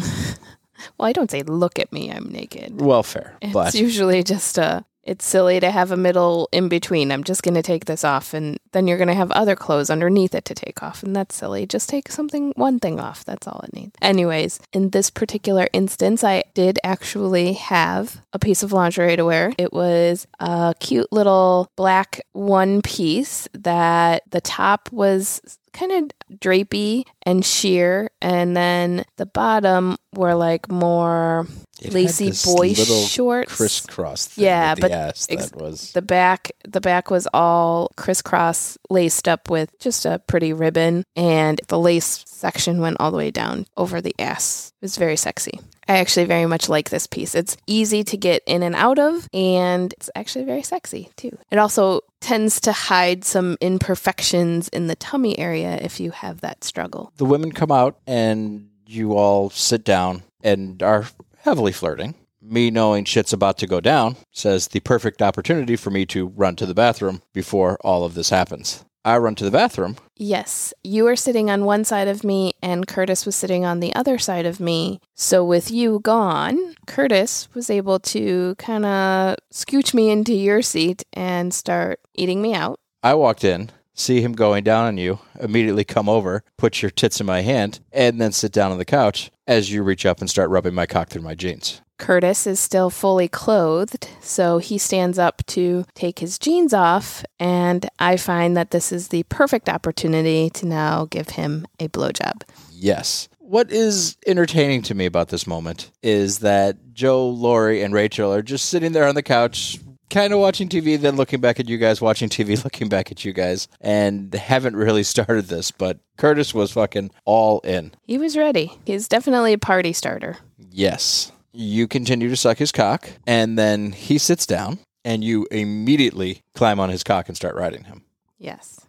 well, 0.97 1.07
I 1.07 1.13
don't 1.13 1.29
say 1.29 1.43
look 1.43 1.77
at 1.77 1.93
me, 1.93 2.11
I'm 2.11 2.31
naked. 2.31 2.81
Well, 2.81 3.03
fair. 3.03 3.37
It's 3.39 3.53
but 3.53 3.75
usually 3.75 4.23
just 4.23 4.57
a 4.57 4.83
it's 5.03 5.25
silly 5.25 5.59
to 5.59 5.69
have 5.69 5.91
a 5.91 5.97
middle 5.97 6.47
in 6.51 6.69
between. 6.69 7.11
I'm 7.11 7.23
just 7.23 7.43
going 7.43 7.55
to 7.55 7.61
take 7.61 7.85
this 7.85 8.03
off 8.03 8.33
and 8.33 8.57
then 8.71 8.87
you're 8.87 8.97
going 8.97 9.09
to 9.09 9.13
have 9.13 9.31
other 9.31 9.55
clothes 9.55 9.89
underneath 9.89 10.33
it 10.33 10.45
to 10.45 10.55
take 10.55 10.81
off 10.81 11.03
and 11.03 11.15
that's 11.15 11.35
silly. 11.35 11.65
Just 11.65 11.89
take 11.89 12.11
something 12.11 12.53
one 12.55 12.79
thing 12.79 12.99
off. 12.99 13.25
That's 13.25 13.47
all 13.47 13.61
it 13.63 13.73
needs. 13.73 13.93
Anyways, 14.01 14.59
in 14.71 14.89
this 14.91 15.09
particular 15.09 15.67
instance, 15.73 16.23
I 16.23 16.43
did 16.53 16.79
actually 16.83 17.53
have 17.53 18.21
a 18.31 18.39
piece 18.39 18.63
of 18.63 18.71
lingerie 18.71 19.15
to 19.15 19.25
wear. 19.25 19.53
It 19.57 19.73
was 19.73 20.25
a 20.39 20.73
cute 20.79 21.11
little 21.11 21.69
black 21.75 22.21
one 22.31 22.81
piece 22.81 23.47
that 23.53 24.23
the 24.29 24.41
top 24.41 24.91
was 24.91 25.41
kind 25.73 25.91
of 25.91 26.37
drapey 26.39 27.03
and 27.23 27.43
sheer 27.43 28.09
and 28.21 28.55
then 28.55 29.03
the 29.17 29.25
bottom 29.25 29.97
were 30.13 30.35
like 30.35 30.69
more 30.69 31.47
it 31.81 31.93
lacy 31.93 32.31
boy 32.45 32.73
shorts. 32.73 33.55
crisscross 33.55 34.27
thing 34.27 34.45
Yeah, 34.45 34.75
the 34.75 34.81
but 34.81 34.91
ass 34.91 35.27
ex- 35.29 35.49
that 35.49 35.61
was 35.61 35.91
the 35.93 36.01
back 36.01 36.51
the 36.67 36.79
back 36.81 37.09
was 37.09 37.27
all 37.33 37.89
crisscross 37.97 38.77
laced 38.89 39.27
up 39.27 39.49
with 39.49 39.77
just 39.79 40.05
a 40.05 40.19
pretty 40.27 40.53
ribbon 40.53 41.03
and 41.15 41.59
the 41.67 41.79
lace 41.79 42.23
section 42.27 42.79
went 42.79 42.97
all 42.99 43.11
the 43.11 43.17
way 43.17 43.31
down 43.31 43.65
over 43.77 44.01
the 44.01 44.13
ass. 44.19 44.71
It 44.81 44.85
was 44.85 44.97
very 44.97 45.15
sexy. 45.17 45.59
I 45.87 45.97
actually 45.97 46.25
very 46.25 46.45
much 46.45 46.69
like 46.69 46.89
this 46.91 47.07
piece. 47.07 47.35
It's 47.35 47.57
easy 47.67 48.03
to 48.05 48.15
get 48.17 48.41
in 48.45 48.63
and 48.63 48.75
out 48.75 48.99
of 48.99 49.27
and 49.33 49.91
it's 49.93 50.09
actually 50.15 50.45
very 50.45 50.63
sexy 50.63 51.09
too. 51.17 51.37
It 51.51 51.57
also 51.57 52.01
tends 52.21 52.61
to 52.61 52.71
hide 52.71 53.25
some 53.25 53.57
imperfections 53.59 54.69
in 54.69 54.87
the 54.87 54.95
tummy 54.95 55.37
area 55.37 55.77
if 55.81 55.99
you 55.99 56.11
have 56.11 56.41
that 56.41 56.63
struggle. 56.63 57.11
the 57.17 57.25
women 57.25 57.51
come 57.51 57.71
out 57.71 57.97
and 58.07 58.69
you 58.85 59.13
all 59.17 59.49
sit 59.49 59.83
down 59.83 60.23
and 60.43 60.81
are 60.83 61.05
heavily 61.43 61.71
flirting. 61.71 62.15
Me 62.41 62.69
knowing 62.69 63.05
shit's 63.05 63.31
about 63.31 63.57
to 63.57 63.67
go 63.67 63.79
down 63.79 64.17
says 64.31 64.67
the 64.69 64.79
perfect 64.81 65.21
opportunity 65.21 65.75
for 65.75 65.91
me 65.91 66.05
to 66.05 66.27
run 66.27 66.55
to 66.57 66.65
the 66.65 66.73
bathroom 66.73 67.21
before 67.33 67.77
all 67.81 68.03
of 68.03 68.15
this 68.15 68.29
happens. 68.31 68.83
I 69.05 69.17
run 69.17 69.35
to 69.35 69.43
the 69.43 69.51
bathroom. 69.51 69.97
Yes, 70.15 70.73
you 70.83 71.03
were 71.03 71.17
sitting 71.17 71.49
on 71.49 71.65
one 71.65 71.83
side 71.83 72.07
of 72.07 72.23
me, 72.23 72.53
and 72.61 72.87
Curtis 72.87 73.25
was 73.25 73.35
sitting 73.35 73.65
on 73.65 73.81
the 73.81 73.93
other 73.95 74.17
side 74.17 74.45
of 74.45 74.61
me. 74.61 75.01
So, 75.13 75.43
with 75.43 75.69
you 75.69 75.99
gone, 75.99 76.75
Curtis 76.87 77.49
was 77.53 77.69
able 77.69 77.99
to 77.99 78.55
kind 78.57 78.85
of 78.85 79.35
scooch 79.51 79.93
me 79.93 80.09
into 80.09 80.33
your 80.33 80.61
seat 80.61 81.03
and 81.11 81.53
start 81.53 81.99
eating 82.15 82.41
me 82.41 82.53
out. 82.53 82.79
I 83.01 83.15
walked 83.15 83.43
in, 83.43 83.71
see 83.93 84.21
him 84.21 84.33
going 84.33 84.63
down 84.63 84.85
on 84.85 84.97
you, 84.97 85.19
immediately 85.39 85.83
come 85.83 86.09
over, 86.09 86.43
put 86.57 86.81
your 86.81 86.91
tits 86.91 87.19
in 87.19 87.25
my 87.25 87.41
hand, 87.41 87.79
and 87.91 88.19
then 88.19 88.31
sit 88.31 88.51
down 88.51 88.71
on 88.71 88.77
the 88.77 88.85
couch 88.85 89.31
as 89.47 89.71
you 89.71 89.83
reach 89.83 90.05
up 90.05 90.19
and 90.19 90.29
start 90.29 90.49
rubbing 90.49 90.73
my 90.73 90.85
cock 90.85 91.09
through 91.09 91.21
my 91.21 91.35
jeans. 91.35 91.81
Curtis 91.99 92.47
is 92.47 92.59
still 92.59 92.89
fully 92.89 93.27
clothed, 93.27 94.09
so 94.19 94.57
he 94.57 94.77
stands 94.77 95.17
up 95.17 95.45
to 95.47 95.85
take 95.93 96.19
his 96.19 96.37
jeans 96.37 96.73
off, 96.73 97.23
and 97.39 97.87
I 97.99 98.17
find 98.17 98.57
that 98.57 98.71
this 98.71 98.91
is 98.91 99.09
the 99.09 99.23
perfect 99.23 99.69
opportunity 99.69 100.49
to 100.49 100.65
now 100.65 101.05
give 101.05 101.29
him 101.29 101.65
a 101.79 101.87
blowjob. 101.87 102.41
Yes. 102.71 103.29
What 103.39 103.71
is 103.71 104.17
entertaining 104.25 104.81
to 104.83 104.95
me 104.95 105.05
about 105.05 105.29
this 105.29 105.45
moment 105.45 105.91
is 106.01 106.39
that 106.39 106.77
Joe, 106.93 107.29
Lori, 107.29 107.81
and 107.83 107.93
Racheal 107.93 108.35
are 108.35 108.41
just 108.41 108.65
sitting 108.65 108.91
there 108.93 109.07
on 109.07 109.15
the 109.15 109.23
couch, 109.23 109.79
kind 110.13 110.31
of 110.31 110.39
watching 110.39 110.69
TV, 110.69 110.99
then 110.99 111.15
looking 111.15 111.41
back 111.41 111.59
at 111.59 111.67
you 111.67 111.77
guys, 111.77 111.99
watching 111.99 112.29
TV, 112.29 112.63
looking 112.63 112.87
back 112.87 113.11
at 113.11 113.25
you 113.25 113.33
guys, 113.33 113.67
and 113.81 114.33
haven't 114.33 114.75
really 114.75 115.03
started 115.13 115.47
this, 115.47 115.71
but 115.71 115.99
Curtis 116.17 116.53
was 116.53 116.71
fucking 116.71 117.11
all 117.25 117.59
in. 117.61 117.91
He 118.03 118.17
was 118.17 118.37
ready. 118.37 118.71
He's 118.85 119.07
definitely 119.07 119.53
a 119.53 119.57
party 119.57 119.91
starter. 119.91 120.37
Yes. 120.57 121.31
You 121.51 121.87
continue 121.87 122.29
to 122.29 122.37
suck 122.37 122.57
his 122.57 122.71
cock, 122.71 123.09
and 123.27 123.57
then 123.57 123.91
he 123.91 124.17
sits 124.17 124.45
down, 124.45 124.79
and 125.03 125.23
you 125.23 125.47
immediately 125.51 126.41
climb 126.55 126.79
on 126.79 126.89
his 126.89 127.03
cock 127.03 127.27
and 127.27 127.35
start 127.35 127.55
riding 127.55 127.83
him. 127.83 128.03
Yes. 128.37 128.79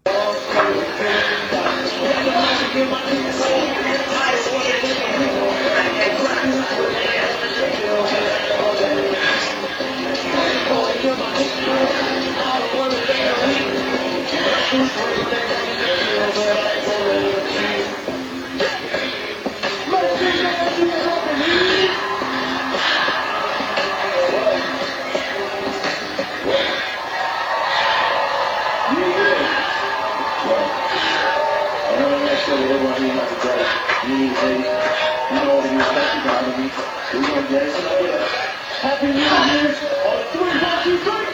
Happy 38.85 39.07
New 39.07 39.15
Year's 39.15 39.79
on 40.05 40.23
three, 40.33 40.55
one, 40.63 40.79
two, 40.85 40.99
three. 40.99 41.29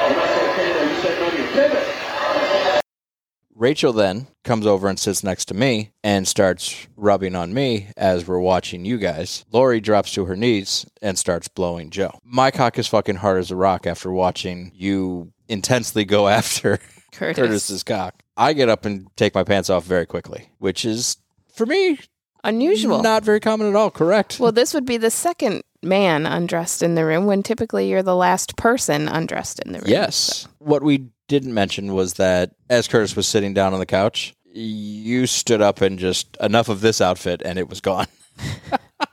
I'm 0.00 0.18
okay 0.18 0.68
though. 0.72 0.82
You 0.82 0.96
said 1.00 1.16
no 1.20 1.30
to 1.30 1.36
your 1.38 1.48
pivot. 1.52 1.86
Racheal 3.56 3.94
then 3.94 4.26
comes 4.44 4.66
over 4.66 4.88
and 4.88 4.98
sits 4.98 5.22
next 5.22 5.46
to 5.46 5.54
me 5.54 5.92
and 6.02 6.26
starts 6.28 6.88
rubbing 6.96 7.34
on 7.34 7.54
me 7.54 7.88
as 7.96 8.26
we're 8.26 8.40
watching 8.40 8.84
you 8.84 8.98
guys. 8.98 9.44
Lori 9.52 9.80
drops 9.80 10.12
to 10.12 10.24
her 10.26 10.36
knees 10.36 10.84
and 11.00 11.18
starts 11.18 11.48
blowing 11.48 11.90
Joe. 11.90 12.18
My 12.24 12.50
cock 12.50 12.78
is 12.78 12.86
fucking 12.86 13.16
hard 13.16 13.38
as 13.38 13.50
a 13.50 13.56
rock 13.56 13.86
after 13.86 14.10
watching 14.12 14.72
you 14.74 15.32
intensely 15.48 16.04
go 16.04 16.28
after 16.28 16.78
Curtis. 17.12 17.36
Curtis's 17.36 17.82
cock. 17.82 18.22
I 18.36 18.52
get 18.52 18.68
up 18.68 18.84
and 18.84 19.06
take 19.16 19.34
my 19.34 19.44
pants 19.44 19.68
off 19.70 19.84
very 19.84 20.06
quickly, 20.06 20.50
which 20.58 20.84
is 20.84 21.18
for 21.60 21.66
me 21.66 21.98
Unusual. 22.42 23.02
not 23.02 23.22
very 23.22 23.38
common 23.38 23.68
at 23.68 23.76
all. 23.76 23.90
Correct. 23.90 24.40
Well, 24.40 24.50
this 24.50 24.72
would 24.72 24.86
be 24.86 24.96
the 24.96 25.10
second 25.10 25.62
man 25.82 26.24
undressed 26.24 26.82
in 26.82 26.94
the 26.94 27.04
room 27.04 27.26
when 27.26 27.42
typically 27.42 27.90
you're 27.90 28.02
the 28.02 28.16
last 28.16 28.56
person 28.56 29.08
undressed 29.08 29.60
in 29.60 29.72
the 29.72 29.80
room. 29.80 29.88
Yes. 29.88 30.48
What 30.58 30.82
we 30.82 31.08
didn't 31.28 31.52
mention 31.52 31.92
was 31.92 32.14
that 32.14 32.52
as 32.70 32.88
Curtis 32.88 33.14
was 33.14 33.26
sitting 33.26 33.52
down 33.52 33.74
on 33.74 33.78
the 33.78 33.84
couch, 33.84 34.34
you 34.46 35.26
stood 35.26 35.60
up 35.60 35.82
and 35.82 35.98
just 35.98 36.34
enough 36.40 36.70
of 36.70 36.80
this 36.80 37.02
outfit 37.02 37.42
and 37.44 37.58
it 37.58 37.68
was 37.68 37.82
gone. 37.82 38.06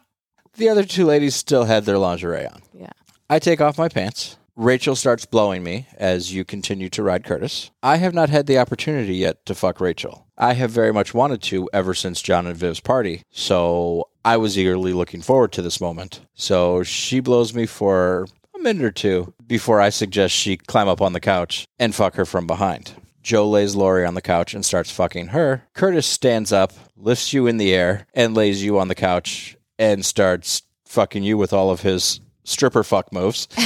the 0.55 0.69
other 0.69 0.85
two 0.85 1.05
ladies 1.05 1.35
still 1.35 1.65
had 1.65 1.83
their 1.83 1.97
lingerie 1.97 2.47
on. 2.47 2.61
Yeah. 2.73 2.91
I 3.29 3.39
take 3.39 3.59
off 3.59 3.77
my 3.77 3.89
pants. 3.89 4.36
Racheal 4.57 4.97
starts 4.97 5.27
blowing 5.27 5.61
me 5.63 5.85
as 5.97 6.33
you 6.33 6.43
continue 6.43 6.89
to 6.89 7.03
ride 7.03 7.23
Curtis. 7.23 7.69
I 7.83 7.97
have 7.97 8.15
not 8.15 8.29
had 8.29 8.47
the 8.47 8.57
opportunity 8.57 9.13
yet 9.13 9.45
to 9.45 9.53
fuck 9.53 9.77
Racheal. 9.77 10.23
I 10.35 10.53
have 10.53 10.71
very 10.71 10.91
much 10.91 11.13
wanted 11.13 11.43
to 11.43 11.69
ever 11.73 11.93
since 11.93 12.23
John 12.23 12.47
and 12.47 12.57
Viv's 12.57 12.79
party, 12.79 13.21
so 13.29 14.09
I 14.25 14.37
was 14.37 14.57
eagerly 14.57 14.93
looking 14.93 15.21
forward 15.21 15.51
to 15.51 15.61
this 15.61 15.79
moment. 15.79 16.21
So 16.33 16.81
she 16.81 17.19
blows 17.19 17.53
me 17.53 17.67
for 17.67 18.25
a 18.55 18.59
minute 18.59 18.83
or 18.83 18.91
two 18.91 19.31
before 19.45 19.79
I 19.79 19.89
suggest 19.89 20.33
she 20.33 20.57
climb 20.57 20.87
up 20.87 21.01
on 21.01 21.13
the 21.13 21.19
couch 21.19 21.67
and 21.77 21.93
fuck 21.93 22.15
her 22.15 22.25
from 22.25 22.47
behind. 22.47 22.95
Joe 23.21 23.47
lays 23.47 23.75
Lori 23.75 24.05
on 24.07 24.15
the 24.15 24.21
couch 24.23 24.55
and 24.55 24.65
starts 24.65 24.89
fucking 24.89 25.27
her. 25.27 25.65
Curtis 25.75 26.07
stands 26.07 26.51
up, 26.51 26.73
lifts 26.95 27.31
you 27.31 27.45
in 27.45 27.57
the 27.57 27.75
air, 27.75 28.07
and 28.11 28.33
lays 28.33 28.63
you 28.63 28.79
on 28.79 28.87
the 28.87 28.95
couch 28.95 29.55
and 29.77 30.03
starts 30.03 30.63
fucking 30.87 31.21
you 31.21 31.37
with 31.37 31.53
all 31.53 31.69
of 31.69 31.81
his 31.81 32.21
stripper 32.47 32.83
fuck 32.83 33.11
moves. 33.11 33.47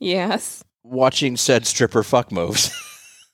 Yes. 0.00 0.62
watching 0.82 1.36
said 1.36 1.66
stripper 1.66 2.02
fuck 2.02 2.30
moves 2.30 2.70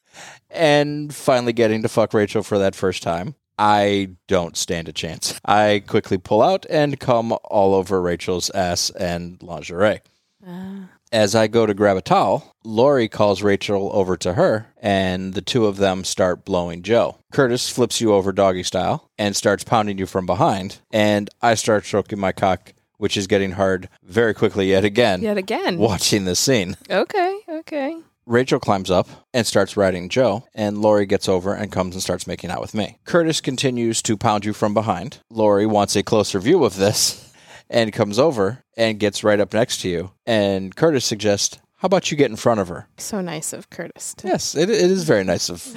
and 0.50 1.12
finally 1.12 1.52
getting 1.52 1.82
to 1.82 1.88
fuck 1.88 2.12
Racheal 2.12 2.44
for 2.44 2.58
that 2.58 2.76
first 2.76 3.02
time. 3.02 3.34
I 3.58 4.10
don't 4.28 4.56
stand 4.56 4.88
a 4.88 4.92
chance. 4.92 5.40
I 5.44 5.82
quickly 5.86 6.16
pull 6.16 6.42
out 6.42 6.64
and 6.70 7.00
come 7.00 7.32
all 7.44 7.74
over 7.74 8.00
Racheal's 8.00 8.50
ass 8.50 8.90
and 8.90 9.42
lingerie. 9.42 10.00
Uh. 10.46 10.82
As 11.12 11.34
I 11.34 11.48
go 11.48 11.66
to 11.66 11.74
grab 11.74 11.96
a 11.96 12.02
towel, 12.02 12.54
Lori 12.62 13.08
calls 13.08 13.42
Racheal 13.42 13.92
over 13.92 14.16
to 14.18 14.34
her, 14.34 14.68
and 14.80 15.34
the 15.34 15.42
two 15.42 15.66
of 15.66 15.76
them 15.78 16.04
start 16.04 16.44
blowing 16.44 16.82
Joe. 16.82 17.18
Curtis 17.32 17.68
flips 17.68 18.00
you 18.00 18.14
over 18.14 18.30
doggy 18.30 18.62
style 18.62 19.10
and 19.18 19.34
starts 19.34 19.64
pounding 19.64 19.98
you 19.98 20.06
from 20.06 20.24
behind, 20.24 20.78
and 20.92 21.28
I 21.42 21.54
start 21.56 21.84
stroking 21.84 22.20
my 22.20 22.30
cock, 22.30 22.74
which 23.00 23.16
is 23.16 23.26
getting 23.26 23.52
hard 23.52 23.88
very 24.02 24.34
quickly 24.34 24.68
yet 24.68 24.84
again. 24.84 25.22
Yet 25.22 25.38
again. 25.38 25.78
Watching 25.78 26.26
this 26.26 26.38
scene. 26.38 26.76
Okay. 26.90 27.38
Okay. 27.48 27.96
Racheal 28.28 28.60
climbs 28.60 28.90
up 28.90 29.08
and 29.32 29.46
starts 29.46 29.76
riding 29.76 30.08
Joe, 30.10 30.44
and 30.54 30.78
Lori 30.78 31.06
gets 31.06 31.28
over 31.28 31.54
and 31.54 31.72
comes 31.72 31.94
and 31.96 32.02
starts 32.02 32.26
making 32.26 32.50
out 32.50 32.60
with 32.60 32.74
me. 32.74 32.98
Curtis 33.04 33.40
continues 33.40 34.02
to 34.02 34.16
pound 34.16 34.44
you 34.44 34.52
from 34.52 34.74
behind. 34.74 35.18
Lori 35.30 35.66
wants 35.66 35.96
a 35.96 36.02
closer 36.02 36.38
view 36.38 36.62
of 36.64 36.76
this 36.76 37.32
and 37.70 37.92
comes 37.92 38.18
over 38.18 38.62
and 38.76 39.00
gets 39.00 39.24
right 39.24 39.40
up 39.40 39.52
next 39.54 39.80
to 39.80 39.88
you. 39.88 40.10
And 40.26 40.76
Curtis 40.76 41.04
suggests, 41.06 41.58
How 41.78 41.86
about 41.86 42.10
you 42.10 42.16
get 42.18 42.30
in 42.30 42.36
front 42.36 42.60
of 42.60 42.68
her? 42.68 42.86
So 42.98 43.20
nice 43.22 43.52
of 43.54 43.70
Curtis. 43.70 44.14
To- 44.16 44.28
Yes, 44.28 44.54
it, 44.54 44.68
it 44.70 44.90
is 44.90 45.04
very 45.04 45.24
nice 45.24 45.48
of. 45.48 45.74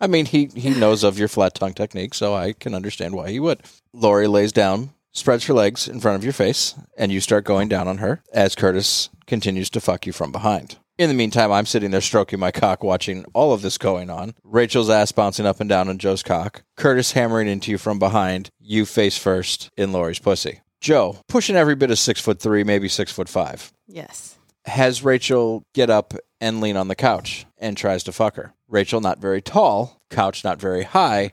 I 0.00 0.08
mean, 0.08 0.26
he, 0.26 0.46
he 0.54 0.70
knows 0.70 1.04
of 1.04 1.18
your 1.18 1.28
flat 1.28 1.54
tongue 1.54 1.72
technique, 1.72 2.12
so 2.14 2.34
I 2.34 2.52
can 2.52 2.74
understand 2.74 3.14
why 3.14 3.30
he 3.30 3.38
would. 3.40 3.62
Lori 3.94 4.26
lays 4.26 4.52
down, 4.52 4.90
spreads 5.14 5.46
her 5.46 5.54
legs 5.54 5.88
in 5.88 6.00
front 6.00 6.16
of 6.16 6.24
your 6.24 6.32
face, 6.32 6.74
and 6.98 7.10
you 7.10 7.20
start 7.20 7.44
going 7.44 7.68
down 7.68 7.88
on 7.88 7.98
her 7.98 8.22
as 8.32 8.54
Curtis 8.54 9.08
continues 9.26 9.70
to 9.70 9.80
fuck 9.80 10.06
you 10.06 10.12
from 10.12 10.32
behind. 10.32 10.76
In 10.96 11.08
the 11.08 11.14
meantime, 11.14 11.50
I'm 11.50 11.66
sitting 11.66 11.90
there 11.90 12.00
stroking 12.00 12.38
my 12.38 12.52
cock, 12.52 12.84
watching 12.84 13.24
all 13.32 13.52
of 13.52 13.62
this 13.62 13.78
going 13.78 14.10
on. 14.10 14.34
Racheal's 14.44 14.90
ass 14.90 15.10
bouncing 15.10 15.46
up 15.46 15.58
and 15.58 15.68
down 15.68 15.88
on 15.88 15.98
Joe's 15.98 16.22
cock. 16.22 16.62
Curtis 16.76 17.12
hammering 17.12 17.48
into 17.48 17.72
you 17.72 17.78
from 17.78 17.98
behind. 17.98 18.50
You 18.60 18.86
face 18.86 19.18
first 19.18 19.70
in 19.76 19.92
Lori's 19.92 20.20
pussy. 20.20 20.60
Joe, 20.80 21.18
pushing 21.28 21.56
every 21.56 21.74
bit 21.74 21.90
of 21.90 21.98
six 21.98 22.20
foot 22.20 22.38
three, 22.38 22.62
maybe 22.62 22.88
six 22.88 23.10
foot 23.10 23.28
five 23.28 23.72
yes. 23.88 24.36
has 24.66 25.00
Racheal 25.00 25.62
get 25.72 25.90
up 25.90 26.14
and 26.40 26.60
lean 26.60 26.76
on 26.76 26.88
the 26.88 26.94
couch 26.94 27.46
and 27.58 27.76
tries 27.76 28.04
to 28.04 28.12
fuck 28.12 28.36
her. 28.36 28.52
Racheal, 28.70 29.00
not 29.00 29.18
very 29.18 29.40
tall, 29.40 30.00
couch 30.10 30.44
not 30.44 30.60
very 30.60 30.84
high, 30.84 31.32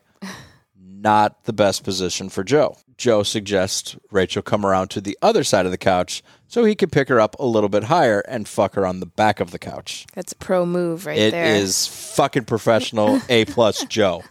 not 1.01 1.43
the 1.45 1.53
best 1.53 1.83
position 1.83 2.29
for 2.29 2.43
Joe. 2.43 2.77
Joe 2.97 3.23
suggests 3.23 3.95
Racheal 4.11 4.45
come 4.45 4.65
around 4.65 4.89
to 4.89 5.01
the 5.01 5.17
other 5.21 5.43
side 5.43 5.65
of 5.65 5.71
the 5.71 5.77
couch 5.77 6.21
so 6.47 6.63
he 6.63 6.75
can 6.75 6.89
pick 6.89 7.09
her 7.09 7.19
up 7.19 7.35
a 7.39 7.45
little 7.45 7.69
bit 7.69 7.85
higher 7.85 8.19
and 8.27 8.47
fuck 8.47 8.75
her 8.75 8.85
on 8.85 8.99
the 8.99 9.05
back 9.07 9.39
of 9.39 9.51
the 9.51 9.57
couch. 9.59 10.05
That's 10.13 10.33
a 10.33 10.35
pro 10.35 10.65
move 10.65 11.05
right 11.07 11.17
It 11.17 11.31
there. 11.31 11.55
is 11.55 11.87
fucking 11.87 12.45
professional 12.45 13.19
A 13.29 13.45
plus 13.45 13.83
Joe. 13.85 14.23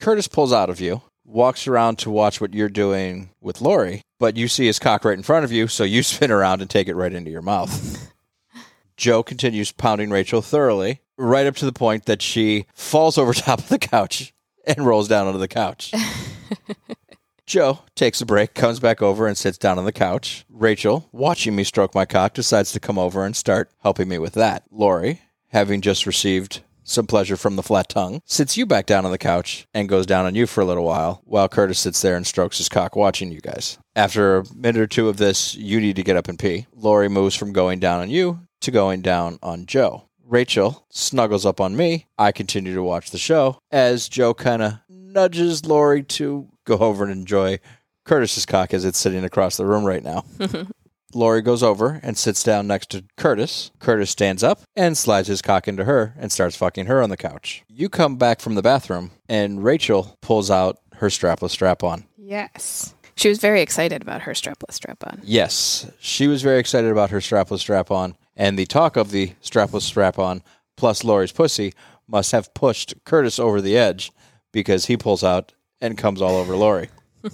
Curtis 0.00 0.28
pulls 0.28 0.52
out 0.52 0.70
of 0.70 0.80
you, 0.80 1.02
walks 1.24 1.66
around 1.66 1.98
to 2.00 2.10
watch 2.10 2.40
what 2.40 2.54
you're 2.54 2.68
doing 2.68 3.30
with 3.40 3.60
Lori, 3.60 4.02
but 4.18 4.36
you 4.36 4.48
see 4.48 4.66
his 4.66 4.78
cock 4.78 5.04
right 5.04 5.16
in 5.16 5.22
front 5.22 5.44
of 5.44 5.52
you, 5.52 5.66
so 5.68 5.84
you 5.84 6.02
spin 6.04 6.30
around 6.30 6.60
and 6.62 6.70
take 6.70 6.88
it 6.88 6.94
right 6.94 7.12
into 7.12 7.30
your 7.30 7.42
mouth. 7.42 8.08
Joe 8.96 9.22
continues 9.22 9.72
pounding 9.72 10.10
Racheal 10.10 10.44
thoroughly, 10.44 11.00
right 11.18 11.46
up 11.46 11.56
to 11.56 11.64
the 11.64 11.72
point 11.72 12.04
that 12.06 12.22
she 12.22 12.66
falls 12.74 13.16
over 13.18 13.32
top 13.32 13.58
of 13.58 13.68
the 13.68 13.78
couch 13.78 14.32
and 14.76 14.86
rolls 14.86 15.08
down 15.08 15.26
onto 15.26 15.38
the 15.38 15.48
couch. 15.48 15.92
Joe 17.46 17.80
takes 17.96 18.20
a 18.20 18.26
break, 18.26 18.54
comes 18.54 18.78
back 18.78 19.02
over, 19.02 19.26
and 19.26 19.36
sits 19.36 19.58
down 19.58 19.78
on 19.78 19.84
the 19.84 19.92
couch. 19.92 20.44
Racheal, 20.52 21.06
watching 21.10 21.56
me 21.56 21.64
stroke 21.64 21.94
my 21.94 22.04
cock, 22.04 22.34
decides 22.34 22.70
to 22.72 22.80
come 22.80 22.98
over 22.98 23.24
and 23.24 23.34
start 23.34 23.70
helping 23.82 24.08
me 24.08 24.18
with 24.18 24.34
that. 24.34 24.62
Lori, 24.70 25.22
having 25.48 25.80
just 25.80 26.06
received 26.06 26.62
some 26.84 27.06
pleasure 27.06 27.36
from 27.36 27.56
the 27.56 27.62
flat 27.62 27.88
tongue, 27.88 28.22
sits 28.24 28.56
you 28.56 28.66
back 28.66 28.86
down 28.86 29.04
on 29.04 29.10
the 29.10 29.18
couch 29.18 29.66
and 29.74 29.88
goes 29.88 30.06
down 30.06 30.26
on 30.26 30.34
you 30.34 30.46
for 30.46 30.60
a 30.60 30.64
little 30.64 30.84
while, 30.84 31.22
while 31.24 31.48
Curtis 31.48 31.80
sits 31.80 32.00
there 32.02 32.16
and 32.16 32.26
strokes 32.26 32.58
his 32.58 32.68
cock 32.68 32.94
watching 32.94 33.32
you 33.32 33.40
guys. 33.40 33.78
After 33.96 34.38
a 34.38 34.54
minute 34.54 34.80
or 34.80 34.86
two 34.86 35.08
of 35.08 35.16
this, 35.16 35.54
you 35.56 35.80
need 35.80 35.96
to 35.96 36.04
get 36.04 36.16
up 36.16 36.28
and 36.28 36.38
pee. 36.38 36.66
Lori 36.72 37.08
moves 37.08 37.34
from 37.34 37.52
going 37.52 37.80
down 37.80 38.00
on 38.00 38.10
you 38.10 38.40
to 38.60 38.70
going 38.70 39.02
down 39.02 39.38
on 39.42 39.66
Joe. 39.66 40.04
Racheal 40.30 40.82
snuggles 40.90 41.44
up 41.44 41.60
on 41.60 41.76
me. 41.76 42.06
I 42.16 42.30
continue 42.30 42.74
to 42.74 42.82
watch 42.82 43.10
the 43.10 43.18
show 43.18 43.58
as 43.72 44.08
Joe 44.08 44.32
kind 44.32 44.62
of 44.62 44.74
nudges 44.88 45.66
Lori 45.66 46.04
to 46.04 46.48
go 46.64 46.78
over 46.78 47.02
and 47.02 47.12
enjoy 47.12 47.58
Curtis's 48.04 48.46
cock 48.46 48.72
as 48.72 48.84
it's 48.84 48.98
sitting 48.98 49.24
across 49.24 49.56
the 49.56 49.66
room 49.66 49.84
right 49.84 50.04
now. 50.04 50.24
Lori 51.12 51.42
goes 51.42 51.64
over 51.64 51.98
and 52.04 52.16
sits 52.16 52.44
down 52.44 52.68
next 52.68 52.90
to 52.90 53.02
Curtis. 53.16 53.72
Curtis 53.80 54.10
stands 54.10 54.44
up 54.44 54.60
and 54.76 54.96
slides 54.96 55.26
his 55.26 55.42
cock 55.42 55.66
into 55.66 55.82
her 55.84 56.14
and 56.16 56.30
starts 56.30 56.54
fucking 56.54 56.86
her 56.86 57.02
on 57.02 57.10
the 57.10 57.16
couch. 57.16 57.64
You 57.68 57.88
come 57.88 58.16
back 58.16 58.40
from 58.40 58.54
the 58.54 58.62
bathroom 58.62 59.10
and 59.28 59.58
Racheal 59.58 60.14
pulls 60.20 60.48
out 60.48 60.78
her 60.94 61.08
strapless 61.08 61.50
strap 61.50 61.82
on. 61.82 62.04
yes. 62.16 62.94
She 63.16 63.28
was 63.28 63.38
very 63.38 63.60
excited 63.60 64.00
about 64.00 64.22
her 64.22 64.32
strapless 64.32 64.72
strap 64.72 65.04
on. 65.06 65.20
Yes, 65.22 65.90
she 65.98 66.26
was 66.26 66.40
very 66.40 66.58
excited 66.58 66.90
about 66.90 67.10
her 67.10 67.18
strapless 67.18 67.58
strap 67.58 67.90
on, 67.90 68.16
and 68.36 68.58
the 68.58 68.66
talk 68.66 68.96
of 68.96 69.10
the 69.10 69.32
strapless 69.42 69.82
strap 69.82 70.18
on 70.18 70.42
plus 70.76 71.04
Lori's 71.04 71.32
pussy 71.32 71.74
must 72.08 72.32
have 72.32 72.54
pushed 72.54 72.94
Curtis 73.04 73.38
over 73.38 73.60
the 73.60 73.76
edge 73.76 74.12
because 74.52 74.86
he 74.86 74.96
pulls 74.96 75.22
out 75.22 75.52
and 75.80 75.98
comes 75.98 76.20
all 76.20 76.36
over 76.36 76.56
Lori. 76.56 76.88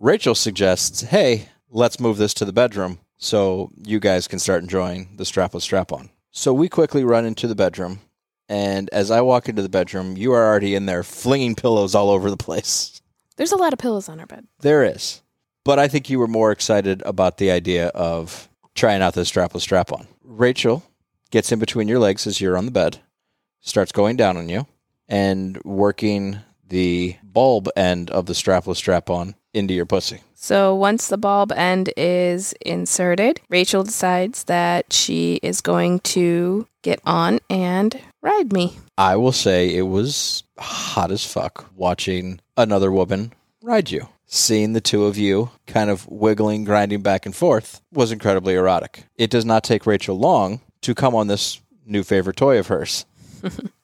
Racheal 0.00 0.36
suggests, 0.36 1.02
hey, 1.02 1.48
let's 1.70 2.00
move 2.00 2.18
this 2.18 2.34
to 2.34 2.44
the 2.44 2.52
bedroom 2.52 2.98
so 3.16 3.70
you 3.84 4.00
guys 4.00 4.28
can 4.28 4.38
start 4.38 4.62
enjoying 4.62 5.08
the 5.16 5.24
strapless 5.24 5.62
strap 5.62 5.92
on. 5.92 6.10
So 6.30 6.52
we 6.52 6.68
quickly 6.68 7.04
run 7.04 7.24
into 7.24 7.46
the 7.46 7.54
bedroom, 7.54 8.00
and 8.48 8.90
as 8.92 9.10
I 9.10 9.20
walk 9.20 9.48
into 9.48 9.62
the 9.62 9.68
bedroom, 9.68 10.16
you 10.16 10.32
are 10.32 10.44
already 10.44 10.74
in 10.74 10.86
there 10.86 11.02
flinging 11.02 11.54
pillows 11.54 11.94
all 11.94 12.10
over 12.10 12.28
the 12.28 12.36
place. 12.36 13.00
There's 13.36 13.52
a 13.52 13.56
lot 13.56 13.72
of 13.72 13.78
pillows 13.78 14.08
on 14.08 14.20
our 14.20 14.26
bed. 14.26 14.46
There 14.60 14.84
is. 14.84 15.22
But 15.64 15.78
I 15.78 15.88
think 15.88 16.10
you 16.10 16.18
were 16.18 16.28
more 16.28 16.52
excited 16.52 17.02
about 17.06 17.38
the 17.38 17.50
idea 17.50 17.88
of 17.88 18.48
trying 18.74 19.00
out 19.00 19.14
this 19.14 19.30
strapless 19.30 19.62
strap 19.62 19.92
on. 19.92 20.06
Racheal 20.26 20.82
gets 21.30 21.52
in 21.52 21.58
between 21.58 21.88
your 21.88 21.98
legs 21.98 22.26
as 22.26 22.40
you're 22.40 22.56
on 22.56 22.64
the 22.66 22.70
bed, 22.70 23.00
starts 23.60 23.92
going 23.92 24.16
down 24.16 24.36
on 24.36 24.48
you, 24.48 24.66
and 25.08 25.62
working 25.64 26.38
the 26.66 27.16
bulb 27.22 27.68
end 27.76 28.10
of 28.10 28.26
the 28.26 28.32
strapless 28.32 28.76
strap 28.76 29.10
on 29.10 29.34
into 29.52 29.74
your 29.74 29.86
pussy. 29.86 30.20
So 30.34 30.74
once 30.74 31.08
the 31.08 31.16
bulb 31.16 31.52
end 31.52 31.90
is 31.96 32.52
inserted, 32.60 33.40
Racheal 33.50 33.84
decides 33.84 34.44
that 34.44 34.92
she 34.92 35.40
is 35.42 35.60
going 35.60 36.00
to 36.00 36.66
get 36.82 37.00
on 37.04 37.38
and 37.48 37.98
ride 38.22 38.52
me. 38.52 38.76
I 38.98 39.16
will 39.16 39.32
say 39.32 39.74
it 39.74 39.82
was 39.82 40.42
hot 40.58 41.10
as 41.10 41.24
fuck 41.24 41.70
watching 41.74 42.40
another 42.56 42.90
woman 42.92 43.32
ride 43.62 43.90
you. 43.90 44.08
Seeing 44.34 44.72
the 44.72 44.80
two 44.80 45.04
of 45.04 45.16
you 45.16 45.52
kind 45.68 45.88
of 45.88 46.08
wiggling, 46.08 46.64
grinding 46.64 47.02
back 47.02 47.24
and 47.24 47.36
forth 47.36 47.80
was 47.92 48.10
incredibly 48.10 48.54
erotic. 48.54 49.04
It 49.14 49.30
does 49.30 49.44
not 49.44 49.62
take 49.62 49.84
Racheal 49.84 50.18
long 50.18 50.60
to 50.82 50.92
come 50.92 51.14
on 51.14 51.28
this 51.28 51.60
new 51.86 52.02
favorite 52.02 52.36
toy 52.36 52.58
of 52.58 52.66
hers. 52.66 53.06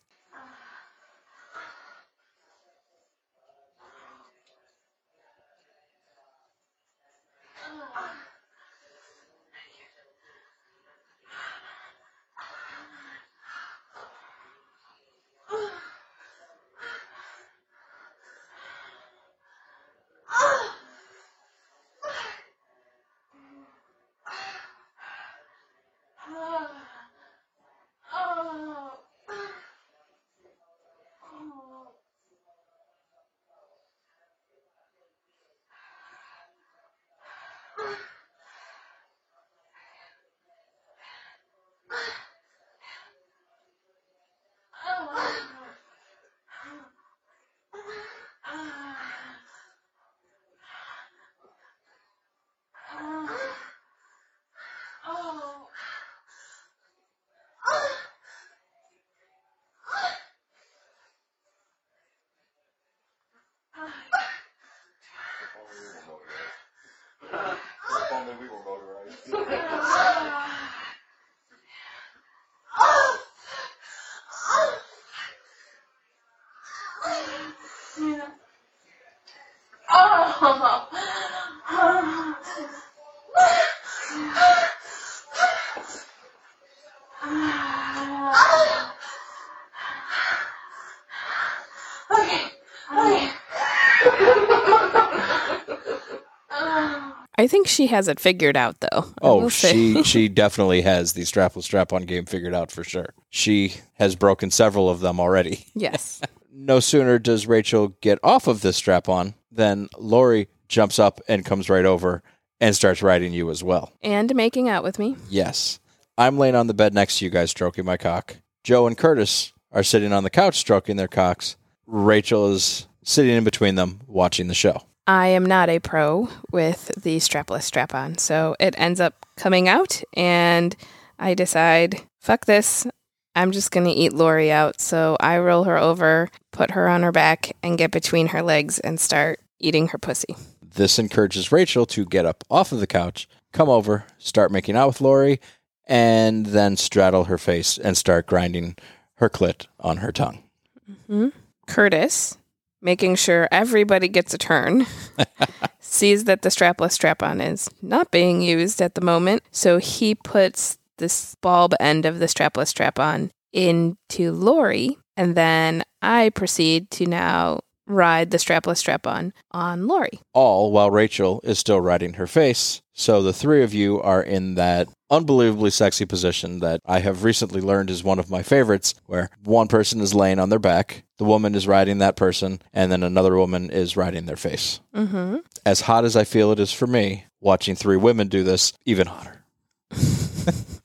she 97.70 97.86
has 97.86 98.08
it 98.08 98.20
figured 98.20 98.56
out, 98.56 98.76
though. 98.80 99.06
Oh, 99.22 99.48
she 99.48 100.02
she 100.04 100.28
definitely 100.28 100.82
has 100.82 101.12
the 101.12 101.22
strapless 101.22 101.64
strap 101.64 101.92
on 101.92 102.02
game 102.02 102.26
figured 102.26 102.54
out 102.54 102.70
for 102.70 102.84
sure. 102.84 103.14
She 103.30 103.74
has 103.94 104.16
broken 104.16 104.50
several 104.50 104.90
of 104.90 105.00
them 105.00 105.20
already. 105.20 105.66
yes. 105.74 106.20
No 106.52 106.80
sooner 106.80 107.18
does 107.18 107.46
Racheal 107.46 107.94
get 108.00 108.18
off 108.22 108.46
of 108.46 108.60
this 108.60 108.76
strap 108.76 109.08
on 109.08 109.34
than 109.50 109.88
Lori 109.98 110.48
jumps 110.68 110.98
up 110.98 111.20
and 111.28 111.44
comes 111.44 111.70
right 111.70 111.84
over 111.84 112.22
and 112.60 112.76
starts 112.76 113.02
riding 113.02 113.32
you 113.32 113.50
as 113.50 113.64
well. 113.64 113.92
And 114.02 114.34
making 114.34 114.68
out 114.68 114.84
with 114.84 114.98
me. 114.98 115.16
Yes. 115.28 115.80
I'm 116.18 116.38
laying 116.38 116.54
on 116.54 116.66
the 116.66 116.74
bed 116.74 116.92
next 116.92 117.18
to 117.18 117.24
you 117.24 117.30
guys 117.30 117.50
stroking 117.50 117.84
my 117.84 117.96
cock. 117.96 118.36
Joe 118.62 118.86
and 118.86 118.96
Curtis 118.98 119.52
are 119.72 119.82
sitting 119.82 120.12
on 120.12 120.22
the 120.22 120.30
couch 120.30 120.58
stroking 120.58 120.96
their 120.96 121.08
cocks. 121.08 121.56
Racheal 121.88 122.52
is 122.52 122.86
sitting 123.02 123.34
in 123.34 123.44
between 123.44 123.74
them 123.76 124.00
watching 124.06 124.48
the 124.48 124.54
show. 124.54 124.82
I 125.11 125.26
am 125.26 125.44
not 125.44 125.68
a 125.68 125.80
pro 125.80 126.28
with 126.52 126.92
the 127.02 127.16
strapless 127.16 127.64
strap 127.64 127.96
on. 127.96 128.16
So 128.16 128.54
it 128.61 128.76
ends 128.78 129.00
up 129.00 129.26
coming 129.36 129.66
out, 129.66 130.04
and 130.14 130.76
I 131.18 131.34
decide, 131.34 132.00
fuck 132.20 132.46
this. 132.46 132.86
I'm 133.34 133.50
just 133.50 133.72
going 133.72 133.86
to 133.86 133.92
eat 133.92 134.12
Lori 134.12 134.52
out. 134.52 134.80
So 134.80 135.16
I 135.18 135.38
roll 135.38 135.64
her 135.64 135.76
over, 135.76 136.28
put 136.52 136.70
her 136.70 136.88
on 136.88 137.02
her 137.02 137.11
back, 137.11 137.50
and 137.61 137.76
get 137.76 137.90
between 137.90 138.28
her 138.28 138.40
legs 138.40 138.78
and 138.78 139.00
start 139.00 139.40
eating 139.58 139.88
her 139.88 139.98
pussy. 139.98 140.36
This 140.62 140.96
encourages 140.96 141.48
Racheal 141.48 141.88
to 141.88 142.04
get 142.04 142.24
up 142.24 142.44
off 142.48 142.70
of 142.70 142.78
the 142.78 142.86
couch, 142.86 143.28
come 143.52 143.68
over, 143.68 144.04
start 144.18 144.52
making 144.52 144.76
out 144.76 144.86
with 144.86 145.00
Lori, 145.00 145.40
and 145.88 146.46
then 146.46 146.76
straddle 146.76 147.24
her 147.24 147.36
face 147.36 147.78
and 147.78 147.96
start 147.96 148.28
grinding 148.28 148.76
her 149.16 149.28
clit 149.28 149.66
on 149.80 149.96
her 149.96 150.12
tongue. 150.12 150.44
Mm-hmm. 150.88 151.30
Curtis, 151.66 152.36
making 152.83 153.16
sure 153.16 153.49
everybody 153.51 154.09
gets 154.09 154.35
a 154.35 154.39
turn, 154.39 154.87
sees 155.81 156.24
that 156.24 156.43
the 156.43 156.49
strapless 156.49 156.93
strap 156.93 157.22
on 157.22 157.41
is 157.41 157.68
not 157.83 158.11
being 158.11 158.43
used 158.43 158.81
at 158.81 158.95
the 158.95 159.01
moment. 159.01 159.43
So 159.51 159.78
he 159.78 160.14
puts 160.14 160.78
this 160.99 161.35
bulb 161.37 161.74
end 161.81 162.07
of 162.07 162.18
the 162.18 162.26
strapless 162.26 162.68
strap 162.68 162.99
on 162.99 163.31
into 163.53 164.33
Lori. 164.33 164.99
And 165.16 165.35
then 165.35 165.83
I 166.03 166.31
proceed 166.31 166.91
to 166.93 167.07
now 167.07 167.61
ride 167.87 168.31
the 168.31 168.39
strapless 168.39 168.78
strap 168.78 169.07
on 169.07 169.33
on 169.51 169.87
Lori. 169.87 170.20
All 170.33 170.72
while 170.72 170.91
Racheal 170.91 171.45
is 171.45 171.59
still 171.59 171.81
riding 171.81 172.14
her 172.14 172.26
face. 172.26 172.81
So 172.93 173.22
the 173.22 173.33
three 173.33 173.62
of 173.62 173.74
you 173.74 174.01
are 174.01 174.22
in 174.22 174.55
that 174.55 174.89
unbelievably 175.11 175.70
sexy 175.70 176.07
position 176.07 176.61
that 176.61 176.81
I 176.87 177.01
have 177.01 177.24
recently 177.24 177.61
learned 177.61 177.91
is 177.91 178.05
one 178.05 178.18
of 178.18 178.31
my 178.31 178.43
favorites, 178.43 178.95
where 179.07 179.31
one 179.43 179.68
person 179.68 180.01
is 180.01 180.14
laying 180.14 180.39
on 180.39 180.51
their 180.51 180.59
back, 180.59 181.03
the 181.20 181.24
woman 181.26 181.54
is 181.54 181.66
riding 181.66 181.98
that 181.98 182.16
person, 182.16 182.62
and 182.72 182.90
then 182.90 183.02
another 183.02 183.36
woman 183.36 183.68
is 183.68 183.94
riding 183.94 184.24
their 184.24 184.38
face. 184.38 184.80
Mm-hmm. 184.94 185.36
As 185.66 185.82
hot 185.82 186.06
as 186.06 186.16
I 186.16 186.24
feel 186.24 186.50
it 186.50 186.58
is 186.58 186.72
for 186.72 186.86
me, 186.86 187.26
watching 187.42 187.76
three 187.76 187.98
women 187.98 188.28
do 188.28 188.42
this, 188.42 188.72
even 188.86 189.06
hotter. 189.06 189.44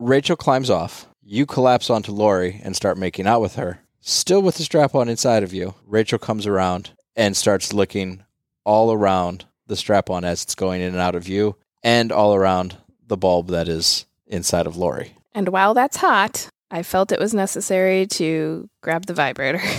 Racheal 0.00 0.36
climbs 0.36 0.68
off. 0.68 1.06
You 1.24 1.46
collapse 1.46 1.88
onto 1.88 2.12
Lori 2.12 2.60
and 2.62 2.76
start 2.76 2.98
making 2.98 3.26
out 3.26 3.40
with 3.40 3.54
her. 3.54 3.80
Still 4.00 4.42
with 4.42 4.56
the 4.56 4.64
strap 4.64 4.94
on 4.94 5.08
inside 5.08 5.42
of 5.42 5.54
you, 5.54 5.74
Racheal 5.88 6.20
comes 6.20 6.46
around 6.46 6.90
and 7.22 7.36
starts 7.36 7.72
looking 7.72 8.24
all 8.64 8.92
around 8.92 9.44
the 9.68 9.76
strap 9.76 10.10
on 10.10 10.24
as 10.24 10.42
it's 10.42 10.56
going 10.56 10.80
in 10.80 10.88
and 10.88 10.96
out 10.96 11.14
of 11.14 11.28
you 11.28 11.54
and 11.84 12.10
all 12.10 12.34
around 12.34 12.76
the 13.06 13.16
bulb 13.16 13.46
that 13.46 13.68
is 13.68 14.06
inside 14.26 14.66
of 14.66 14.76
Lori. 14.76 15.14
And 15.32 15.48
while 15.50 15.72
that's 15.72 15.98
hot, 15.98 16.48
I 16.68 16.82
felt 16.82 17.12
it 17.12 17.20
was 17.20 17.32
necessary 17.32 18.08
to 18.18 18.68
grab 18.80 19.06
the 19.06 19.14
vibrator. 19.14 19.62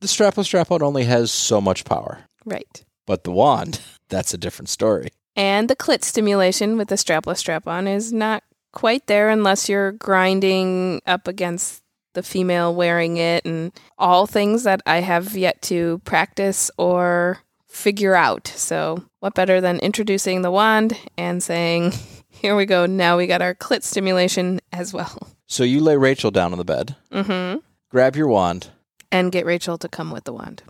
The 0.00 0.06
strapless 0.06 0.46
strap 0.46 0.70
on 0.70 0.82
only 0.82 1.04
has 1.04 1.30
so 1.30 1.60
much 1.60 1.84
power, 1.84 2.20
right. 2.46 2.84
but 3.04 3.24
the 3.24 3.30
wand, 3.30 3.82
that's 4.08 4.32
a 4.32 4.38
different 4.38 4.70
story. 4.70 5.10
And 5.36 5.68
the 5.68 5.76
clit 5.76 6.04
stimulation 6.04 6.78
with 6.78 6.88
the 6.88 6.94
strapless 6.94 7.36
strap 7.36 7.68
on 7.68 7.86
is 7.86 8.10
not 8.10 8.42
quite 8.72 9.08
there 9.08 9.28
unless 9.28 9.68
you're 9.68 9.92
grinding 9.92 11.02
up 11.06 11.28
against 11.28 11.82
the 12.14 12.22
female 12.22 12.74
wearing 12.74 13.16
it 13.16 13.44
and 13.44 13.72
all 13.98 14.26
things 14.26 14.64
that 14.64 14.82
I 14.86 15.00
have 15.00 15.36
yet 15.36 15.60
to 15.62 16.00
practice 16.04 16.70
or 16.76 17.38
figure 17.68 18.14
out. 18.14 18.48
So, 18.48 19.04
what 19.20 19.34
better 19.34 19.60
than 19.60 19.78
introducing 19.80 20.42
the 20.42 20.50
wand 20.50 20.96
and 21.16 21.42
saying, 21.42 21.92
here 22.28 22.56
we 22.56 22.66
go, 22.66 22.86
now 22.86 23.16
we 23.16 23.26
got 23.26 23.42
our 23.42 23.54
clit 23.54 23.82
stimulation 23.82 24.60
as 24.72 24.92
well. 24.92 25.28
So 25.46 25.64
you 25.64 25.80
lay 25.80 25.94
Racheal 25.94 26.32
down 26.32 26.52
on 26.52 26.58
the 26.58 26.64
bed, 26.64 26.94
Mm-hmm. 27.12 27.58
grab 27.90 28.14
your 28.16 28.28
wand, 28.28 28.68
And 29.12 29.32
get 29.32 29.44
Racheal 29.46 29.78
to 29.80 29.88
come 29.88 30.10
with 30.12 30.24
the 30.24 30.32
wand. 30.32 30.62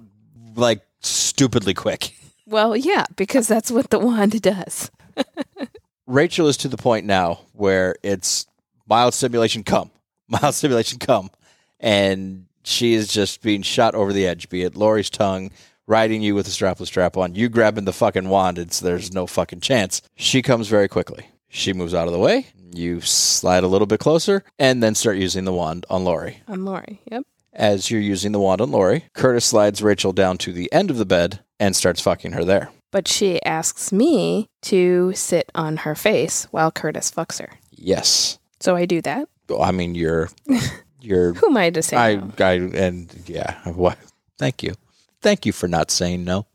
like 0.57 0.80
stupidly 1.01 1.74
quick. 1.74 2.14
Well, 2.47 2.76
yeah, 2.76 3.05
because 3.14 3.47
that's 3.47 3.70
what 3.70 3.91
the 3.91 3.99
wand 3.99 4.41
does. 4.43 4.91
Racheal 6.09 6.49
is 6.49 6.57
to 6.59 6.68
the 6.68 6.76
point 6.76 7.07
now 7.07 7.41
where 7.53 7.95
it's 8.03 8.47
mild 8.88 9.14
stimulation 9.14 9.62
come, 9.62 9.91
mild 10.31 10.55
stimulation 10.55 10.99
come, 10.99 11.31
and 11.78 12.47
she 12.62 12.95
is 12.95 13.09
just 13.09 13.43
being 13.43 13.62
shot 13.62 13.95
over 13.95 14.12
the 14.12 14.26
edge. 14.26 14.49
Be 14.49 14.62
it 14.62 14.76
Lori's 14.76 15.11
tongue 15.11 15.51
riding 15.87 16.22
you 16.22 16.35
with 16.35 16.47
a 16.47 16.51
strapless 16.51 16.87
strap 16.87 17.16
on, 17.16 17.35
you 17.35 17.49
grabbing 17.49 17.85
the 17.85 17.93
fucking 17.93 18.28
wand. 18.28 18.59
It's 18.59 18.81
there's 18.81 19.12
no 19.12 19.26
fucking 19.26 19.61
chance. 19.61 20.03
She 20.14 20.41
comes 20.41 20.68
very 20.68 20.89
quickly. 20.89 21.26
She 21.49 21.72
moves 21.72 21.95
out 21.95 22.07
of 22.07 22.12
the 22.12 22.18
way. 22.18 22.47
You 22.72 23.01
slide 23.01 23.64
a 23.64 23.68
little 23.68 23.89
bit 23.89 23.99
closer, 23.99 24.45
and 24.59 24.83
then 24.83 24.95
start 24.95 25.16
using 25.16 25.45
the 25.45 25.53
wand 25.53 25.85
on 25.91 26.05
Lori. 26.05 26.43
On 26.47 26.64
Lori. 26.64 27.01
Yep. 27.11 27.24
As 27.53 27.91
you're 27.91 28.01
using 28.01 28.31
the 28.31 28.39
wand 28.39 28.61
on 28.61 28.70
Lori, 28.70 29.07
Curtis 29.12 29.45
slides 29.45 29.81
Racheal 29.81 30.14
down 30.14 30.39
to 30.39 30.53
the 30.53 30.72
end 30.72 30.89
of 30.89 30.99
the 30.99 31.05
bed 31.05 31.41
and 31.59 31.74
starts 31.74 32.01
fucking 32.01 32.33
her 32.33 32.45
there. 32.45 32.70
But 32.93 33.09
she 33.09 33.43
asks 33.45 33.93
me 33.93 34.49
to 34.62 35.12
sit 35.14 35.51
on 35.55 35.78
her 35.78 35.97
face 35.97 36.47
while 36.53 36.70
Curtis 36.70 37.11
fucks 37.11 37.41
her. 37.41 37.59
Yes. 37.72 38.39
So 38.61 38.76
I 38.76 38.87
do 38.87 39.03
that. 39.03 39.28
I 39.59 39.70
mean, 39.72 39.94
you're 39.94 40.30
you're 41.01 41.32
Who 41.34 41.48
am 41.48 41.57
I 41.57 41.70
to 41.70 41.82
say 41.82 41.96
I, 41.96 42.16
no? 42.16 42.32
I, 42.38 42.53
and 42.53 43.14
yeah, 43.26 43.57
what? 43.64 43.98
Thank 44.38 44.62
you, 44.62 44.74
thank 45.20 45.46
you 45.46 45.53
for 45.53 45.68
not 45.68 45.90
saying 45.90 46.24
no, 46.24 46.46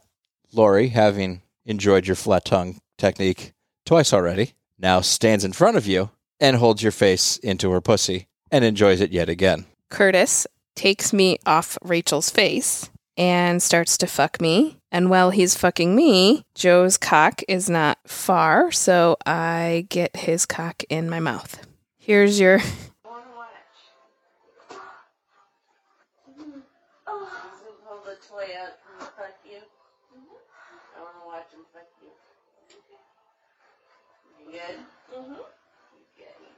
Lori. 0.52 0.88
Having 0.88 1.42
enjoyed 1.64 2.06
your 2.06 2.16
flat 2.16 2.44
tongue 2.44 2.80
technique 2.98 3.52
twice 3.84 4.12
already, 4.12 4.54
now 4.78 5.00
stands 5.00 5.44
in 5.44 5.52
front 5.52 5.76
of 5.76 5.86
you 5.86 6.10
and 6.38 6.56
holds 6.56 6.82
your 6.82 6.92
face 6.92 7.36
into 7.38 7.70
her 7.70 7.80
pussy 7.80 8.28
and 8.50 8.64
enjoys 8.64 9.00
it 9.00 9.12
yet 9.12 9.28
again. 9.28 9.66
Curtis 9.90 10.46
takes 10.74 11.12
me 11.12 11.38
off 11.44 11.76
Racheal's 11.84 12.30
face 12.30 12.90
and 13.16 13.62
starts 13.62 13.98
to 13.98 14.06
fuck 14.06 14.40
me 14.40 14.80
And 14.92 15.08
while 15.08 15.30
he's 15.30 15.54
fucking 15.54 15.94
me, 15.94 16.44
Joe's 16.54 16.96
cock 16.96 17.42
is 17.46 17.70
not 17.70 17.98
far, 18.06 18.72
so 18.72 19.16
I 19.24 19.86
get 19.88 20.16
his 20.16 20.46
cock 20.46 20.82
in 20.88 21.08
my 21.08 21.20
mouth. 21.20 21.64
Here's 22.02 22.40
your. 22.40 22.56
Wanna 23.04 23.26
watch? 23.36 23.50
Hold 27.06 28.06
the 28.06 28.16
toy 28.26 28.48
out 28.58 28.78
and 28.98 29.08
fuck 29.08 29.36
you. 29.44 29.60
I 30.96 31.02
wanna 31.02 31.26
watch 31.26 31.52
him 31.52 31.60
fuck 31.74 31.88
you. 32.00 32.08
You 34.38 34.52
good? 34.52 34.78
Mm-hmm. 35.14 35.32
You 35.32 36.06
good. 36.16 36.50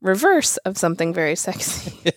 Reverse 0.00 0.56
of 0.58 0.78
something 0.78 1.12
very 1.12 1.36
sexy. 1.36 2.12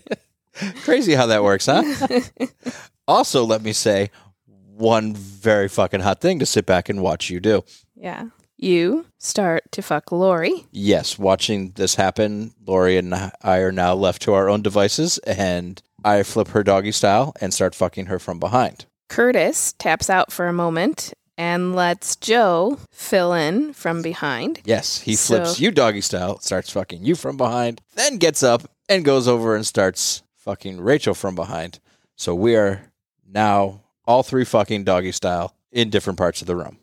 Crazy 0.83 1.13
how 1.13 1.25
that 1.27 1.43
works, 1.43 1.65
huh? 1.65 1.83
also, 3.07 3.43
let 3.43 3.61
me 3.61 3.73
say 3.73 4.11
one 4.45 5.15
very 5.15 5.67
fucking 5.67 6.01
hot 6.01 6.21
thing 6.21 6.39
to 6.39 6.45
sit 6.45 6.65
back 6.65 6.89
and 6.89 7.01
watch 7.01 7.29
you 7.29 7.39
do. 7.39 7.63
yeah. 7.95 8.25
You 8.57 9.07
start 9.17 9.63
to 9.71 9.81
fuck 9.81 10.11
Lori. 10.11 10.67
Yes, 10.71 11.17
watching 11.17 11.71
this 11.71 11.95
happen, 11.95 12.53
Lori 12.63 12.95
and 12.95 13.15
I 13.15 13.57
are 13.57 13.71
now 13.71 13.95
left 13.95 14.21
to 14.23 14.33
our 14.33 14.49
own 14.49 14.61
devices, 14.61 15.17
and 15.25 15.81
I 16.03 16.21
flip 16.21 16.49
her 16.49 16.61
doggy 16.61 16.91
style 16.91 17.33
and 17.41 17.55
start 17.55 17.73
fucking 17.73 18.05
her 18.05 18.19
from 18.19 18.39
behind. 18.39 18.85
Curtis 19.09 19.73
taps 19.79 20.11
out 20.11 20.31
for 20.31 20.45
a 20.45 20.53
moment 20.53 21.11
and 21.41 21.73
lets 21.75 22.15
Joe 22.17 22.77
fill 22.91 23.33
in 23.33 23.73
from 23.73 24.03
behind. 24.03 24.61
Yes, 24.63 24.99
he 24.99 25.15
flips 25.15 25.55
So- 25.57 25.61
you 25.63 25.71
doggy 25.71 26.01
style, 26.01 26.39
starts 26.39 26.69
fucking 26.69 27.03
you 27.03 27.15
from 27.15 27.35
behind, 27.35 27.81
then 27.95 28.17
gets 28.17 28.43
up 28.43 28.69
and 28.87 29.03
goes 29.03 29.27
over 29.27 29.55
and 29.55 29.65
starts 29.65 30.21
fucking 30.35 30.77
Racheal 30.77 31.15
from 31.15 31.33
behind. 31.33 31.79
So 32.15 32.35
we 32.35 32.55
are 32.55 32.91
now 33.27 33.81
all 34.05 34.21
three 34.21 34.45
fucking 34.45 34.83
doggy 34.83 35.11
style 35.13 35.55
in 35.71 35.89
different 35.89 36.19
parts 36.19 36.41
of 36.41 36.47
the 36.47 36.55
room. 36.55 36.77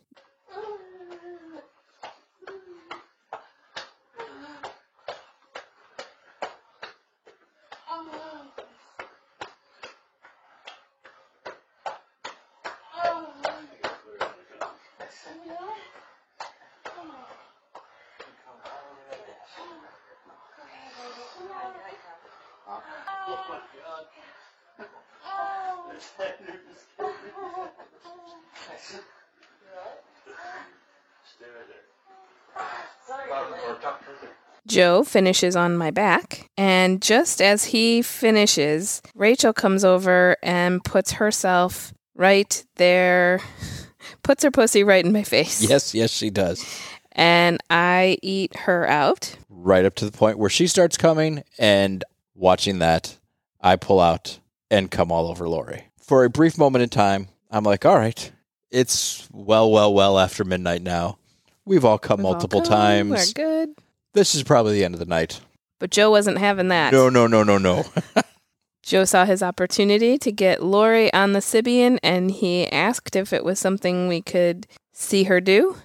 Joe 34.78 35.02
finishes 35.02 35.56
on 35.56 35.76
my 35.76 35.90
back, 35.90 36.48
and 36.56 37.02
just 37.02 37.42
as 37.42 37.64
he 37.64 38.00
finishes, 38.00 39.02
Racheal 39.16 39.52
comes 39.52 39.84
over 39.84 40.36
and 40.40 40.84
puts 40.84 41.10
herself 41.10 41.92
right 42.14 42.64
there, 42.76 43.40
puts 44.22 44.44
her 44.44 44.52
pussy 44.52 44.84
right 44.84 45.04
in 45.04 45.12
my 45.12 45.24
face. 45.24 45.68
Yes, 45.68 45.96
yes, 45.96 46.12
she 46.12 46.30
does. 46.30 46.64
And 47.10 47.58
I 47.68 48.18
eat 48.22 48.54
her 48.54 48.88
out. 48.88 49.36
Right 49.48 49.84
up 49.84 49.96
to 49.96 50.04
the 50.04 50.16
point 50.16 50.38
where 50.38 50.48
she 50.48 50.68
starts 50.68 50.96
coming, 50.96 51.42
and 51.58 52.04
watching 52.36 52.78
that, 52.78 53.18
I 53.60 53.74
pull 53.74 53.98
out 53.98 54.38
and 54.70 54.92
come 54.92 55.10
all 55.10 55.26
over 55.26 55.48
Lori. 55.48 55.88
For 55.98 56.22
a 56.22 56.30
brief 56.30 56.56
moment 56.56 56.84
in 56.84 56.88
time, 56.88 57.26
I'm 57.50 57.64
like, 57.64 57.84
all 57.84 57.96
right, 57.96 58.30
it's 58.70 59.28
well, 59.32 59.72
well, 59.72 59.92
well 59.92 60.20
after 60.20 60.44
midnight 60.44 60.82
now. 60.82 61.18
We've 61.64 61.84
all 61.84 61.98
come 61.98 62.18
We've 62.18 62.26
all 62.26 62.32
multiple 62.34 62.60
come, 62.60 62.70
times. 62.70 63.34
We're 63.36 63.66
good. 63.66 63.74
This 64.14 64.34
is 64.34 64.42
probably 64.42 64.74
the 64.74 64.84
end 64.84 64.94
of 64.94 65.00
the 65.00 65.06
night. 65.06 65.40
But 65.78 65.90
Joe 65.90 66.10
wasn't 66.10 66.38
having 66.38 66.68
that. 66.68 66.92
No, 66.92 67.08
no, 67.08 67.26
no, 67.26 67.42
no, 67.44 67.58
no. 67.58 67.84
Joe 68.82 69.04
saw 69.04 69.24
his 69.24 69.42
opportunity 69.42 70.16
to 70.18 70.32
get 70.32 70.62
Lori 70.62 71.12
on 71.12 71.34
the 71.34 71.40
Sybian 71.40 71.98
and 72.02 72.30
he 72.30 72.70
asked 72.72 73.16
if 73.16 73.32
it 73.32 73.44
was 73.44 73.58
something 73.58 74.08
we 74.08 74.22
could 74.22 74.66
see 74.92 75.24
her 75.24 75.40
do. 75.40 75.76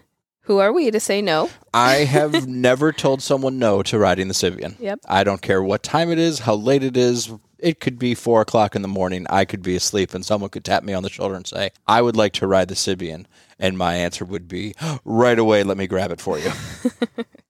Who 0.43 0.59
are 0.59 0.73
we 0.73 0.91
to 0.91 0.99
say 0.99 1.21
no? 1.21 1.49
I 1.73 1.93
have 2.05 2.47
never 2.47 2.91
told 2.91 3.21
someone 3.21 3.59
no 3.59 3.81
to 3.83 3.97
riding 3.97 4.27
the 4.27 4.33
Sybian. 4.33 4.79
Yep. 4.79 4.99
I 5.07 5.23
don't 5.23 5.41
care 5.41 5.61
what 5.63 5.83
time 5.83 6.11
it 6.11 6.19
is, 6.19 6.39
how 6.39 6.55
late 6.55 6.83
it 6.83 6.97
is. 6.97 7.31
It 7.59 7.79
could 7.79 7.97
be 7.97 8.13
four 8.13 8.41
o'clock 8.41 8.75
in 8.75 8.81
the 8.81 8.89
morning. 8.89 9.25
I 9.29 9.45
could 9.45 9.63
be 9.63 9.77
asleep, 9.77 10.13
and 10.13 10.25
someone 10.25 10.49
could 10.49 10.65
tap 10.65 10.83
me 10.83 10.93
on 10.93 11.03
the 11.03 11.09
shoulder 11.09 11.35
and 11.35 11.47
say, 11.47 11.71
I 11.87 12.01
would 12.01 12.17
like 12.17 12.33
to 12.33 12.47
ride 12.47 12.67
the 12.67 12.75
Sybian. 12.75 13.25
And 13.57 13.77
my 13.77 13.95
answer 13.95 14.25
would 14.25 14.49
be, 14.49 14.75
right 15.05 15.39
away, 15.39 15.63
let 15.63 15.77
me 15.77 15.87
grab 15.87 16.11
it 16.11 16.19
for 16.19 16.37
you. 16.37 16.51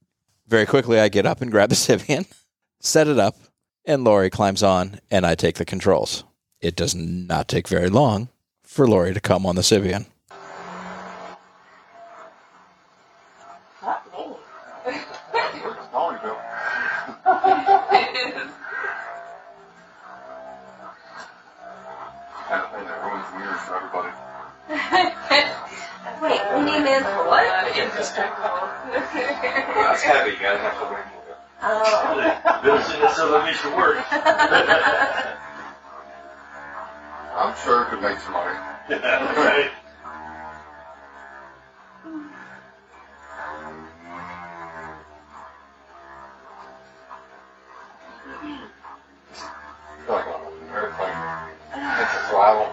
Very 0.53 0.67
quickly, 0.67 0.99
I 0.99 1.09
get 1.09 1.25
up 1.25 1.41
and 1.41 1.49
grab 1.49 1.69
the 1.69 1.75
Sybian, 1.87 2.27
set 2.79 3.07
it 3.07 3.17
up, 3.17 3.35
and 3.85 4.03
Lori 4.03 4.29
climbs 4.29 4.61
on, 4.61 4.99
and 5.09 5.25
I 5.25 5.33
take 5.33 5.55
the 5.55 5.65
controls. 5.65 6.25
It 6.61 6.75
does 6.75 6.93
not 6.93 7.47
take 7.47 7.67
very 7.67 7.89
long 7.89 8.29
for 8.61 8.87
Lori 8.87 9.15
to 9.15 9.19
come 9.19 9.47
on 9.47 9.55
the 9.55 9.63
Sybian. 9.63 10.05
Wait, 26.23 26.39
only 26.51 26.79
man's 26.79 27.03
what? 27.27 27.43
well, 27.43 27.67
it's 29.91 30.03
heavy. 30.03 30.31
You 30.31 30.37
gotta 30.39 30.57
have 30.59 30.79
to 30.79 30.85
wear 30.85 31.03
more. 31.11 31.35
Oh. 31.61 32.61
Bill's 32.63 32.93
in 32.93 33.01
this 33.01 33.19
other 33.19 33.43
work. 33.75 33.97
I'm 37.35 37.53
sure 37.65 37.83
it 37.83 37.89
could 37.89 38.01
make 38.01 38.19
some 38.19 38.31
money. 38.31 38.57
Yeah. 38.89 39.33
right. 39.35 39.71
Like 50.07 50.25
an 50.27 50.39
airplane. 50.71 51.17
It's 51.75 52.13
a 52.13 52.19
fly 52.29 52.72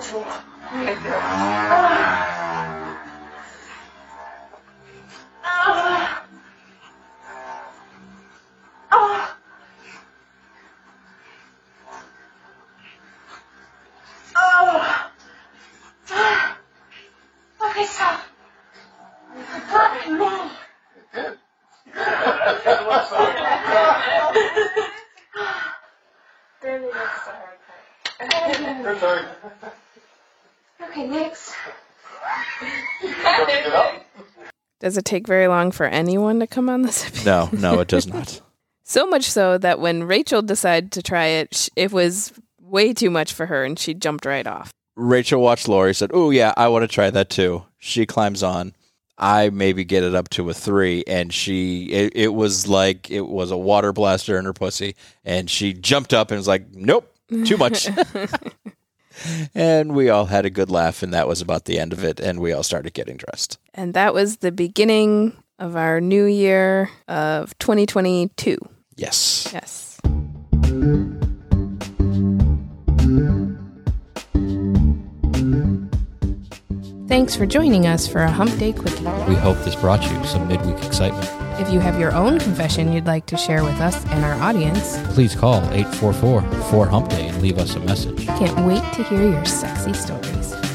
fucking 0.00 1.06
Does 34.86 34.96
it 34.96 35.04
take 35.04 35.26
very 35.26 35.48
long 35.48 35.72
for 35.72 35.84
anyone 35.84 36.38
to 36.38 36.46
come 36.46 36.70
on 36.70 36.82
this 36.82 37.04
episode? 37.04 37.26
No, 37.26 37.48
no, 37.52 37.80
it 37.80 37.88
does 37.88 38.06
not. 38.06 38.40
So 38.84 39.04
much 39.04 39.24
so 39.24 39.58
that 39.58 39.80
when 39.80 40.02
Racheal 40.02 40.46
decided 40.46 40.92
to 40.92 41.02
try 41.02 41.26
it, 41.26 41.68
it 41.74 41.90
was 41.90 42.32
way 42.60 42.92
too 42.94 43.10
much 43.10 43.32
for 43.32 43.46
her 43.46 43.64
and 43.64 43.76
she 43.76 43.94
jumped 43.94 44.24
right 44.24 44.46
off. 44.46 44.70
Racheal 44.96 45.40
watched 45.40 45.66
Lori, 45.66 45.92
said, 45.92 46.12
Oh, 46.14 46.30
yeah, 46.30 46.54
I 46.56 46.68
want 46.68 46.84
to 46.84 46.86
try 46.86 47.10
that 47.10 47.28
too. 47.28 47.64
She 47.78 48.06
climbs 48.06 48.44
on. 48.44 48.76
I 49.18 49.50
maybe 49.50 49.82
get 49.82 50.04
it 50.04 50.14
up 50.14 50.28
to 50.30 50.48
a 50.50 50.54
three, 50.54 51.02
and 51.08 51.34
she, 51.34 51.86
it, 51.86 52.12
it 52.14 52.28
was 52.28 52.68
like 52.68 53.10
it 53.10 53.26
was 53.26 53.50
a 53.50 53.56
water 53.56 53.92
blaster 53.92 54.38
in 54.38 54.44
her 54.44 54.52
pussy, 54.52 54.94
and 55.24 55.50
she 55.50 55.72
jumped 55.72 56.14
up 56.14 56.30
and 56.30 56.38
was 56.38 56.46
like, 56.46 56.72
Nope, 56.72 57.12
too 57.44 57.56
much. 57.56 57.88
and 59.54 59.94
we 59.94 60.08
all 60.08 60.26
had 60.26 60.44
a 60.44 60.50
good 60.50 60.70
laugh, 60.70 61.02
and 61.02 61.12
that 61.14 61.28
was 61.28 61.40
about 61.40 61.64
the 61.64 61.78
end 61.78 61.92
of 61.92 62.04
it, 62.04 62.20
and 62.20 62.40
we 62.40 62.52
all 62.52 62.62
started 62.62 62.94
getting 62.94 63.16
dressed. 63.16 63.58
And 63.74 63.94
that 63.94 64.14
was 64.14 64.38
the 64.38 64.52
beginning 64.52 65.36
of 65.58 65.76
our 65.76 66.00
new 66.00 66.24
year 66.24 66.90
of 67.08 67.56
2022. 67.58 68.58
Yes. 68.96 69.48
Yes. 69.52 69.98
Thanks 77.08 77.36
for 77.36 77.46
joining 77.46 77.86
us 77.86 78.08
for 78.08 78.22
a 78.22 78.30
Hump 78.30 78.58
Day 78.58 78.72
Quickie. 78.72 79.04
We 79.28 79.36
hope 79.36 79.56
this 79.58 79.76
brought 79.76 80.02
you 80.02 80.24
some 80.24 80.48
midweek 80.48 80.84
excitement. 80.84 81.30
If 81.58 81.72
you 81.72 81.80
have 81.80 81.98
your 81.98 82.12
own 82.12 82.38
confession 82.38 82.92
you'd 82.92 83.06
like 83.06 83.26
to 83.26 83.36
share 83.36 83.64
with 83.64 83.80
us 83.80 84.04
and 84.06 84.24
our 84.24 84.34
audience, 84.34 84.98
Please 85.14 85.34
call 85.34 85.62
844 85.72 86.42
4 86.70 86.86
Hump 86.86 87.08
Day 87.08 87.28
and 87.28 87.40
leave 87.40 87.58
us 87.58 87.74
a 87.74 87.80
message. 87.80 88.26
can't 88.26 88.66
wait 88.66 88.82
to 88.94 89.02
hear 89.04 89.22
your 89.22 89.44
sexy 89.46 89.94
stories. 89.94 90.65